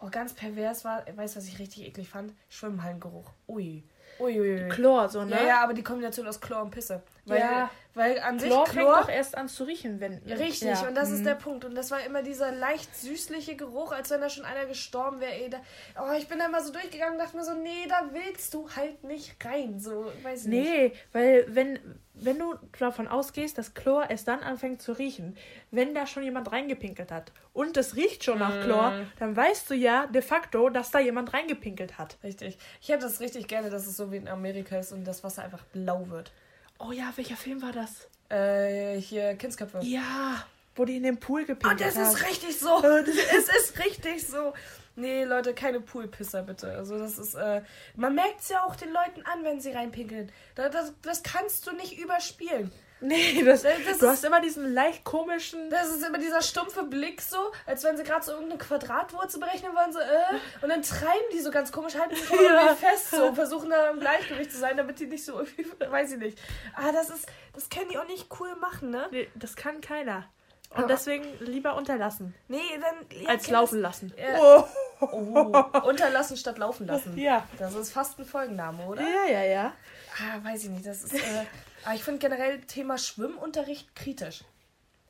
Oh, 0.01 0.09
ganz 0.09 0.33
pervers 0.33 0.85
war, 0.85 1.05
weißt 1.15 1.35
du, 1.35 1.39
was 1.39 1.47
ich 1.47 1.59
richtig 1.59 1.87
eklig 1.87 2.09
fand? 2.09 2.33
Schwimmhallengeruch. 2.49 3.31
Ui. 3.47 3.83
Uiuiui. 4.19 4.69
Chlor, 4.69 5.09
so, 5.09 5.23
ne? 5.23 5.35
Ja, 5.35 5.45
ja, 5.45 5.63
aber 5.63 5.73
die 5.73 5.83
Kombination 5.83 6.27
aus 6.27 6.39
Chlor 6.39 6.61
und 6.61 6.71
Pisse. 6.71 7.01
Weil, 7.25 7.39
ja. 7.39 7.71
Weil 7.95 8.19
an 8.19 8.37
sich 8.39 8.49
Chlor, 8.49 8.65
Chlor 8.65 8.93
fängt 8.95 9.07
doch 9.07 9.09
erst 9.09 9.37
an 9.37 9.47
zu 9.47 9.63
riechen, 9.63 9.99
wenn. 9.99 10.17
Richtig, 10.17 10.69
ja. 10.69 10.87
und 10.87 10.95
das 10.95 11.09
mhm. 11.09 11.15
ist 11.15 11.25
der 11.25 11.35
Punkt. 11.35 11.65
Und 11.65 11.75
das 11.75 11.91
war 11.91 12.05
immer 12.05 12.21
dieser 12.21 12.51
leicht 12.51 12.95
süßliche 12.95 13.55
Geruch, 13.55 13.93
als 13.93 14.09
wenn 14.11 14.21
da 14.21 14.29
schon 14.29 14.45
einer 14.45 14.65
gestorben 14.65 15.21
wäre. 15.21 15.31
Ey, 15.31 15.49
da, 15.49 15.57
oh, 15.99 16.13
ich 16.17 16.27
bin 16.27 16.37
da 16.37 16.47
mal 16.49 16.61
so 16.61 16.71
durchgegangen 16.71 17.13
und 17.13 17.19
dachte 17.19 17.37
mir 17.37 17.45
so, 17.45 17.53
nee, 17.53 17.87
da 17.87 18.09
willst 18.11 18.53
du 18.53 18.69
halt 18.75 19.03
nicht 19.05 19.43
rein. 19.43 19.79
So, 19.79 20.11
weiß 20.23 20.45
nee, 20.45 20.89
nicht. 20.89 20.95
Weil 21.13 21.45
wenn, 21.47 21.79
wenn 22.13 22.37
du 22.37 22.55
davon 22.77 23.07
ausgehst, 23.07 23.57
dass 23.57 23.73
Chlor 23.73 24.09
erst 24.09 24.27
dann 24.27 24.41
anfängt 24.41 24.81
zu 24.81 24.91
riechen, 24.91 25.37
wenn 25.71 25.95
da 25.95 26.05
schon 26.05 26.23
jemand 26.23 26.51
reingepinkelt 26.51 27.11
hat 27.11 27.31
und 27.53 27.77
es 27.77 27.95
riecht 27.95 28.25
schon 28.25 28.39
nach 28.39 28.61
Chlor, 28.63 28.91
mm. 28.91 29.11
dann 29.19 29.35
weißt 29.35 29.69
du 29.69 29.73
ja 29.73 30.05
de 30.07 30.21
facto, 30.21 30.69
dass 30.69 30.91
da 30.91 30.99
jemand 30.99 31.33
reingepinkelt 31.33 31.97
hat. 31.97 32.17
Richtig. 32.23 32.57
Ich 32.81 32.89
hätte 32.89 33.03
das 33.03 33.21
richtig 33.21 33.47
gerne, 33.47 33.69
dass 33.69 33.87
es 33.87 33.95
so 33.95 34.11
wie 34.11 34.17
in 34.17 34.27
Amerika 34.27 34.77
ist 34.77 34.91
und 34.91 35.05
das 35.05 35.23
Wasser 35.23 35.43
einfach 35.43 35.63
blau 35.71 36.09
wird. 36.09 36.31
Oh 36.79 36.91
ja, 36.91 37.11
welcher 37.15 37.37
Film 37.37 37.61
war 37.61 37.71
das? 37.71 38.07
Äh, 38.29 38.99
hier 38.99 39.35
Kindsköpfe. 39.35 39.79
Ja, 39.83 40.45
wo 40.75 40.85
die 40.85 40.97
in 40.97 41.03
den 41.03 41.19
Pool 41.19 41.45
gepinkelt 41.45 41.81
haben. 41.81 42.01
Oh, 42.01 42.01
das 42.01 42.13
ist 42.13 42.27
richtig 42.27 42.59
so. 42.59 42.83
es 42.83 43.49
ist 43.49 43.79
richtig 43.79 44.27
so. 44.27 44.53
Nee, 44.97 45.25
Leute, 45.25 45.53
keine 45.53 45.81
Poolpisser 45.81 46.43
bitte. 46.43 46.71
Also 46.71 46.97
das 46.97 47.17
ist, 47.17 47.35
äh, 47.35 47.61
man 47.95 48.15
merkt 48.15 48.41
es 48.41 48.49
ja 48.49 48.63
auch 48.63 48.75
den 48.75 48.91
Leuten 48.91 49.23
an, 49.25 49.43
wenn 49.43 49.59
sie 49.59 49.71
reinpinkeln. 49.71 50.31
Das, 50.55 50.71
das, 50.71 50.93
das 51.01 51.23
kannst 51.23 51.67
du 51.67 51.73
nicht 51.73 51.99
überspielen. 51.99 52.71
Nee, 53.05 53.43
das, 53.43 53.61
das, 53.61 53.73
das 53.85 53.97
du 53.99 54.05
ist, 54.05 54.11
hast 54.11 54.25
immer 54.25 54.41
diesen 54.41 54.73
leicht 54.73 55.03
komischen. 55.03 55.69
Das 55.69 55.89
ist 55.89 56.03
immer 56.03 56.17
dieser 56.17 56.41
stumpfe 56.41 56.83
Blick 56.83 57.21
so, 57.21 57.37
als 57.65 57.83
wenn 57.83 57.97
sie 57.97 58.03
gerade 58.03 58.25
so 58.25 58.31
irgendeine 58.31 58.57
Quadratwurzel 58.57 59.39
berechnen 59.39 59.73
wollen, 59.75 59.93
so, 59.93 59.99
äh, 59.99 60.39
und 60.61 60.69
dann 60.69 60.81
treiben 60.81 61.25
die 61.33 61.39
so 61.39 61.51
ganz 61.51 61.71
komisch, 61.71 61.95
halten 61.95 62.15
sich 62.15 62.29
ja. 62.49 62.75
fest, 62.75 63.11
so, 63.11 63.33
versuchen 63.33 63.69
da 63.69 63.91
im 63.91 63.99
Gleichgewicht 63.99 64.51
zu 64.51 64.57
sein, 64.57 64.75
damit 64.77 64.99
die 64.99 65.07
nicht 65.07 65.23
so, 65.23 65.41
weiß 65.89 66.13
ich 66.13 66.19
nicht. 66.19 66.39
Ah, 66.75 66.91
das 66.91 67.09
ist, 67.09 67.27
das 67.53 67.69
können 67.69 67.89
die 67.89 67.97
auch 67.97 68.07
nicht 68.07 68.27
cool 68.39 68.55
machen, 68.55 68.89
ne? 68.89 69.07
Nee, 69.11 69.29
das 69.35 69.55
kann 69.55 69.81
keiner. 69.81 70.25
Und 70.71 70.89
deswegen 70.89 71.23
lieber 71.39 71.75
unterlassen. 71.75 72.33
Nee, 72.47 72.57
dann. 72.81 73.21
Ja, 73.21 73.29
Als 73.29 73.49
laufen 73.49 73.79
lassen. 73.79 74.13
Ja. 74.17 74.65
Oh. 74.99 75.07
oh. 75.11 75.87
Unterlassen 75.87 76.37
statt 76.37 76.57
laufen 76.57 76.87
lassen. 76.87 77.17
Ja. 77.25 77.47
Das 77.57 77.73
ist 77.75 77.93
fast 77.93 78.19
ein 78.19 78.25
Folgenname, 78.25 78.83
oder? 78.83 79.01
Ja, 79.01 79.31
ja, 79.31 79.43
ja. 79.43 79.73
Ah, 80.17 80.43
weiß 80.43 80.65
ich 80.65 80.69
nicht. 80.69 80.85
Das 80.85 81.03
ist. 81.03 81.13
Äh, 81.13 81.45
aber 81.85 81.91
ah, 81.91 81.95
ich 81.97 82.03
finde 82.03 82.17
generell 82.17 82.61
Thema 82.61 82.97
Schwimmunterricht 82.97 83.95
kritisch. 83.95 84.43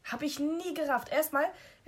Habe 0.04 0.26
ich 0.26 0.40
nie 0.40 0.74
gerafft. 0.74 1.10
Erstmal, 1.10 1.46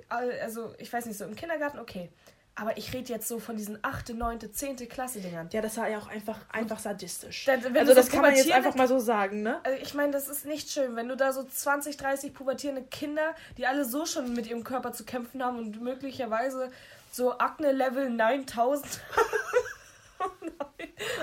äh, 0.09 0.39
also 0.39 0.73
ich 0.77 0.91
weiß 0.93 1.07
nicht, 1.07 1.17
so 1.17 1.25
im 1.25 1.35
Kindergarten, 1.35 1.77
okay. 1.77 2.09
Aber 2.55 2.77
ich 2.77 2.93
rede 2.93 3.11
jetzt 3.11 3.27
so 3.27 3.37
von 3.39 3.57
diesen 3.57 3.83
8., 3.83 4.13
9., 4.13 4.53
10. 4.53 4.77
Klasse-Dingern. 4.87 5.49
Ja, 5.51 5.61
das 5.61 5.75
war 5.75 5.89
ja 5.89 5.99
auch 5.99 6.07
einfach, 6.07 6.39
einfach 6.53 6.79
sadistisch. 6.79 7.43
Da, 7.43 7.55
also 7.75 7.93
das 7.93 8.05
so 8.05 8.13
kann 8.13 8.21
man 8.21 8.33
jetzt 8.33 8.49
einfach 8.49 8.75
mal 8.75 8.87
so 8.87 8.97
sagen, 8.97 9.43
ne? 9.43 9.59
Also 9.65 9.77
ich 9.77 9.93
meine, 9.93 10.13
das 10.13 10.29
ist 10.29 10.45
nicht 10.45 10.71
schön, 10.71 10.95
wenn 10.95 11.09
du 11.09 11.17
da 11.17 11.33
so 11.33 11.43
20, 11.43 11.97
30 11.97 12.33
pubertierende 12.33 12.83
Kinder, 12.83 13.35
die 13.57 13.67
alle 13.67 13.83
so 13.83 14.05
schon 14.05 14.33
mit 14.33 14.47
ihrem 14.47 14.63
Körper 14.63 14.93
zu 14.93 15.03
kämpfen 15.03 15.43
haben 15.43 15.59
und 15.59 15.81
möglicherweise 15.81 16.71
so 17.11 17.37
Akne-Level 17.37 18.09
9000. 18.09 19.01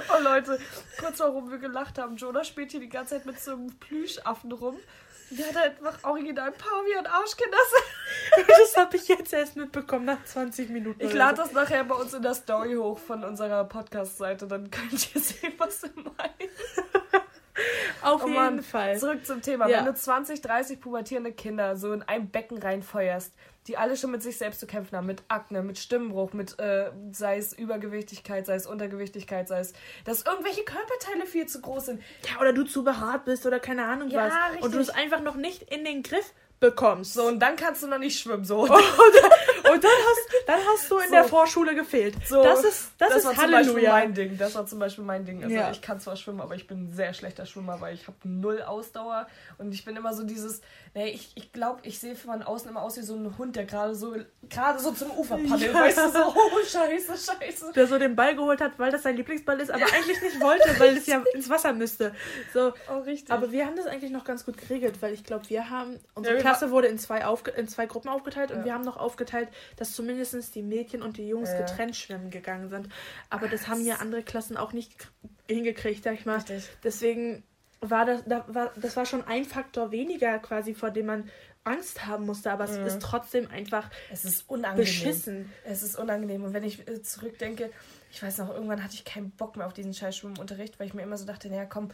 oh 0.08 0.22
Leute, 0.22 0.58
kurz 0.98 1.20
warum 1.20 1.50
wir 1.50 1.58
gelacht 1.58 1.98
haben. 1.98 2.16
Jonah 2.16 2.44
spielt 2.44 2.70
hier 2.70 2.80
die 2.80 2.88
ganze 2.88 3.16
Zeit 3.16 3.26
mit 3.26 3.40
so 3.40 3.52
einem 3.52 3.78
Plüschaffen 3.78 4.52
rum. 4.52 4.78
Der 5.30 5.48
hat 5.48 5.56
einfach 5.56 6.04
original 6.04 6.52
Pavian 6.52 7.06
Arschkinder. 7.06 7.56
das 8.46 8.76
habe 8.76 8.96
ich 8.96 9.08
jetzt 9.08 9.32
erst 9.32 9.56
mitbekommen 9.56 10.04
nach 10.04 10.22
20 10.24 10.68
Minuten. 10.70 11.00
Ich 11.00 11.12
lade 11.12 11.38
das 11.38 11.52
nachher 11.52 11.82
bei 11.84 11.94
uns 11.94 12.12
in 12.14 12.22
der 12.22 12.34
Story 12.34 12.74
hoch 12.74 12.98
von 12.98 13.24
unserer 13.24 13.64
Podcast-Seite, 13.64 14.46
dann 14.46 14.70
könnt 14.70 15.14
ihr 15.14 15.20
sehen, 15.20 15.54
was 15.58 15.82
wir 15.82 15.90
meinen. 15.96 16.50
Auf 18.02 18.22
oh 18.22 18.26
jeden 18.26 18.34
Mann, 18.34 18.62
Fall. 18.62 18.98
Zurück 18.98 19.24
zum 19.24 19.40
Thema. 19.40 19.68
Ja. 19.68 19.78
Wenn 19.78 19.86
du 19.86 19.94
20, 19.94 20.42
30 20.42 20.80
pubertierende 20.80 21.32
Kinder 21.32 21.76
so 21.76 21.92
in 21.92 22.02
ein 22.02 22.28
Becken 22.28 22.58
reinfeuerst, 22.58 23.32
die 23.66 23.76
alle 23.78 23.96
schon 23.96 24.10
mit 24.10 24.22
sich 24.22 24.36
selbst 24.36 24.60
zu 24.60 24.66
kämpfen 24.66 24.96
haben, 24.96 25.06
mit 25.06 25.22
Akne, 25.28 25.62
mit 25.62 25.78
Stimmbruch, 25.78 26.32
mit 26.32 26.58
äh, 26.58 26.90
sei 27.12 27.38
es 27.38 27.52
Übergewichtigkeit, 27.52 28.46
sei 28.46 28.56
es 28.56 28.66
Untergewichtigkeit, 28.66 29.48
sei 29.48 29.60
es, 29.60 29.72
dass 30.04 30.22
irgendwelche 30.22 30.64
Körperteile 30.64 31.26
viel 31.26 31.46
zu 31.46 31.60
groß 31.60 31.86
sind. 31.86 32.02
Ja, 32.30 32.40
oder 32.40 32.52
du 32.52 32.64
zu 32.64 32.84
behaart 32.84 33.24
bist 33.24 33.46
oder 33.46 33.60
keine 33.60 33.86
Ahnung 33.86 34.10
ja, 34.10 34.26
was. 34.26 34.32
Richtig. 34.52 34.64
Und 34.64 34.74
du 34.74 34.78
es 34.80 34.90
einfach 34.90 35.20
noch 35.20 35.36
nicht 35.36 35.62
in 35.62 35.84
den 35.84 36.02
Griff 36.02 36.32
bekommst. 36.64 37.14
So, 37.14 37.26
und 37.26 37.38
dann 37.40 37.56
kannst 37.56 37.82
du 37.82 37.86
noch 37.86 37.98
nicht 37.98 38.18
schwimmen. 38.18 38.44
So. 38.44 38.60
und, 38.62 38.70
dann, 38.70 39.72
und 39.72 39.84
dann, 39.84 39.90
hast, 39.90 40.20
dann 40.46 40.60
hast 40.66 40.90
du 40.90 40.98
in 40.98 41.08
so. 41.08 41.14
der 41.14 41.24
Vorschule 41.24 41.74
gefehlt. 41.74 42.14
So, 42.26 42.42
das 42.42 42.64
ist, 42.64 42.92
das, 42.98 43.08
das 43.08 43.18
ist 43.18 43.24
war 43.26 43.36
Halleluja. 43.36 43.64
zum 43.64 43.74
Beispiel 43.74 43.88
mein 43.90 44.14
Ding. 44.14 44.38
Das 44.38 44.54
war 44.54 44.66
zum 44.66 44.78
Beispiel 44.78 45.04
mein 45.04 45.24
Ding. 45.24 45.42
Also 45.42 45.54
ja. 45.54 45.70
ich 45.70 45.82
kann 45.82 46.00
zwar 46.00 46.16
schwimmen, 46.16 46.40
aber 46.40 46.54
ich 46.54 46.66
bin 46.66 46.84
ein 46.84 46.92
sehr 46.92 47.12
schlechter 47.12 47.44
Schwimmer, 47.46 47.80
weil 47.80 47.94
ich 47.94 48.06
habe 48.06 48.16
null 48.24 48.62
Ausdauer. 48.62 49.26
Und 49.58 49.72
ich 49.72 49.84
bin 49.84 49.96
immer 49.96 50.14
so 50.14 50.24
dieses, 50.24 50.62
nee, 50.94 51.08
ich, 51.08 51.32
ich 51.34 51.52
glaube, 51.52 51.80
ich 51.82 51.98
sehe 51.98 52.16
von 52.16 52.42
außen 52.42 52.70
immer 52.70 52.82
aus 52.82 52.96
wie 52.96 53.02
so 53.02 53.14
ein 53.14 53.36
Hund, 53.36 53.56
der 53.56 53.64
gerade 53.64 53.94
so, 53.94 54.14
gerade 54.48 54.78
so 54.78 54.92
zum 54.92 55.10
Ufer 55.10 55.36
paddelt. 55.36 55.72
Ja. 55.72 55.80
Weißt 55.80 55.98
du, 55.98 56.10
so, 56.10 56.34
oh 56.34 56.64
scheiße, 56.64 57.12
scheiße. 57.12 57.72
Der 57.74 57.86
so 57.86 57.98
den 57.98 58.16
Ball 58.16 58.34
geholt 58.34 58.60
hat, 58.60 58.78
weil 58.78 58.90
das 58.90 59.02
sein 59.02 59.16
Lieblingsball 59.16 59.60
ist, 59.60 59.70
aber 59.70 59.80
ja. 59.80 59.86
eigentlich 59.94 60.22
nicht 60.22 60.40
wollte, 60.40 60.78
weil 60.78 60.96
es 60.96 61.06
ja 61.06 61.22
ins 61.34 61.50
Wasser 61.50 61.72
müsste. 61.72 62.14
So. 62.52 62.72
Oh, 62.90 63.00
richtig. 63.00 63.30
Aber 63.30 63.50
wir 63.52 63.66
haben 63.66 63.76
das 63.76 63.86
eigentlich 63.86 64.10
noch 64.10 64.24
ganz 64.24 64.44
gut 64.44 64.56
geregelt, 64.56 65.02
weil 65.02 65.12
ich 65.12 65.24
glaube, 65.24 65.48
wir 65.50 65.68
haben, 65.68 65.98
unsere 66.14 66.38
Klasse 66.38 66.53
wurde 66.70 66.88
in 66.88 66.98
zwei, 66.98 67.24
aufge 67.26 67.50
in 67.52 67.68
zwei 67.68 67.86
Gruppen 67.86 68.08
aufgeteilt 68.08 68.50
und 68.50 68.64
wir 68.64 68.72
haben 68.74 68.84
noch 68.84 68.96
aufgeteilt, 68.96 69.48
dass 69.76 69.92
zumindest 69.92 70.54
die 70.54 70.62
Mädchen 70.62 71.02
und 71.02 71.16
die 71.16 71.28
Jungs 71.28 71.50
getrennt 71.56 71.96
schwimmen 71.96 72.30
gegangen 72.30 72.68
sind. 72.68 72.88
Aber 73.30 73.48
das 73.48 73.68
haben 73.68 73.84
ja 73.84 73.96
andere 73.96 74.22
Klassen 74.22 74.56
auch 74.56 74.72
nicht 74.72 74.94
hingekriegt, 75.48 76.04
sag 76.04 76.14
ich 76.14 76.26
mal. 76.26 76.36
Richtig. 76.36 76.68
Deswegen 76.82 77.42
war 77.80 78.06
das, 78.06 78.22
da 78.26 78.44
war, 78.48 78.72
das 78.76 78.96
war 78.96 79.04
schon 79.06 79.24
ein 79.26 79.44
Faktor 79.44 79.90
weniger 79.92 80.38
quasi, 80.38 80.74
vor 80.74 80.90
dem 80.90 81.06
man 81.06 81.30
Angst 81.64 82.04
haben 82.06 82.26
musste, 82.26 82.50
aber 82.52 82.64
es 82.64 82.72
Mhm. 82.78 82.86
ist 82.86 83.00
trotzdem 83.00 83.50
einfach 83.50 83.88
Es 84.12 84.24
ist 84.24 84.48
unangenehm. 84.50 84.84
beschissen. 84.84 85.52
Es 85.64 85.82
ist 85.82 85.98
unangenehm. 85.98 86.44
Und 86.44 86.52
wenn 86.52 86.62
ich 86.64 86.86
äh, 86.86 87.00
zurückdenke, 87.02 87.70
ich 88.10 88.22
weiß 88.22 88.38
noch, 88.38 88.50
irgendwann 88.50 88.82
hatte 88.84 88.94
ich 88.94 89.04
keinen 89.04 89.30
Bock 89.30 89.56
mehr 89.56 89.66
auf 89.66 89.72
diesen 89.72 89.94
scheiß 89.94 90.16
Schwimmunterricht, 90.16 90.78
weil 90.78 90.86
ich 90.86 90.94
mir 90.94 91.02
immer 91.02 91.16
so 91.16 91.24
dachte, 91.24 91.48
naja, 91.48 91.64
komm, 91.64 91.88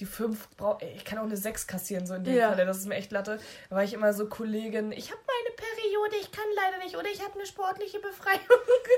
die 0.00 0.06
fünf 0.06 0.48
brauch 0.56 0.80
ich 0.80 1.04
kann 1.04 1.18
auch 1.18 1.24
eine 1.24 1.36
sechs 1.36 1.66
kassieren, 1.66 2.06
so 2.06 2.14
in 2.14 2.24
dem 2.24 2.34
Ja. 2.34 2.50
Falle. 2.50 2.66
Das 2.66 2.78
ist 2.78 2.86
mir 2.86 2.96
echt 2.96 3.12
Latte. 3.12 3.38
Da 3.70 3.76
war 3.76 3.84
ich 3.84 3.92
immer 3.92 4.12
so 4.12 4.28
Kollegin, 4.28 4.90
ich 4.92 5.10
habe 5.10 5.20
meine 5.26 5.56
Periode, 5.56 6.16
ich 6.20 6.32
kann 6.32 6.44
leider 6.56 6.78
nicht, 6.84 6.96
oder 6.96 7.06
ich 7.12 7.22
habe 7.22 7.34
eine 7.34 7.46
sportliche 7.46 8.00
Befreiung. 8.00 8.40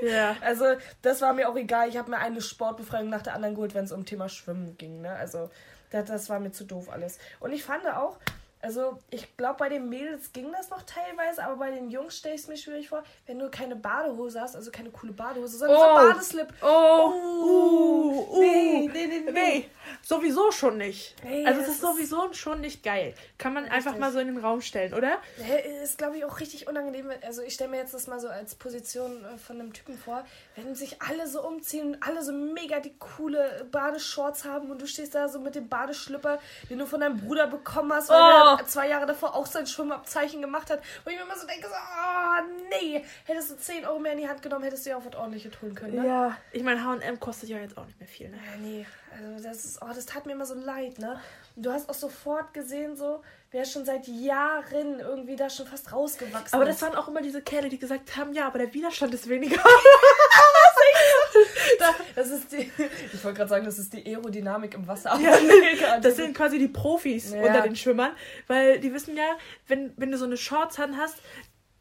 Ja. 0.03 0.35
Also, 0.41 0.65
das 1.01 1.21
war 1.21 1.33
mir 1.33 1.49
auch 1.49 1.55
egal. 1.55 1.89
Ich 1.89 1.97
habe 1.97 2.11
mir 2.11 2.17
eine 2.19 2.39
Sportbefreiung 2.39 3.09
nach 3.09 3.23
der 3.23 3.33
anderen 3.33 3.55
geholt, 3.55 3.73
wenn 3.73 3.85
es 3.85 3.91
um 3.91 4.05
Thema 4.05 4.29
Schwimmen 4.29 4.77
ging. 4.77 5.01
Ne? 5.01 5.11
Also, 5.11 5.49
das, 5.89 6.05
das 6.05 6.29
war 6.29 6.39
mir 6.39 6.51
zu 6.51 6.65
doof 6.65 6.89
alles. 6.91 7.17
Und 7.39 7.51
ich 7.51 7.63
fand 7.63 7.87
auch, 7.87 8.17
also 8.61 8.97
ich 9.11 9.37
glaube, 9.37 9.55
bei 9.59 9.69
den 9.69 9.87
Mädels 9.89 10.33
ging 10.33 10.51
das 10.51 10.69
noch 10.69 10.81
teilweise, 10.83 11.43
aber 11.43 11.57
bei 11.57 11.71
den 11.71 11.89
Jungs 11.89 12.17
stelle 12.17 12.35
ich 12.35 12.41
es 12.41 12.47
mir 12.47 12.57
schwierig 12.57 12.89
vor, 12.89 13.03
wenn 13.25 13.37
du 13.39 13.49
keine 13.51 13.75
Badehose 13.75 14.41
hast, 14.41 14.55
also 14.55 14.71
keine 14.71 14.89
coole 14.89 15.13
Badehose, 15.13 15.57
sondern 15.57 15.77
Oh. 15.77 15.99
so 16.01 16.07
Badeslip. 16.09 16.53
Oh, 16.61 17.13
Uh, 17.13 18.37
uh, 18.37 18.39
nee, 18.41 18.89
nee, 18.91 19.07
nee, 19.07 19.19
nee. 19.25 19.31
nee. 19.31 19.69
Sowieso 20.01 20.51
schon 20.51 20.77
nicht. 20.77 21.15
Nee, 21.23 21.45
also 21.45 21.61
es 21.61 21.67
ist 21.69 21.81
sowieso 21.81 22.33
schon 22.33 22.61
nicht 22.61 22.83
geil. 22.83 23.13
Kann 23.37 23.53
man 23.53 23.65
einfach 23.65 23.91
Richtig. 23.91 23.99
mal 23.99 24.11
so 24.11 24.19
in 24.19 24.27
den 24.27 24.37
Raum 24.37 24.61
stellen, 24.61 24.93
oder? 24.93 25.17
Hä, 25.37 25.81
Ist, 25.83 25.97
glaube 25.97 26.17
ich, 26.17 26.25
auch 26.25 26.39
richtig 26.39 26.67
unangenehm. 26.67 27.09
Also 27.25 27.41
ich 27.41 27.53
stelle 27.53 27.69
mir 27.69 27.77
jetzt 27.77 27.93
das 27.93 28.07
mal 28.07 28.19
so 28.19 28.27
als 28.27 28.55
Position 28.55 29.23
äh, 29.25 29.37
von 29.37 29.59
einem 29.59 29.73
Typen 29.73 29.97
vor, 29.97 30.25
wenn 30.55 30.75
sich 30.75 31.01
alle 31.01 31.27
so 31.27 31.41
umziehen 31.45 31.87
und 31.87 32.03
alle 32.03 32.21
so 32.23 32.31
mega 32.33 32.79
die 32.79 32.95
coole 32.97 33.65
Badeshorts 33.71 34.43
haben 34.45 34.71
und 34.71 34.81
du 34.81 34.87
stehst 34.87 35.15
da 35.15 35.29
so 35.29 35.39
mit 35.39 35.55
dem 35.55 35.69
Badeschlipper, 35.69 36.39
den 36.69 36.79
du 36.79 36.85
von 36.85 36.99
deinem 37.01 37.19
Bruder 37.19 37.47
bekommen 37.47 37.93
hast, 37.93 38.09
weil 38.09 38.17
Oh. 38.17 38.46
Der 38.55 38.65
zwei 38.65 38.87
Jahre 38.87 39.05
davor 39.05 39.35
auch 39.35 39.45
sein 39.45 39.67
Schwimmabzeichen 39.67 40.41
gemacht 40.41 40.69
hat. 40.69 40.81
Wo 41.03 41.09
ich 41.09 41.17
mir 41.17 41.23
immer 41.23 41.37
so 41.37 41.45
denke, 41.45 41.67
so, 41.67 41.73
oh 41.73 42.43
nee, 42.69 43.03
hättest 43.25 43.51
du 43.51 43.57
10 43.57 43.85
Euro 43.85 43.99
mehr 43.99 44.13
in 44.13 44.19
die 44.19 44.27
Hand 44.27 44.41
genommen, 44.41 44.63
hättest 44.63 44.85
du 44.85 44.91
ja 44.91 44.97
auch 44.97 45.05
was 45.05 45.15
ordentliches 45.15 45.61
holen 45.61 45.75
können, 45.75 45.95
ne? 45.95 46.07
Ja. 46.07 46.37
Ich 46.51 46.63
meine, 46.63 46.83
H&M 46.83 47.19
kostet 47.19 47.49
ja 47.49 47.57
jetzt 47.57 47.77
auch 47.77 47.85
nicht 47.85 47.99
mehr 47.99 48.07
viel, 48.07 48.29
ne? 48.29 48.37
Ja, 48.37 48.57
nee, 48.61 48.85
also 49.11 49.43
das 49.43 49.65
ist, 49.65 49.81
oh, 49.81 49.87
das 49.93 50.05
tat 50.05 50.25
mir 50.25 50.33
immer 50.33 50.45
so 50.45 50.53
leid, 50.53 50.99
ne? 50.99 51.19
Du 51.55 51.71
hast 51.71 51.89
auch 51.89 51.95
sofort 51.95 52.53
gesehen, 52.53 52.95
so, 52.95 53.23
wer 53.51 53.65
schon 53.65 53.85
seit 53.85 54.07
Jahren 54.07 54.99
irgendwie 54.99 55.35
da 55.35 55.49
schon 55.49 55.65
fast 55.65 55.91
rausgewachsen 55.91 56.53
Aber 56.53 56.69
ist. 56.69 56.81
das 56.81 56.87
waren 56.87 56.97
auch 56.97 57.07
immer 57.07 57.21
diese 57.21 57.41
Kerle, 57.41 57.69
die 57.69 57.79
gesagt 57.79 58.15
haben, 58.15 58.33
ja, 58.33 58.47
aber 58.47 58.59
der 58.59 58.73
Widerstand 58.73 59.13
ist 59.13 59.27
weniger. 59.27 59.61
Das 62.15 62.29
ist 62.31 62.51
die, 62.51 62.71
ich 63.13 63.23
wollte 63.23 63.37
gerade 63.37 63.49
sagen, 63.49 63.65
das 63.65 63.77
ist 63.77 63.93
die 63.93 64.05
Aerodynamik 64.05 64.73
im 64.73 64.87
Wasser. 64.87 65.11
Aber 65.11 65.21
Ja. 65.21 65.99
Das 66.01 66.15
sind 66.15 66.35
quasi 66.35 66.57
die 66.59 66.67
Profis 66.67 67.33
Ja. 67.33 67.41
unter 67.41 67.61
den 67.61 67.75
Schwimmern, 67.75 68.11
weil 68.47 68.79
die 68.79 68.93
wissen 68.93 69.15
ja, 69.15 69.37
wenn, 69.67 69.93
wenn 69.97 70.11
du 70.11 70.17
so 70.17 70.25
eine 70.25 70.37
Shorts 70.37 70.79
an 70.79 70.97
hast, 70.97 71.17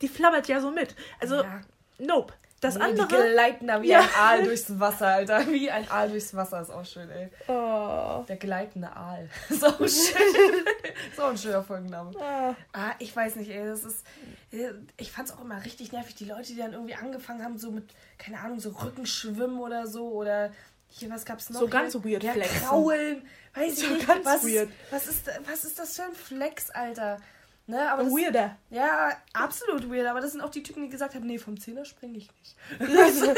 die 0.03 0.09
flabbert 0.09 0.49
ja 0.49 0.61
so 0.61 0.71
mit. 0.71 0.95
Also, 1.21 1.37
Ja. 1.37 1.61
nope. 1.99 2.35
Das 2.61 2.75
Nee, 2.77 2.95
Die 2.95 3.01
andere. 3.03 3.33
gleiten 3.33 3.67
da 3.67 3.83
wie 3.83 3.89
Ja. 3.89 4.01
ein 4.01 4.09
Aal 4.19 4.43
durchs 4.45 4.81
Wasser, 4.81 5.09
Alter. 5.09 5.47
Wie 5.49 5.71
ein 5.71 5.89
Aal 5.91 6.09
durchs 6.09 6.35
Wasser 6.35 6.63
ist 6.63 6.71
auch 6.71 6.85
schön, 6.87 7.11
ey. 7.11 7.29
Oh. 7.49 8.25
Der 8.27 8.37
gleitende 8.37 8.89
Aal. 8.97 9.29
Ist 9.51 9.63
auch 9.65 9.79
schön. 9.81 9.87
ist 11.11 11.21
auch 11.21 11.29
ein 11.31 11.37
schöner 11.39 11.63
Folgenname. 11.63 12.13
Ah. 12.19 12.55
Ah, 12.73 12.93
ich 12.99 13.15
weiß 13.15 13.37
nicht, 13.37 13.51
ey. 13.51 13.67
Das 13.67 13.85
ist. 13.85 14.07
äh, 14.53 14.71
Ich 14.97 15.13
fand's 15.13 15.33
auch 15.33 15.43
immer 15.43 15.63
richtig 15.65 15.93
nervig. 15.93 16.15
Die 16.15 16.25
Leute, 16.25 16.45
die 16.49 16.57
dann 16.57 16.73
irgendwie 16.73 16.95
angefangen 16.95 17.45
haben, 17.45 17.59
so 17.59 17.71
mit, 17.71 17.91
keine 18.19 18.41
Ahnung, 18.41 18.59
so 18.59 18.71
Rückenschwimmen 18.71 19.59
oder 19.59 19.87
so. 19.87 20.09
Oder 20.09 20.51
hier, 20.89 21.11
was 21.11 21.27
gab's 21.27 21.51
noch? 21.51 21.61
So 21.61 21.69
ganz 21.69 21.93
Hier? 21.93 22.05
weird 22.05 22.23
ja, 22.23 22.33
flexen. 22.33 22.63
Kraulen. 22.63 23.23
Weiß 23.55 23.73
ich 23.75 23.87
So 23.87 23.95
nicht. 23.95 24.07
ganz 24.07 24.25
was, 24.25 24.45
weird. 24.47 24.71
Was, 24.91 25.07
ist, 25.07 25.27
was 25.47 25.65
ist 25.65 25.79
das 25.79 25.95
für 25.97 26.05
ein 26.05 26.15
Flex, 26.15 26.71
Alter? 26.71 27.19
Ne, 27.69 27.91
aber 27.91 28.05
das, 28.05 28.13
Weirder. 28.13 28.57
Ja, 28.71 29.11
absolut 29.33 29.91
weird. 29.91 30.07
Aber 30.07 30.21
das 30.21 30.33
sind 30.33 30.41
auch 30.41 30.51
die 30.51 30.63
Typen, 30.63 30.85
die 30.85 30.89
gesagt 30.89 31.17
haben, 31.17 31.27
nee, 31.27 31.39
vom 31.39 31.59
Zehner 31.59 31.85
springe 31.85 32.17
ich 32.19 32.31
nicht. 32.39 32.57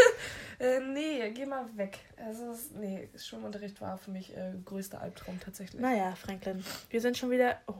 äh, 0.58 0.80
nee, 0.80 1.30
geh 1.30 1.46
mal 1.46 1.64
weg. 1.76 1.98
Also, 2.16 2.54
nee, 2.74 3.08
Schwimmunterricht 3.16 3.80
war 3.80 3.96
für 3.96 4.10
mich 4.10 4.36
äh, 4.36 4.52
größter 4.66 5.00
Albtraum 5.00 5.40
tatsächlich. 5.40 5.80
Naja, 5.80 6.14
Franklin. 6.14 6.62
Wir 6.90 7.00
sind 7.00 7.16
schon 7.16 7.30
wieder. 7.30 7.56
Oh, 7.66 7.72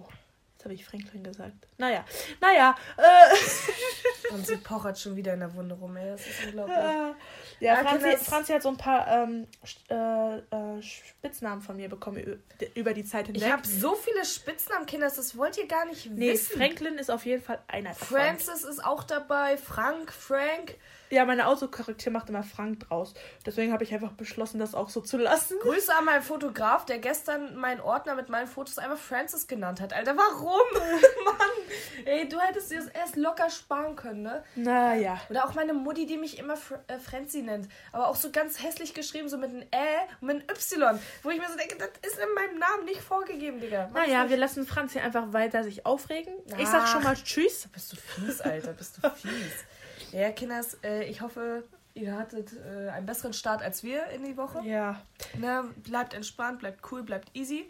jetzt 0.55 0.65
habe 0.65 0.73
ich 0.73 0.87
Franklin 0.87 1.23
gesagt. 1.23 1.69
Naja, 1.77 2.05
naja. 2.41 2.75
Äh, 2.97 4.33
Und 4.33 4.47
sie 4.47 4.57
pochert 4.57 4.99
schon 4.99 5.17
wieder 5.17 5.35
in 5.35 5.41
der 5.41 5.55
Wunde 5.55 5.75
rum, 5.75 5.97
ey. 5.99 6.13
Das 6.13 6.27
ist 6.27 6.47
unglaublich. 6.47 6.77
ja, 7.61 7.77
Franzi, 7.77 8.05
Kinder, 8.05 8.19
Franzi 8.19 8.53
hat 8.53 8.63
so 8.63 8.69
ein 8.69 8.77
paar 8.77 9.09
ähm, 9.09 9.47
äh, 9.89 10.39
äh, 10.39 10.83
Spitznamen 10.83 11.63
von 11.63 11.77
mir 11.77 11.89
bekommen 11.89 12.41
über 12.75 12.95
die 12.95 13.05
Zeit 13.05 13.27
hinweg. 13.27 13.43
Ich 13.43 13.53
habe 13.53 13.67
so 13.67 13.95
viele 13.95 14.25
Spitznamen, 14.25 14.87
Kinders, 14.87 15.15
das 15.15 15.37
wollt 15.37 15.59
ihr 15.59 15.67
gar 15.67 15.85
nicht 15.87 16.11
nee, 16.11 16.33
wissen. 16.33 16.57
Franklin 16.57 16.99
ist 16.99 17.11
auf 17.11 17.27
jeden 17.27 17.43
Fall 17.43 17.61
einer 17.69 17.91
davon. 17.91 18.19
Francis 18.19 18.65
ist 18.65 18.85
auch 18.85 19.05
dabei, 19.05 19.57
Frank, 19.57 20.13
Frank. 20.13 20.77
Ja, 21.11 21.25
meine 21.25 21.47
Autokorrektur 21.47 22.13
macht 22.13 22.29
immer 22.29 22.43
Frank 22.43 22.81
draus. 22.81 23.15
Deswegen 23.47 23.73
habe 23.73 23.85
ich 23.85 23.95
einfach 23.95 24.13
beschlossen, 24.13 24.59
das 24.59 24.75
auch 24.75 24.91
so 24.91 25.01
zu 25.01 25.17
lassen. 25.17 25.59
Grüße 25.61 25.95
an 25.95 26.05
meinen 26.05 26.23
Fotograf, 26.23 26.85
der 26.85 26.99
gestern 26.99 27.57
meinen 27.57 27.81
Ordner 27.81 28.15
mit 28.15 28.29
meinen 28.29 28.47
Fotos 28.47 28.79
einfach 28.79 28.99
Francis 28.99 29.47
genannt 29.47 29.81
hat. 29.81 29.93
Alter, 29.93 30.17
warum? 30.17 30.61
Mann, 31.25 32.05
ey, 32.05 32.29
du 32.29 32.39
hättest 32.39 32.71
dir 32.71 32.79
das 32.79 32.89
erst 32.89 33.17
locker 33.17 33.49
sparen 33.51 33.97
können, 33.97 34.23
ne? 34.23 34.45
Naja. 34.55 35.21
Oder 35.31 35.47
auch 35.47 35.55
meine 35.55 35.73
Mutti, 35.73 36.07
die 36.07 36.19
mich 36.19 36.39
immer 36.39 36.57
Fr 36.57 36.79
äh, 36.89 36.99
Frenzy 36.99 37.43
nennt. 37.43 37.69
Aber 37.93 38.09
auch 38.09 38.17
so 38.17 38.31
ganz 38.31 38.63
hässlich 38.63 38.95
geschrieben, 38.95 39.29
so 39.29 39.39
mit 39.39 39.51
einem 39.51 39.63
Ä 39.63 40.07
und 40.21 40.29
mit 40.29 40.37
einem 40.37 40.49
Y. 40.51 40.99
Wo 41.23 41.31
ich 41.31 41.39
mir 41.39 41.49
so 41.49 41.57
denke, 41.57 41.77
das 41.77 41.89
ist 42.11 42.19
in 42.19 42.35
meinem 42.35 42.59
Namen 42.59 42.85
nicht 42.85 43.01
vorgegeben, 43.01 43.61
Digga. 43.61 43.89
Mach's 43.93 44.07
Naja, 44.07 44.29
wir 44.29 44.37
lassen 44.37 44.67
Franzi 44.67 44.99
einfach 44.99 45.33
weiter 45.33 45.65
sich 45.65 45.87
aufregen. 45.87 46.35
Ich 46.59 46.69
sag 46.69 46.89
schon 46.89 47.03
mal 47.03 47.15
Tschüss. 47.15 47.69
Bist 47.73 47.93
du 47.93 47.97
fies, 47.97 48.41
Alter, 48.41 48.73
bist 48.73 48.99
du 49.03 49.11
fies. 49.11 49.65
Ja, 50.13 50.31
Kinders, 50.33 50.79
äh, 50.83 51.05
ich 51.05 51.21
hoffe, 51.21 51.65
ihr 51.95 52.17
hattet 52.17 52.53
äh, 52.53 52.89
einen 52.91 53.07
besseren 53.07 53.33
Start 53.33 53.63
als 53.63 53.83
wir 53.83 54.07
in 54.09 54.25
die 54.25 54.37
Woche. 54.37 54.63
Ja. 54.65 55.01
Ne, 55.37 55.65
bleibt 55.77 56.15
entspannt, 56.15 56.61
bleibt 56.61 56.91
cool, 56.91 57.03
bleibt 57.03 57.31
easy. 57.35 57.69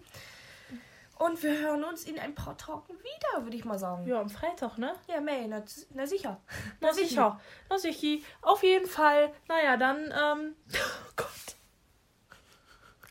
Und 1.18 1.42
wir 1.42 1.58
hören 1.58 1.82
uns 1.82 2.04
in 2.04 2.16
ein 2.18 2.34
paar 2.34 2.56
Tagen 2.56 2.94
wieder, 3.02 3.44
würde 3.44 3.56
ich 3.56 3.64
mal 3.64 3.78
sagen. 3.78 4.06
Ja, 4.06 4.20
am 4.20 4.30
Freitag, 4.30 4.78
ne? 4.78 4.94
Ja, 5.08 5.20
May, 5.20 5.48
na, 5.48 5.64
na 5.92 6.06
sicher. 6.06 6.40
Na 6.80 6.92
sicher. 6.92 7.40
Na 7.68 7.76
sicher. 7.76 8.16
Auf 8.40 8.62
jeden 8.62 8.86
Fall. 8.86 9.32
Naja, 9.48 9.76
dann, 9.76 9.96
ähm. 9.96 10.54
Oh 10.74 11.12
Gott. 11.16 11.57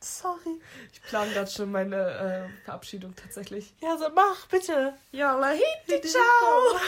Sorry. 0.07 0.61
Ich 0.93 1.01
plane 1.03 1.31
gerade 1.33 1.51
schon 1.51 1.71
meine 1.71 1.95
äh, 2.49 2.63
Verabschiedung 2.65 3.13
tatsächlich. 3.15 3.73
Ja, 3.81 3.97
so 3.97 4.05
mach, 4.15 4.47
bitte. 4.47 4.93
Ja, 5.11 5.37
lahiti, 5.37 6.01
ciao. 6.01 6.79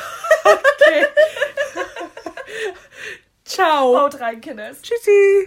Okay. 0.82 1.06
Ciao. 3.44 4.00
Haut 4.00 4.20
rein, 4.20 4.40
Kinders. 4.42 4.82
Tschüssi. 4.82 5.38